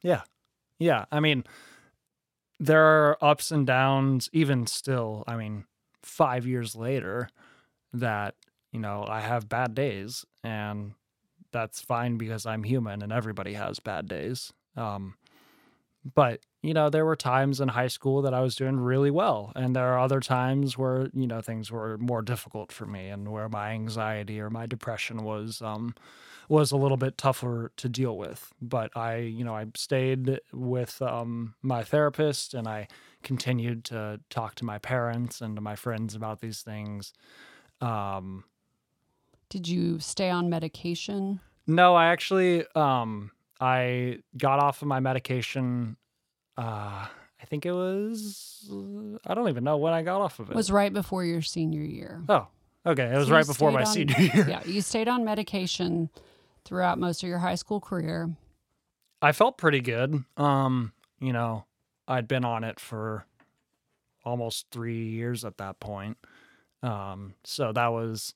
Yeah. 0.00 0.22
Yeah. 0.78 1.04
I 1.12 1.20
mean, 1.20 1.44
there 2.58 2.82
are 2.82 3.18
ups 3.22 3.50
and 3.50 3.66
downs, 3.66 4.30
even 4.32 4.66
still. 4.66 5.24
I 5.26 5.36
mean, 5.36 5.66
five 6.02 6.46
years 6.46 6.74
later, 6.74 7.28
that, 7.92 8.34
you 8.74 8.80
know, 8.80 9.06
I 9.08 9.20
have 9.20 9.48
bad 9.48 9.74
days, 9.74 10.26
and 10.42 10.94
that's 11.52 11.80
fine 11.80 12.18
because 12.18 12.44
I'm 12.44 12.64
human 12.64 13.02
and 13.02 13.12
everybody 13.12 13.54
has 13.54 13.78
bad 13.78 14.08
days. 14.08 14.52
Um, 14.76 15.14
but, 16.14 16.40
you 16.60 16.74
know, 16.74 16.90
there 16.90 17.04
were 17.06 17.16
times 17.16 17.60
in 17.60 17.68
high 17.68 17.86
school 17.86 18.20
that 18.22 18.34
I 18.34 18.40
was 18.40 18.56
doing 18.56 18.78
really 18.78 19.12
well. 19.12 19.52
And 19.54 19.76
there 19.76 19.94
are 19.94 20.00
other 20.00 20.18
times 20.20 20.76
where, 20.76 21.08
you 21.14 21.28
know, 21.28 21.40
things 21.40 21.70
were 21.70 21.96
more 21.98 22.20
difficult 22.20 22.72
for 22.72 22.84
me 22.84 23.08
and 23.08 23.30
where 23.30 23.48
my 23.48 23.70
anxiety 23.70 24.40
or 24.40 24.50
my 24.50 24.66
depression 24.66 25.22
was, 25.22 25.62
um, 25.62 25.94
was 26.48 26.72
a 26.72 26.76
little 26.76 26.96
bit 26.96 27.16
tougher 27.16 27.70
to 27.76 27.88
deal 27.88 28.18
with. 28.18 28.52
But 28.60 28.94
I, 28.96 29.18
you 29.18 29.44
know, 29.44 29.54
I 29.54 29.66
stayed 29.76 30.40
with 30.52 31.00
um, 31.00 31.54
my 31.62 31.84
therapist 31.84 32.52
and 32.52 32.66
I 32.66 32.88
continued 33.22 33.84
to 33.84 34.20
talk 34.28 34.56
to 34.56 34.64
my 34.64 34.78
parents 34.78 35.40
and 35.40 35.54
to 35.56 35.62
my 35.62 35.76
friends 35.76 36.16
about 36.16 36.40
these 36.40 36.62
things. 36.62 37.12
Um, 37.80 38.44
Did 39.48 39.68
you 39.68 39.98
stay 40.00 40.30
on 40.30 40.48
medication? 40.50 41.40
no, 41.66 41.94
I 41.94 42.06
actually, 42.06 42.64
um, 42.74 43.30
I 43.60 44.18
got 44.36 44.58
off 44.60 44.82
of 44.82 44.88
my 44.88 45.00
medication. 45.00 45.96
Uh, 46.58 47.06
I 47.40 47.46
think 47.46 47.64
it 47.66 47.72
was, 47.72 48.68
I 49.26 49.34
don't 49.34 49.48
even 49.48 49.64
know 49.64 49.76
when 49.76 49.92
I 49.92 50.02
got 50.02 50.20
off 50.20 50.40
of 50.40 50.48
it. 50.48 50.52
It 50.52 50.56
was 50.56 50.70
right 50.70 50.92
before 50.92 51.24
your 51.24 51.42
senior 51.42 51.82
year. 51.82 52.22
oh, 52.28 52.48
okay. 52.86 53.04
It 53.04 53.16
was 53.16 53.28
So 53.28 53.34
right 53.34 53.46
before 53.46 53.70
my 53.70 53.84
stayed 53.84 54.10
senior 54.10 54.34
year. 54.34 54.48
yeah, 54.48 54.62
you 54.66 54.80
stayed 54.82 55.08
on 55.08 55.24
medication 55.24 56.10
throughout 56.64 56.98
most 56.98 57.22
of 57.22 57.28
your 57.28 57.38
high 57.38 57.54
school 57.54 57.80
career. 57.80 58.30
I 59.22 59.32
felt 59.32 59.56
pretty 59.58 59.80
good. 59.80 60.24
Um, 60.36 60.92
you 61.20 61.32
know, 61.32 61.64
I'd 62.08 62.28
been 62.28 62.44
on 62.44 62.64
it 62.64 62.78
for 62.80 63.24
almost 64.24 64.66
three 64.70 65.06
years 65.06 65.44
at 65.44 65.56
that 65.58 65.80
point. 65.80 66.18
Um, 66.82 67.34
so 67.44 67.72
that 67.72 67.88
was 67.88 68.34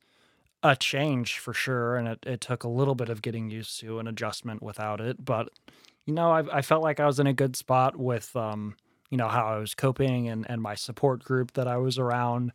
a 0.63 0.77
change 0.77 1.39
for 1.39 1.55
sure, 1.55 1.97
and 1.97 2.09
it, 2.09 2.19
it 2.27 2.41
took 2.41 2.65
a 2.65 2.69
little 2.69 2.95
bit 2.95 3.09
of 3.09 3.23
getting 3.23 3.51
used 3.51 3.79
to 3.81 3.99
an 3.99 4.07
adjustment 4.07 4.63
without 4.63 5.01
it. 5.01 5.25
But 5.25 5.51
you 6.05 6.15
know, 6.15 6.31
I, 6.31 6.59
I 6.59 6.63
felt 6.63 6.83
like 6.83 7.01
I 7.01 7.07
was 7.07 7.21
in 7.21 7.27
a 7.27 7.33
good 7.33 7.55
spot 7.55 7.97
with 7.97 8.35
um, 8.35 8.77
you 9.11 9.17
know, 9.17 9.29
how 9.29 9.47
I 9.47 9.59
was 9.59 9.75
coping 9.75 10.29
and 10.29 10.49
and 10.49 10.61
my 10.61 10.75
support 10.75 11.23
group 11.25 11.53
that 11.53 11.69
I 11.69 11.77
was 11.77 11.99
around. 11.99 12.53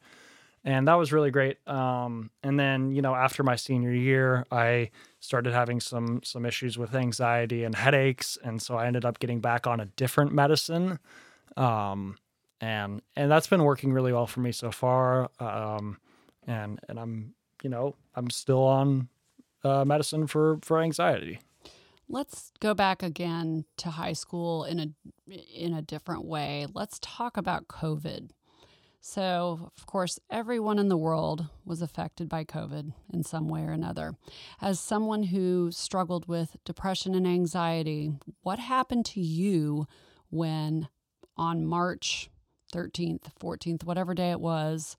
And 0.66 0.88
that 0.88 0.94
was 0.94 1.12
really 1.12 1.30
great. 1.30 1.58
Um, 1.68 2.32
and 2.42 2.58
then, 2.58 2.92
you 2.92 3.02
know, 3.02 3.14
after 3.14 3.44
my 3.44 3.58
senior 3.58 3.92
year, 3.92 4.46
I 4.50 4.92
started 5.20 5.52
having 5.52 5.82
some 5.82 6.22
some 6.24 6.46
issues 6.46 6.78
with 6.78 6.96
anxiety 6.96 7.66
and 7.66 7.76
headaches, 7.76 8.38
and 8.44 8.62
so 8.62 8.76
I 8.76 8.88
ended 8.88 9.04
up 9.04 9.20
getting 9.20 9.42
back 9.42 9.68
on 9.68 9.82
a 9.82 9.86
different 9.86 10.32
medicine. 10.32 11.00
Um, 11.58 12.18
and 12.62 13.02
and 13.16 13.30
that's 13.30 13.48
been 13.48 13.64
working 13.64 13.92
really 13.92 14.14
well 14.14 14.28
for 14.28 14.40
me 14.40 14.54
so 14.54 14.72
far. 14.72 15.30
Um, 15.40 15.98
and 16.48 16.80
and 16.88 16.98
I'm 17.00 17.34
you 17.64 17.70
know 17.70 17.96
I'm 18.16 18.30
still 18.30 18.64
on 18.64 19.10
uh, 19.64 19.84
medicine 19.86 20.28
for 20.28 20.60
for 20.62 20.80
anxiety. 20.80 21.40
Let's 22.08 22.52
go 22.60 22.74
back 22.76 23.02
again 23.02 23.66
to 23.78 23.90
high 23.90 24.14
school 24.14 24.66
in 24.66 24.80
a 24.80 24.88
in 25.56 25.74
a 25.74 25.82
different 25.82 26.26
way. 26.26 26.68
Let's 26.72 27.00
talk 27.02 27.38
about 27.38 27.68
COVID. 27.68 28.30
So, 29.06 29.70
of 29.78 29.86
course, 29.86 30.18
everyone 30.30 30.80
in 30.80 30.88
the 30.88 30.96
world 30.96 31.50
was 31.66 31.82
affected 31.82 32.30
by 32.30 32.46
COVID 32.46 32.94
in 33.12 33.24
some 33.24 33.50
way 33.50 33.64
or 33.64 33.72
another. 33.72 34.16
As 34.62 34.80
someone 34.80 35.24
who 35.24 35.72
struggled 35.72 36.30
with 36.30 36.56
depression 36.64 37.14
and 37.14 37.28
anxiety, 37.28 38.14
what 38.44 38.60
happened 38.60 39.06
to 39.08 39.20
you 39.20 39.88
when 40.30 40.88
on 41.36 41.66
March 41.66 42.30
13th, 42.74 43.24
14th, 43.42 43.84
whatever 43.84 44.14
day 44.14 44.32
it 44.32 44.40
was, 44.40 44.96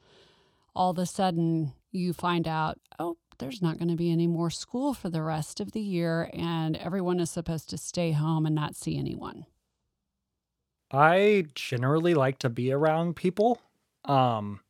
all 0.75 0.91
of 0.91 0.99
a 0.99 1.07
sudden 1.07 1.73
you 1.93 2.13
find 2.13 2.49
out, 2.49 2.79
oh, 2.99 3.17
there's 3.39 3.63
not 3.63 3.79
going 3.79 3.89
to 3.89 3.97
be 3.97 4.13
any 4.13 4.27
more 4.27 4.51
school 4.51 4.95
for 4.95 5.11
the 5.11 5.23
rest 5.23 5.61
of 5.61 5.73
the 5.73 5.81
year, 5.81 6.31
and 6.33 6.77
everyone 6.77 7.21
is 7.21 7.31
supposed 7.31 7.69
to 7.71 7.79
stay 7.79 8.13
home 8.13 8.47
and 8.47 8.55
not 8.55 8.77
see 8.77 8.99
anyone. 8.99 9.47
I 10.93 11.47
generally 11.55 12.15
like 12.15 12.39
to 12.41 12.49
be 12.49 12.73
around 12.73 13.17
people. 13.17 13.61
Um 14.05 14.61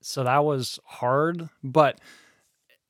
so 0.00 0.22
that 0.24 0.44
was 0.44 0.78
hard, 0.84 1.48
but 1.64 2.00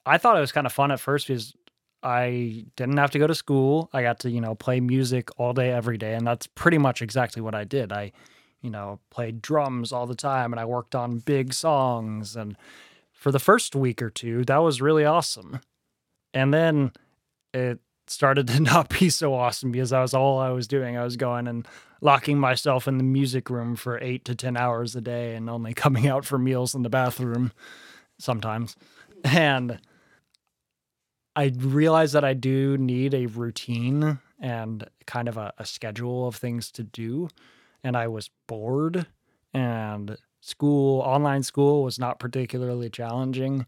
I 0.04 0.18
thought 0.18 0.36
it 0.36 0.40
was 0.40 0.52
kind 0.52 0.66
of 0.66 0.72
fun 0.72 0.90
at 0.90 1.00
first 1.00 1.26
because 1.26 1.54
I 2.02 2.66
didn't 2.76 2.96
have 2.98 3.10
to 3.12 3.18
go 3.18 3.26
to 3.26 3.34
school. 3.34 3.88
I 3.92 4.02
got 4.02 4.20
to, 4.20 4.30
you 4.30 4.40
know, 4.40 4.54
play 4.54 4.80
music 4.80 5.30
all 5.38 5.52
day 5.52 5.70
every 5.70 5.98
day 5.98 6.14
and 6.14 6.26
that's 6.26 6.46
pretty 6.46 6.78
much 6.78 7.00
exactly 7.00 7.40
what 7.40 7.54
I 7.54 7.64
did. 7.64 7.92
I, 7.92 8.12
you 8.60 8.70
know, 8.70 9.00
played 9.10 9.40
drums 9.40 9.92
all 9.92 10.06
the 10.06 10.14
time 10.14 10.52
and 10.52 10.60
I 10.60 10.64
worked 10.64 10.94
on 10.94 11.18
big 11.18 11.52
songs 11.54 12.36
and 12.36 12.56
for 13.12 13.32
the 13.32 13.38
first 13.40 13.74
week 13.74 14.00
or 14.00 14.10
two, 14.10 14.44
that 14.44 14.58
was 14.58 14.80
really 14.80 15.04
awesome. 15.04 15.60
And 16.32 16.54
then 16.54 16.92
it 17.52 17.80
started 18.06 18.46
to 18.48 18.60
not 18.60 18.88
be 18.88 19.10
so 19.10 19.34
awesome 19.34 19.72
because 19.72 19.90
that 19.90 20.00
was 20.00 20.14
all 20.14 20.38
I 20.38 20.50
was 20.50 20.68
doing. 20.68 20.96
I 20.96 21.04
was 21.04 21.16
going 21.16 21.48
and 21.48 21.66
locking 22.00 22.38
myself 22.38 22.86
in 22.86 22.96
the 22.96 23.04
music 23.04 23.50
room 23.50 23.74
for 23.74 23.98
eight 24.00 24.24
to 24.26 24.34
10 24.34 24.56
hours 24.56 24.94
a 24.94 25.00
day 25.00 25.34
and 25.34 25.50
only 25.50 25.74
coming 25.84 26.06
out 26.06 26.24
for 26.24 26.38
meals 26.38 26.74
in 26.74 26.82
the 26.82 26.88
bathroom 26.88 27.52
sometimes. 28.18 28.76
And 29.24 29.80
I 31.34 31.52
realized 31.56 32.14
that 32.14 32.24
I 32.24 32.34
do 32.34 32.76
need 32.78 33.14
a 33.14 33.26
routine 33.26 34.18
and 34.40 34.88
kind 35.06 35.28
of 35.28 35.36
a, 35.36 35.52
a 35.58 35.64
schedule 35.64 36.28
of 36.28 36.36
things 36.36 36.70
to 36.72 36.84
do. 36.84 37.28
And 37.82 37.96
I 37.96 38.08
was 38.08 38.30
bored. 38.46 39.06
And 39.54 40.16
school, 40.40 41.00
online 41.00 41.42
school 41.42 41.82
was 41.82 41.98
not 41.98 42.18
particularly 42.18 42.90
challenging. 42.90 43.66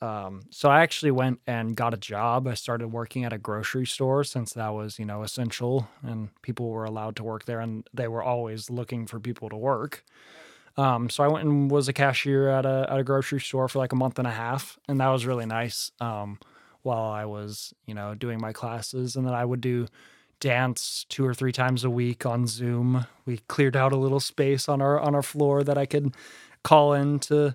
Um, 0.00 0.42
so 0.50 0.68
I 0.68 0.82
actually 0.82 1.12
went 1.12 1.40
and 1.46 1.74
got 1.76 1.94
a 1.94 1.96
job. 1.96 2.46
I 2.46 2.54
started 2.54 2.88
working 2.88 3.24
at 3.24 3.32
a 3.32 3.38
grocery 3.38 3.86
store 3.86 4.22
since 4.22 4.52
that 4.52 4.74
was, 4.74 4.98
you 4.98 5.06
know, 5.06 5.22
essential 5.22 5.88
and 6.02 6.28
people 6.42 6.68
were 6.68 6.84
allowed 6.84 7.16
to 7.16 7.24
work 7.24 7.46
there 7.46 7.60
and 7.60 7.88
they 7.94 8.08
were 8.08 8.22
always 8.22 8.68
looking 8.68 9.06
for 9.06 9.18
people 9.18 9.48
to 9.48 9.56
work. 9.56 10.04
Um, 10.76 11.08
so 11.08 11.22
I 11.24 11.28
went 11.28 11.46
and 11.46 11.70
was 11.70 11.88
a 11.88 11.92
cashier 11.92 12.48
at 12.48 12.66
a, 12.66 12.86
at 12.90 12.98
a 12.98 13.04
grocery 13.04 13.40
store 13.40 13.68
for 13.68 13.78
like 13.78 13.92
a 13.92 13.96
month 13.96 14.18
and 14.18 14.26
a 14.26 14.32
half. 14.32 14.78
And 14.88 15.00
that 15.00 15.08
was 15.08 15.24
really 15.24 15.46
nice. 15.46 15.90
Um, 16.00 16.38
while 16.84 17.10
I 17.10 17.24
was, 17.24 17.74
you 17.86 17.94
know, 17.94 18.14
doing 18.14 18.38
my 18.40 18.52
classes. 18.52 19.16
And 19.16 19.26
then 19.26 19.34
I 19.34 19.44
would 19.44 19.60
do 19.60 19.86
dance 20.40 21.06
two 21.08 21.24
or 21.24 21.34
three 21.34 21.52
times 21.52 21.84
a 21.84 21.90
week 21.90 22.26
on 22.26 22.46
Zoom. 22.46 23.06
We 23.26 23.38
cleared 23.48 23.76
out 23.76 23.92
a 23.92 23.96
little 23.96 24.20
space 24.20 24.68
on 24.68 24.80
our 24.80 24.98
on 24.98 25.14
our 25.14 25.22
floor 25.22 25.62
that 25.64 25.78
I 25.78 25.86
could 25.86 26.14
call 26.62 26.92
in 26.94 27.18
to 27.20 27.52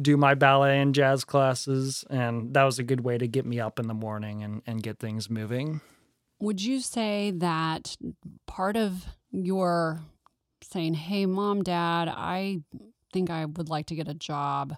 do 0.00 0.16
my 0.16 0.34
ballet 0.34 0.80
and 0.80 0.94
jazz 0.94 1.24
classes 1.24 2.04
and 2.08 2.54
that 2.54 2.64
was 2.64 2.78
a 2.78 2.82
good 2.82 3.02
way 3.02 3.18
to 3.18 3.28
get 3.28 3.44
me 3.44 3.60
up 3.60 3.78
in 3.78 3.88
the 3.88 3.94
morning 3.94 4.42
and, 4.42 4.62
and 4.66 4.82
get 4.82 4.98
things 4.98 5.28
moving. 5.28 5.80
Would 6.40 6.62
you 6.62 6.80
say 6.80 7.30
that 7.36 7.96
part 8.46 8.76
of 8.76 9.06
your 9.30 10.00
saying, 10.62 10.94
Hey 10.94 11.26
mom, 11.26 11.62
dad, 11.62 12.08
I 12.08 12.62
think 13.12 13.30
I 13.30 13.44
would 13.44 13.68
like 13.68 13.86
to 13.86 13.94
get 13.94 14.08
a 14.08 14.14
job 14.14 14.76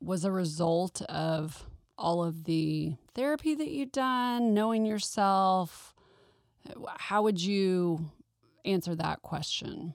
was 0.00 0.24
a 0.24 0.30
result 0.30 1.00
of 1.02 1.64
all 1.96 2.24
of 2.24 2.44
the 2.44 2.96
therapy 3.14 3.54
that 3.54 3.70
you've 3.70 3.92
done, 3.92 4.54
knowing 4.54 4.86
yourself? 4.86 5.94
How 6.96 7.22
would 7.22 7.40
you 7.40 8.10
answer 8.64 8.94
that 8.94 9.22
question? 9.22 9.94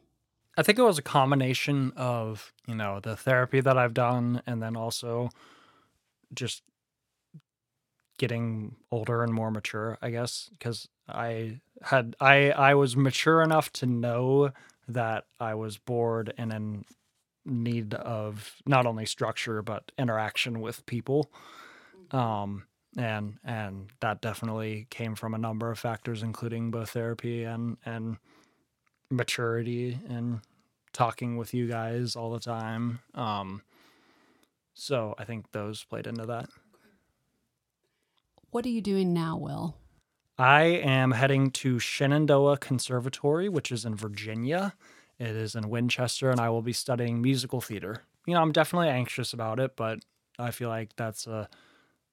I 0.57 0.63
think 0.63 0.77
it 0.77 0.83
was 0.83 0.97
a 0.97 1.03
combination 1.03 1.93
of, 1.95 2.53
you 2.67 2.75
know, 2.75 2.99
the 2.99 3.15
therapy 3.15 3.61
that 3.61 3.77
I've 3.77 3.93
done 3.93 4.41
and 4.45 4.61
then 4.61 4.75
also 4.75 5.29
just 6.33 6.63
getting 8.17 8.75
older 8.91 9.23
and 9.23 9.33
more 9.33 9.49
mature, 9.49 9.97
I 10.01 10.09
guess, 10.09 10.49
because 10.51 10.87
I 11.07 11.61
had 11.81 12.15
I 12.19 12.51
I 12.51 12.75
was 12.75 12.95
mature 12.97 13.41
enough 13.41 13.71
to 13.73 13.85
know 13.85 14.51
that 14.87 15.25
I 15.39 15.55
was 15.55 15.77
bored 15.77 16.33
and 16.37 16.51
in 16.51 16.85
need 17.45 17.93
of 17.93 18.55
not 18.65 18.85
only 18.85 19.05
structure 19.05 19.61
but 19.61 19.91
interaction 19.97 20.59
with 20.61 20.85
people. 20.85 21.31
Um, 22.11 22.63
and 22.97 23.37
and 23.43 23.89
that 23.99 24.21
definitely 24.21 24.87
came 24.89 25.15
from 25.15 25.33
a 25.33 25.37
number 25.37 25.71
of 25.71 25.79
factors, 25.79 26.23
including 26.23 26.71
both 26.71 26.91
therapy 26.91 27.43
and 27.43 27.77
and 27.85 28.17
maturity 29.09 29.99
and 30.07 30.41
talking 30.93 31.37
with 31.37 31.53
you 31.53 31.67
guys 31.67 32.15
all 32.15 32.31
the 32.31 32.39
time. 32.39 32.99
Um, 33.13 33.61
so 34.73 35.13
I 35.17 35.23
think 35.23 35.51
those 35.51 35.83
played 35.83 36.07
into 36.07 36.25
that. 36.25 36.49
What 38.51 38.65
are 38.65 38.69
you 38.69 38.81
doing 38.81 39.13
now, 39.13 39.37
Will? 39.37 39.75
I 40.37 40.63
am 40.63 41.11
heading 41.11 41.51
to 41.51 41.79
Shenandoah 41.79 42.57
Conservatory, 42.57 43.49
which 43.49 43.71
is 43.71 43.85
in 43.85 43.95
Virginia. 43.95 44.73
It 45.19 45.35
is 45.35 45.53
in 45.53 45.69
Winchester, 45.69 46.31
and 46.31 46.39
I 46.39 46.49
will 46.49 46.61
be 46.61 46.73
studying 46.73 47.21
musical 47.21 47.59
theater. 47.59 48.03
You 48.25 48.33
know, 48.33 48.41
I'm 48.41 48.53
definitely 48.53 48.87
anxious 48.87 49.33
about 49.33 49.59
it, 49.59 49.75
but 49.75 49.99
I 50.39 50.51
feel 50.51 50.69
like 50.69 50.95
that's 50.95 51.27
a 51.27 51.49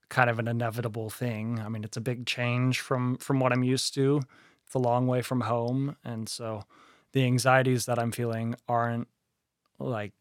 kind 0.09 0.31
of 0.31 0.39
an 0.39 0.49
inevitable 0.49 1.11
thing. 1.11 1.61
I 1.61 1.69
mean, 1.69 1.85
it's 1.85 1.97
a 1.97 2.01
big 2.01 2.27
change 2.27 2.81
from 2.81 3.17
from 3.19 3.41
what 3.41 3.53
I'm 3.53 3.65
used 3.65 3.95
to. 3.95 4.23
It's 4.65 4.75
a 4.75 4.79
long 4.79 5.07
way 5.07 5.23
from 5.23 5.43
home, 5.43 5.97
and 6.05 6.29
so 6.29 6.65
the 7.13 7.25
anxieties 7.25 7.87
that 7.87 7.99
I'm 7.99 8.13
feeling 8.13 8.57
aren't 8.69 9.09
like 9.79 10.13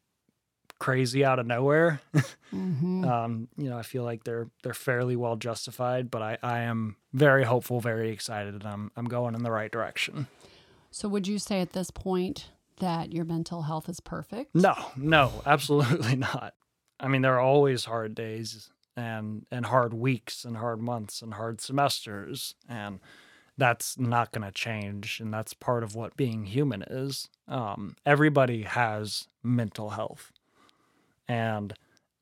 crazy 0.79 1.23
out 1.23 1.39
of 1.39 1.47
nowhere. 1.47 2.01
Mm-hmm. 2.53 3.05
um, 3.09 3.47
you 3.57 3.69
know, 3.69 3.77
I 3.77 3.83
feel 3.83 4.03
like 4.03 4.23
they're 4.23 4.49
they're 4.63 4.73
fairly 4.73 5.15
well 5.15 5.36
justified, 5.36 6.11
but 6.11 6.21
I, 6.21 6.38
I 6.43 6.59
am 6.59 6.97
very 7.13 7.43
hopeful, 7.43 7.79
very 7.79 8.11
excited, 8.11 8.53
and 8.53 8.65
I'm 8.65 8.91
I'm 8.95 9.05
going 9.05 9.36
in 9.36 9.43
the 9.43 9.51
right 9.51 9.71
direction. 9.71 10.27
So, 10.91 11.09
would 11.09 11.27
you 11.27 11.39
say 11.39 11.61
at 11.61 11.73
this 11.73 11.91
point 11.91 12.49
that 12.77 13.11
your 13.11 13.25
mental 13.25 13.63
health 13.63 13.89
is 13.89 13.99
perfect? 13.99 14.55
No, 14.55 14.75
no, 14.95 15.31
absolutely 15.45 16.15
not. 16.15 16.53
I 16.99 17.07
mean, 17.07 17.21
there 17.21 17.36
are 17.36 17.41
always 17.41 17.86
hard 17.86 18.15
days 18.15 18.69
and 18.95 19.45
and 19.51 19.67
hard 19.67 19.93
weeks 19.93 20.45
and 20.45 20.57
hard 20.57 20.81
months 20.81 21.21
and 21.21 21.33
hard 21.33 21.61
semesters 21.61 22.55
and 22.67 22.99
that's 23.57 23.97
not 23.97 24.31
going 24.31 24.45
to 24.45 24.51
change 24.51 25.19
and 25.19 25.33
that's 25.33 25.53
part 25.53 25.83
of 25.83 25.95
what 25.95 26.17
being 26.17 26.43
human 26.45 26.81
is. 26.83 27.29
Um, 27.47 27.95
everybody 28.05 28.63
has 28.63 29.27
mental 29.43 29.91
health 29.91 30.31
and 31.27 31.73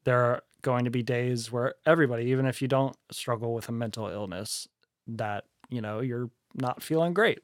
there 0.03 0.21
are 0.21 0.43
going 0.61 0.85
to 0.85 0.91
be 0.91 1.01
days 1.03 1.51
where 1.51 1.73
everybody 1.85 2.25
even 2.25 2.45
if 2.45 2.61
you 2.61 2.67
don't 2.67 2.95
struggle 3.11 3.53
with 3.53 3.67
a 3.67 3.71
mental 3.71 4.07
illness 4.07 4.67
that 5.07 5.45
you 5.69 5.81
know 5.81 5.99
you're 5.99 6.29
not 6.55 6.83
feeling 6.83 7.13
great 7.13 7.39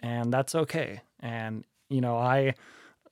and 0.00 0.32
that's 0.32 0.54
okay. 0.54 1.00
And 1.20 1.64
you 1.88 2.00
know 2.00 2.16
i 2.16 2.54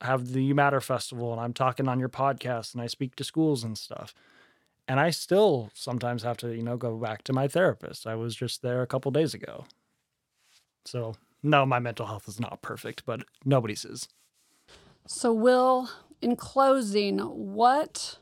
have 0.00 0.32
the 0.32 0.42
you 0.42 0.54
matter 0.54 0.80
festival 0.80 1.32
and 1.32 1.40
i'm 1.40 1.52
talking 1.52 1.88
on 1.88 2.00
your 2.00 2.08
podcast 2.08 2.74
and 2.74 2.82
i 2.82 2.86
speak 2.86 3.14
to 3.16 3.24
schools 3.24 3.64
and 3.64 3.78
stuff 3.78 4.14
and 4.86 5.00
I 5.00 5.10
still 5.10 5.70
sometimes 5.74 6.22
have 6.22 6.36
to, 6.38 6.54
you 6.54 6.62
know, 6.62 6.76
go 6.76 6.96
back 6.96 7.24
to 7.24 7.32
my 7.32 7.48
therapist. 7.48 8.06
I 8.06 8.14
was 8.14 8.34
just 8.34 8.62
there 8.62 8.82
a 8.82 8.86
couple 8.86 9.10
days 9.10 9.34
ago. 9.34 9.64
So, 10.84 11.16
no, 11.42 11.64
my 11.64 11.78
mental 11.78 12.06
health 12.06 12.28
is 12.28 12.38
not 12.38 12.62
perfect, 12.62 13.04
but 13.06 13.22
nobody's 13.44 13.84
is. 13.84 14.08
So, 15.06 15.32
Will, 15.32 15.90
in 16.20 16.36
closing, 16.36 17.18
what 17.18 18.18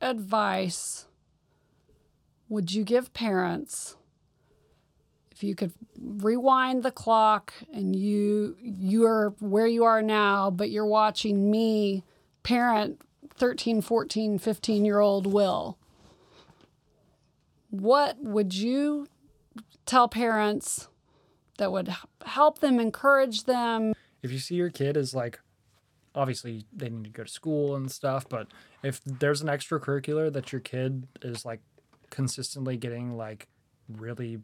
advice 0.00 1.06
would 2.48 2.72
you 2.72 2.84
give 2.84 3.14
parents 3.14 3.96
if 5.30 5.42
you 5.42 5.54
could 5.54 5.72
rewind 5.98 6.82
the 6.82 6.90
clock 6.90 7.54
and 7.72 7.96
you 7.96 8.56
you're 8.60 9.34
where 9.40 9.66
you 9.66 9.84
are 9.84 10.02
now, 10.02 10.50
but 10.50 10.70
you're 10.70 10.86
watching 10.86 11.50
me 11.50 12.04
parent 12.42 13.00
13, 13.36 13.80
14, 13.80 14.38
15 14.38 14.84
year 14.84 14.98
old 14.98 15.26
Will? 15.26 15.78
What 17.72 18.22
would 18.22 18.54
you 18.54 19.06
tell 19.86 20.06
parents 20.06 20.88
that 21.56 21.72
would 21.72 21.92
help 22.24 22.58
them, 22.58 22.78
encourage 22.78 23.44
them? 23.44 23.94
If 24.22 24.30
you 24.30 24.38
see 24.38 24.56
your 24.56 24.68
kid 24.68 24.96
is 24.96 25.14
like, 25.14 25.40
obviously 26.14 26.66
they 26.70 26.90
need 26.90 27.04
to 27.04 27.10
go 27.10 27.24
to 27.24 27.30
school 27.30 27.74
and 27.74 27.90
stuff, 27.90 28.28
but 28.28 28.46
if 28.82 29.00
there's 29.04 29.40
an 29.40 29.48
extracurricular 29.48 30.30
that 30.30 30.52
your 30.52 30.60
kid 30.60 31.08
is 31.22 31.46
like 31.46 31.60
consistently 32.10 32.76
getting 32.76 33.16
like 33.16 33.48
really 33.88 34.38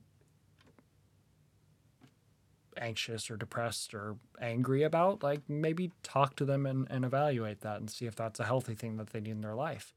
anxious 2.78 3.30
or 3.30 3.36
depressed 3.36 3.92
or 3.92 4.16
angry 4.40 4.84
about, 4.84 5.22
like 5.22 5.42
maybe 5.48 5.92
talk 6.02 6.34
to 6.36 6.46
them 6.46 6.64
and, 6.64 6.86
and 6.88 7.04
evaluate 7.04 7.60
that 7.60 7.76
and 7.76 7.90
see 7.90 8.06
if 8.06 8.16
that's 8.16 8.40
a 8.40 8.44
healthy 8.44 8.74
thing 8.74 8.96
that 8.96 9.08
they 9.10 9.20
need 9.20 9.32
in 9.32 9.42
their 9.42 9.54
life. 9.54 9.92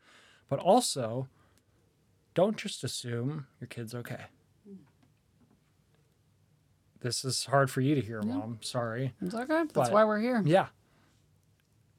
But 0.49 0.59
also, 0.59 1.29
don't 2.33 2.57
just 2.57 2.83
assume 2.83 3.47
your 3.59 3.67
kid's 3.67 3.93
okay. 3.95 4.25
This 7.01 7.25
is 7.25 7.45
hard 7.45 7.71
for 7.71 7.81
you 7.81 7.95
to 7.95 8.01
hear, 8.01 8.21
Yeah. 8.23 8.33
mom. 8.35 8.59
Sorry. 8.61 9.13
It's 9.21 9.33
okay. 9.33 9.47
That's 9.47 9.73
But- 9.73 9.91
why 9.91 10.03
we're 10.05 10.19
here. 10.19 10.41
Yeah. 10.45 10.67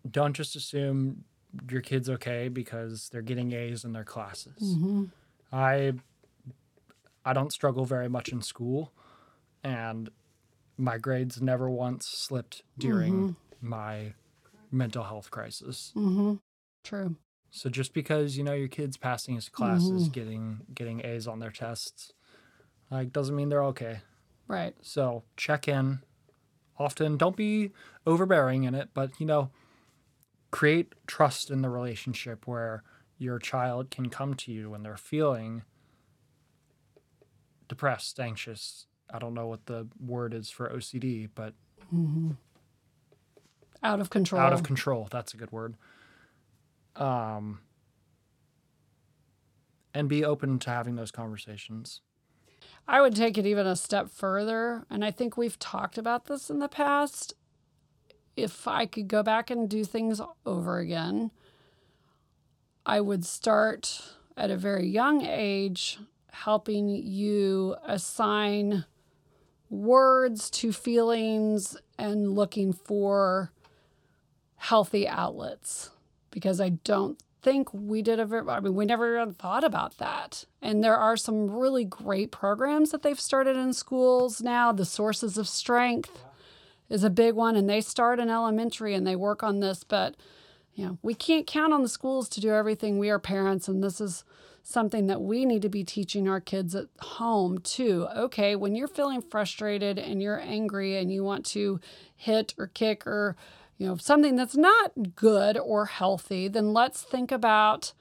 Don't 0.08 0.34
just 0.34 0.54
assume 0.56 1.24
your 1.70 1.80
kid's 1.80 2.08
okay 2.08 2.48
because 2.48 3.08
they're 3.10 3.20
getting 3.22 3.52
A's 3.52 3.84
in 3.84 3.92
their 3.92 4.04
classes. 4.04 4.56
Mm-hmm. 4.62 5.04
I 5.52 5.92
I 7.24 7.32
don't 7.34 7.52
struggle 7.52 7.84
very 7.84 8.08
much 8.08 8.30
in 8.30 8.42
school 8.42 8.92
and 9.62 10.10
my 10.76 10.98
grades 10.98 11.40
never 11.40 11.70
once 11.70 12.06
slipped 12.08 12.62
during 12.78 13.36
my 13.60 14.14
mental 14.72 15.04
health 15.04 15.30
crisis. 15.30 15.92
Mm-hmm. 15.94 16.36
True. 16.82 17.16
So 17.54 17.68
just 17.68 17.92
because 17.92 18.38
you 18.38 18.42
know 18.42 18.54
your 18.54 18.66
kid's 18.66 18.96
passing 18.96 19.34
his 19.34 19.50
classes, 19.50 20.04
mm-hmm. 20.04 20.12
getting 20.12 20.60
getting 20.74 21.04
A's 21.04 21.28
on 21.28 21.38
their 21.38 21.50
tests, 21.50 22.14
like 22.90 23.12
doesn't 23.12 23.36
mean 23.36 23.50
they're 23.50 23.62
okay. 23.64 24.00
Right. 24.48 24.74
So 24.80 25.22
check 25.36 25.68
in 25.68 26.00
often. 26.78 27.18
Don't 27.18 27.36
be 27.36 27.70
overbearing 28.06 28.64
in 28.64 28.74
it, 28.74 28.88
but 28.94 29.10
you 29.20 29.26
know, 29.26 29.50
create 30.50 30.94
trust 31.06 31.50
in 31.50 31.60
the 31.60 31.68
relationship 31.68 32.46
where 32.46 32.84
your 33.18 33.38
child 33.38 33.90
can 33.90 34.08
come 34.08 34.32
to 34.34 34.50
you 34.50 34.70
when 34.70 34.82
they're 34.82 34.96
feeling 34.96 35.62
depressed, 37.68 38.18
anxious. 38.18 38.86
I 39.12 39.18
don't 39.18 39.34
know 39.34 39.46
what 39.46 39.66
the 39.66 39.88
word 40.00 40.32
is 40.32 40.48
for 40.48 40.70
OCD, 40.70 41.28
but 41.34 41.52
mm-hmm. 41.94 42.30
Out 43.82 44.00
of 44.00 44.08
control. 44.08 44.40
out 44.40 44.54
of 44.54 44.62
control. 44.62 45.08
That's 45.10 45.34
a 45.34 45.36
good 45.36 45.52
word. 45.52 45.74
Um, 46.96 47.60
and 49.94 50.08
be 50.08 50.24
open 50.24 50.58
to 50.60 50.70
having 50.70 50.96
those 50.96 51.10
conversations. 51.10 52.00
I 52.88 53.00
would 53.00 53.14
take 53.14 53.38
it 53.38 53.46
even 53.46 53.66
a 53.66 53.76
step 53.76 54.10
further, 54.10 54.84
and 54.90 55.04
I 55.04 55.10
think 55.10 55.36
we've 55.36 55.58
talked 55.58 55.98
about 55.98 56.26
this 56.26 56.50
in 56.50 56.58
the 56.58 56.68
past. 56.68 57.34
if 58.36 58.66
I 58.66 58.86
could 58.86 59.08
go 59.08 59.22
back 59.22 59.50
and 59.50 59.68
do 59.68 59.84
things 59.84 60.20
over 60.46 60.78
again, 60.78 61.30
I 62.84 63.00
would 63.00 63.24
start 63.24 64.02
at 64.36 64.50
a 64.50 64.56
very 64.56 64.88
young 64.88 65.22
age 65.24 65.98
helping 66.30 66.88
you 66.88 67.76
assign 67.86 68.86
words 69.68 70.50
to 70.50 70.72
feelings 70.72 71.76
and 71.98 72.34
looking 72.34 72.72
for 72.72 73.52
healthy 74.56 75.06
outlets 75.06 75.90
because 76.32 76.60
I 76.60 76.70
don't 76.70 77.22
think 77.42 77.72
we 77.72 78.02
did 78.02 78.18
a 78.18 78.24
very, 78.24 78.48
I 78.48 78.60
mean, 78.60 78.74
we 78.74 78.84
never 78.84 79.20
even 79.20 79.34
thought 79.34 79.64
about 79.64 79.98
that. 79.98 80.44
And 80.60 80.82
there 80.82 80.96
are 80.96 81.16
some 81.16 81.50
really 81.50 81.84
great 81.84 82.30
programs 82.30 82.90
that 82.90 83.02
they've 83.02 83.20
started 83.20 83.56
in 83.56 83.72
schools 83.72 84.40
now. 84.40 84.72
The 84.72 84.84
Sources 84.84 85.36
of 85.38 85.48
Strength 85.48 86.24
is 86.88 87.04
a 87.04 87.10
big 87.10 87.34
one, 87.34 87.56
and 87.56 87.68
they 87.68 87.80
start 87.80 88.20
in 88.20 88.30
elementary 88.30 88.94
and 88.94 89.06
they 89.06 89.16
work 89.16 89.42
on 89.42 89.60
this. 89.60 89.82
But, 89.82 90.14
you 90.74 90.86
know, 90.86 90.98
we 91.02 91.14
can't 91.14 91.46
count 91.46 91.72
on 91.72 91.82
the 91.82 91.88
schools 91.88 92.28
to 92.30 92.40
do 92.40 92.50
everything. 92.50 92.98
We 92.98 93.10
are 93.10 93.18
parents, 93.18 93.66
and 93.66 93.82
this 93.82 94.00
is 94.00 94.24
something 94.62 95.08
that 95.08 95.20
we 95.20 95.44
need 95.44 95.62
to 95.62 95.68
be 95.68 95.82
teaching 95.82 96.28
our 96.28 96.40
kids 96.40 96.74
at 96.74 96.86
home 97.00 97.58
too. 97.58 98.06
Okay, 98.16 98.54
when 98.54 98.76
you're 98.76 98.86
feeling 98.86 99.20
frustrated 99.20 99.98
and 99.98 100.22
you're 100.22 100.40
angry 100.40 100.96
and 100.96 101.12
you 101.12 101.24
want 101.24 101.44
to 101.46 101.80
hit 102.14 102.54
or 102.56 102.68
kick 102.68 103.04
or 103.04 103.36
you 103.82 103.88
know, 103.88 103.96
something 103.96 104.36
that's 104.36 104.56
not 104.56 105.16
good 105.16 105.58
or 105.58 105.86
healthy, 105.86 106.46
then 106.46 106.72
let's 106.72 107.02
think 107.02 107.32
about 107.32 107.92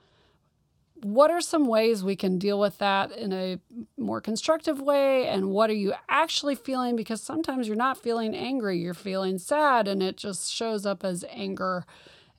what 1.02 1.32
are 1.32 1.42
some 1.42 1.66
ways 1.66 2.04
we 2.04 2.16
can 2.16 2.38
deal 2.38 2.60
with 2.60 2.78
that 2.78 3.12
in 3.12 3.34
a 3.34 3.58
more 3.98 4.22
constructive 4.22 4.80
way 4.80 5.28
and 5.28 5.50
what 5.50 5.72
are 5.72 5.76
you 5.76 5.96
actually 6.08 6.54
feeling? 6.54 6.96
Because 6.96 7.20
sometimes 7.24 7.68
you're 7.68 7.76
not 7.76 7.98
feeling 7.98 8.36
angry 8.36 8.78
you're 8.78 8.94
feeling 8.94 9.40
sad 9.40 9.88
and 9.88 10.04
it 10.04 10.18
just 10.18 10.54
shows 10.54 10.86
up 10.86 11.04
as 11.04 11.26
anger 11.32 11.84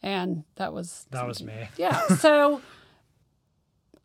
and 0.05 0.45
that 0.55 0.73
was 0.73 1.09
that 1.11 1.27
was 1.27 1.43
me. 1.43 1.69
Yeah 1.77 2.07
so 2.19 2.61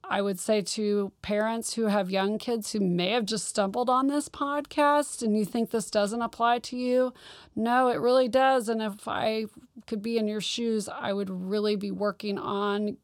I 0.10 0.22
would 0.22 0.40
say 0.40 0.62
to 0.62 1.12
parents 1.22 1.74
who 1.74 1.86
have 1.88 2.10
young 2.10 2.38
kids 2.38 2.72
who 2.72 2.80
may 2.80 3.12
have 3.12 3.26
just 3.26 3.48
stumbled 3.48 3.90
on 3.90 4.08
this 4.08 4.30
podcast 4.30 5.22
and 5.22 5.38
you 5.38 5.44
think 5.44 5.70
this 5.70 5.92
doesn't 5.92 6.22
apply 6.22 6.60
to 6.60 6.78
you, 6.78 7.14
no, 7.56 7.90
it 7.90 8.00
really 8.00 8.30
does. 8.30 8.70
And 8.70 8.82
if 8.82 9.08
I 9.08 9.46
could 9.86 10.02
be 10.02 10.18
in 10.18 10.28
your 10.28 10.42
shoes, 10.42 10.88
I 10.88 11.12
would 11.12 11.30
really 11.30 11.76
be 11.76 11.92
working 11.92 12.38
on 12.38 12.98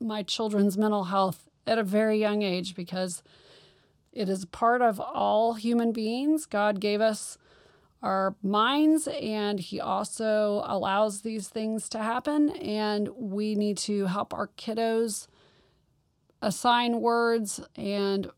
my 0.00 0.24
children's 0.24 0.76
mental 0.76 1.04
health 1.04 1.48
at 1.66 1.78
a 1.78 1.84
very 1.84 2.18
young 2.18 2.42
age 2.42 2.74
because 2.74 3.22
it 4.12 4.28
is 4.28 4.44
part 4.46 4.82
of 4.82 4.98
all 4.98 5.54
human 5.54 5.92
beings. 5.92 6.46
God 6.46 6.80
gave 6.80 7.00
us 7.00 7.38
our 8.02 8.34
minds 8.42 9.08
and 9.08 9.60
he 9.60 9.80
also 9.80 10.62
allows 10.66 11.22
these 11.22 11.48
things 11.48 11.88
to 11.90 11.98
happen 11.98 12.50
and 12.50 13.08
we 13.16 13.54
need 13.54 13.76
to 13.76 14.06
help 14.06 14.32
our 14.32 14.48
kiddos 14.56 15.26
assign 16.40 17.00
words 17.00 17.60
and 17.76 18.30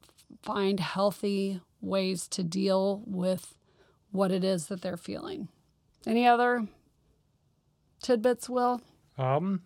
find 0.42 0.80
healthy 0.80 1.61
ways 1.80 2.28
to 2.28 2.42
deal 2.42 3.03
with 3.07 3.55
what 4.11 4.30
it 4.30 4.44
is 4.44 4.66
that 4.66 4.82
they're 4.82 4.96
feeling. 4.96 5.48
Any 6.07 6.26
other 6.26 6.66
tidbits, 8.03 8.48
Will? 8.48 8.80
Um, 9.18 9.62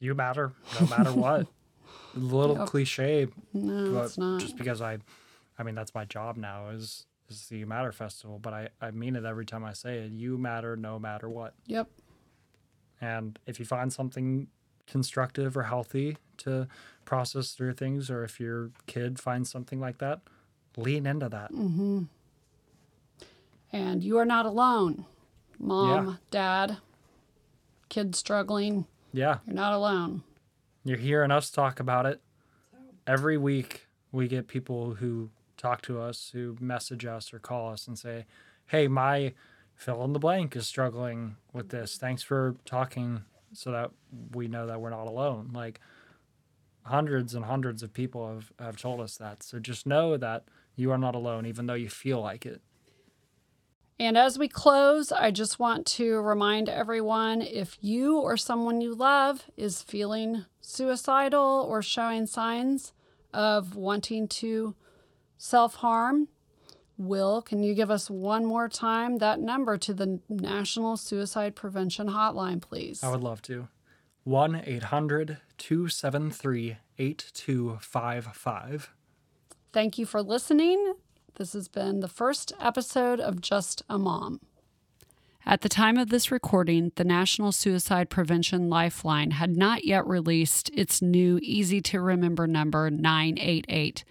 you 0.00 0.14
matter 0.14 0.52
no 0.80 0.86
matter 0.86 1.12
what. 1.12 1.46
A 2.16 2.18
little 2.18 2.56
yep. 2.56 2.68
cliche, 2.68 3.28
no, 3.52 4.02
it's 4.02 4.16
not. 4.16 4.40
Just 4.40 4.56
because 4.56 4.80
I, 4.80 4.98
I 5.58 5.62
mean, 5.62 5.74
that's 5.74 5.94
my 5.94 6.04
job 6.04 6.36
now 6.36 6.70
is 6.70 7.06
is 7.28 7.46
the 7.48 7.58
You 7.58 7.66
Matter 7.66 7.92
Festival, 7.92 8.38
but 8.38 8.52
I 8.54 8.68
I 8.80 8.90
mean 8.90 9.14
it 9.14 9.24
every 9.24 9.44
time 9.44 9.64
I 9.64 9.72
say 9.72 9.98
it. 9.98 10.12
You 10.12 10.38
matter 10.38 10.76
no 10.76 10.98
matter 10.98 11.28
what. 11.28 11.54
Yep. 11.66 11.88
And 13.00 13.38
if 13.46 13.60
you 13.60 13.66
find 13.66 13.92
something 13.92 14.48
constructive 14.90 15.56
or 15.56 15.64
healthy 15.64 16.16
to 16.38 16.66
process 17.04 17.52
through 17.52 17.74
things, 17.74 18.10
or 18.10 18.24
if 18.24 18.40
your 18.40 18.70
kid 18.86 19.18
finds 19.18 19.50
something 19.50 19.80
like 19.80 19.98
that, 19.98 20.20
lean 20.76 21.06
into 21.06 21.28
that. 21.28 21.52
Mm-hmm. 21.52 22.04
And 23.72 24.02
you 24.02 24.18
are 24.18 24.24
not 24.24 24.46
alone, 24.46 25.04
mom, 25.58 26.06
yeah. 26.08 26.14
dad, 26.30 26.76
kids 27.88 28.18
struggling. 28.18 28.86
Yeah. 29.12 29.38
You're 29.46 29.56
not 29.56 29.74
alone. 29.74 30.22
You're 30.84 30.98
hearing 30.98 31.30
us 31.30 31.50
talk 31.50 31.80
about 31.80 32.06
it. 32.06 32.20
Every 33.06 33.36
week, 33.36 33.86
we 34.12 34.28
get 34.28 34.48
people 34.48 34.94
who 34.94 35.30
talk 35.56 35.82
to 35.82 36.00
us, 36.00 36.30
who 36.32 36.56
message 36.60 37.04
us 37.04 37.32
or 37.32 37.38
call 37.38 37.70
us 37.70 37.86
and 37.86 37.98
say, 37.98 38.24
Hey, 38.66 38.88
my 38.88 39.34
fill 39.74 40.04
in 40.04 40.12
the 40.12 40.18
blank 40.18 40.56
is 40.56 40.66
struggling 40.66 41.36
with 41.52 41.70
this. 41.70 41.96
Thanks 41.96 42.22
for 42.22 42.56
talking 42.64 43.22
so 43.52 43.72
that 43.72 43.90
we 44.34 44.48
know 44.48 44.66
that 44.66 44.80
we're 44.80 44.90
not 44.90 45.06
alone. 45.06 45.50
Like 45.52 45.80
hundreds 46.82 47.34
and 47.34 47.44
hundreds 47.44 47.82
of 47.82 47.92
people 47.92 48.28
have, 48.28 48.52
have 48.58 48.76
told 48.76 49.00
us 49.00 49.16
that. 49.18 49.42
So 49.42 49.58
just 49.58 49.86
know 49.86 50.16
that 50.16 50.44
you 50.76 50.90
are 50.90 50.98
not 50.98 51.14
alone, 51.14 51.46
even 51.46 51.66
though 51.66 51.74
you 51.74 51.88
feel 51.88 52.20
like 52.20 52.46
it. 52.46 52.60
And 54.00 54.16
as 54.16 54.38
we 54.38 54.46
close, 54.46 55.10
I 55.10 55.32
just 55.32 55.58
want 55.58 55.84
to 55.86 56.20
remind 56.20 56.68
everyone 56.68 57.42
if 57.42 57.76
you 57.80 58.18
or 58.18 58.36
someone 58.36 58.80
you 58.80 58.94
love 58.94 59.44
is 59.56 59.82
feeling 59.82 60.44
suicidal 60.60 61.66
or 61.68 61.82
showing 61.82 62.26
signs 62.26 62.92
of 63.34 63.74
wanting 63.74 64.28
to 64.28 64.76
self 65.36 65.76
harm, 65.76 66.28
Will, 66.98 67.40
can 67.40 67.62
you 67.62 67.74
give 67.74 67.92
us 67.92 68.10
one 68.10 68.44
more 68.44 68.68
time 68.68 69.18
that 69.18 69.38
number 69.38 69.78
to 69.78 69.94
the 69.94 70.18
National 70.28 70.96
Suicide 70.96 71.54
Prevention 71.54 72.08
Hotline, 72.08 72.60
please? 72.60 73.04
I 73.04 73.10
would 73.10 73.22
love 73.22 73.40
to. 73.42 73.68
1 74.24 74.62
800 74.66 75.38
273 75.56 76.76
8255. 76.98 78.90
Thank 79.72 79.96
you 79.96 80.06
for 80.06 80.22
listening. 80.22 80.94
This 81.36 81.52
has 81.52 81.68
been 81.68 82.00
the 82.00 82.08
first 82.08 82.52
episode 82.60 83.20
of 83.20 83.40
Just 83.40 83.82
a 83.88 83.96
Mom. 83.96 84.40
At 85.46 85.60
the 85.60 85.68
time 85.68 85.96
of 85.96 86.10
this 86.10 86.32
recording, 86.32 86.90
the 86.96 87.04
National 87.04 87.52
Suicide 87.52 88.10
Prevention 88.10 88.68
Lifeline 88.68 89.30
had 89.30 89.56
not 89.56 89.84
yet 89.84 90.06
released 90.06 90.68
its 90.74 91.00
new 91.00 91.38
easy 91.42 91.80
to 91.82 92.00
remember 92.00 92.46
number 92.48 92.90
988. 92.90 94.04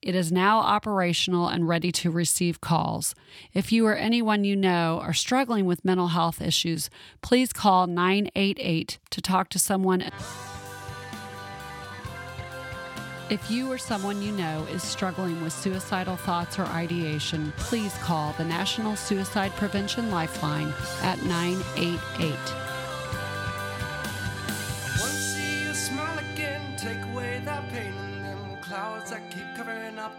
It 0.00 0.14
is 0.14 0.30
now 0.30 0.60
operational 0.60 1.48
and 1.48 1.66
ready 1.66 1.90
to 1.92 2.10
receive 2.10 2.60
calls. 2.60 3.16
If 3.52 3.72
you 3.72 3.84
or 3.86 3.96
anyone 3.96 4.44
you 4.44 4.54
know 4.54 5.00
are 5.02 5.12
struggling 5.12 5.66
with 5.66 5.84
mental 5.84 6.08
health 6.08 6.40
issues, 6.40 6.88
please 7.20 7.52
call 7.52 7.88
988 7.88 8.98
to 9.10 9.20
talk 9.20 9.48
to 9.50 9.58
someone. 9.58 10.04
If 13.28 13.50
you 13.50 13.70
or 13.70 13.76
someone 13.76 14.22
you 14.22 14.32
know 14.32 14.66
is 14.70 14.84
struggling 14.84 15.42
with 15.42 15.52
suicidal 15.52 16.16
thoughts 16.16 16.60
or 16.60 16.64
ideation, 16.66 17.52
please 17.56 17.92
call 17.98 18.32
the 18.34 18.44
National 18.44 18.94
Suicide 18.94 19.50
Prevention 19.56 20.10
Lifeline 20.12 20.72
at 21.02 21.20
988. 21.24 22.67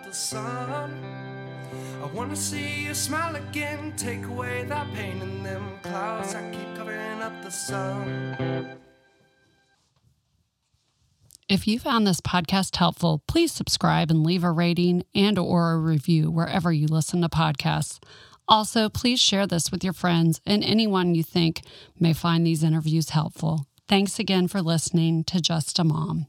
The 0.09 0.15
sun. 0.15 0.91
I 2.01 2.07
wanna 2.13 2.35
see 2.35 2.85
you 2.85 2.95
smile 2.95 3.35
again, 3.35 3.93
take 3.95 4.25
away 4.25 4.63
that 4.63 4.91
pain 4.95 5.21
in 5.21 5.43
them 5.43 5.77
clouds 5.83 6.33
that 6.33 6.51
keep 6.51 6.75
covering 6.75 7.21
up 7.21 7.43
the 7.43 7.51
sun. 7.51 8.75
If 11.47 11.67
you 11.67 11.79
found 11.79 12.07
this 12.07 12.21
podcast 12.21 12.75
helpful, 12.75 13.21
please 13.27 13.51
subscribe 13.51 14.09
and 14.09 14.23
leave 14.23 14.43
a 14.43 14.51
rating 14.51 15.03
and 15.13 15.37
or 15.37 15.73
a 15.73 15.77
review 15.77 16.31
wherever 16.31 16.71
you 16.71 16.87
listen 16.87 17.21
to 17.21 17.29
podcasts. 17.29 17.99
Also, 18.47 18.89
please 18.89 19.19
share 19.19 19.45
this 19.45 19.71
with 19.71 19.83
your 19.83 19.93
friends 19.93 20.41
and 20.43 20.63
anyone 20.63 21.13
you 21.13 21.21
think 21.21 21.61
may 21.99 22.13
find 22.13 22.45
these 22.45 22.63
interviews 22.63 23.11
helpful. 23.11 23.65
Thanks 23.87 24.17
again 24.17 24.47
for 24.47 24.61
listening 24.61 25.23
to 25.25 25.39
Just 25.39 25.77
a 25.77 25.83
Mom. 25.83 26.25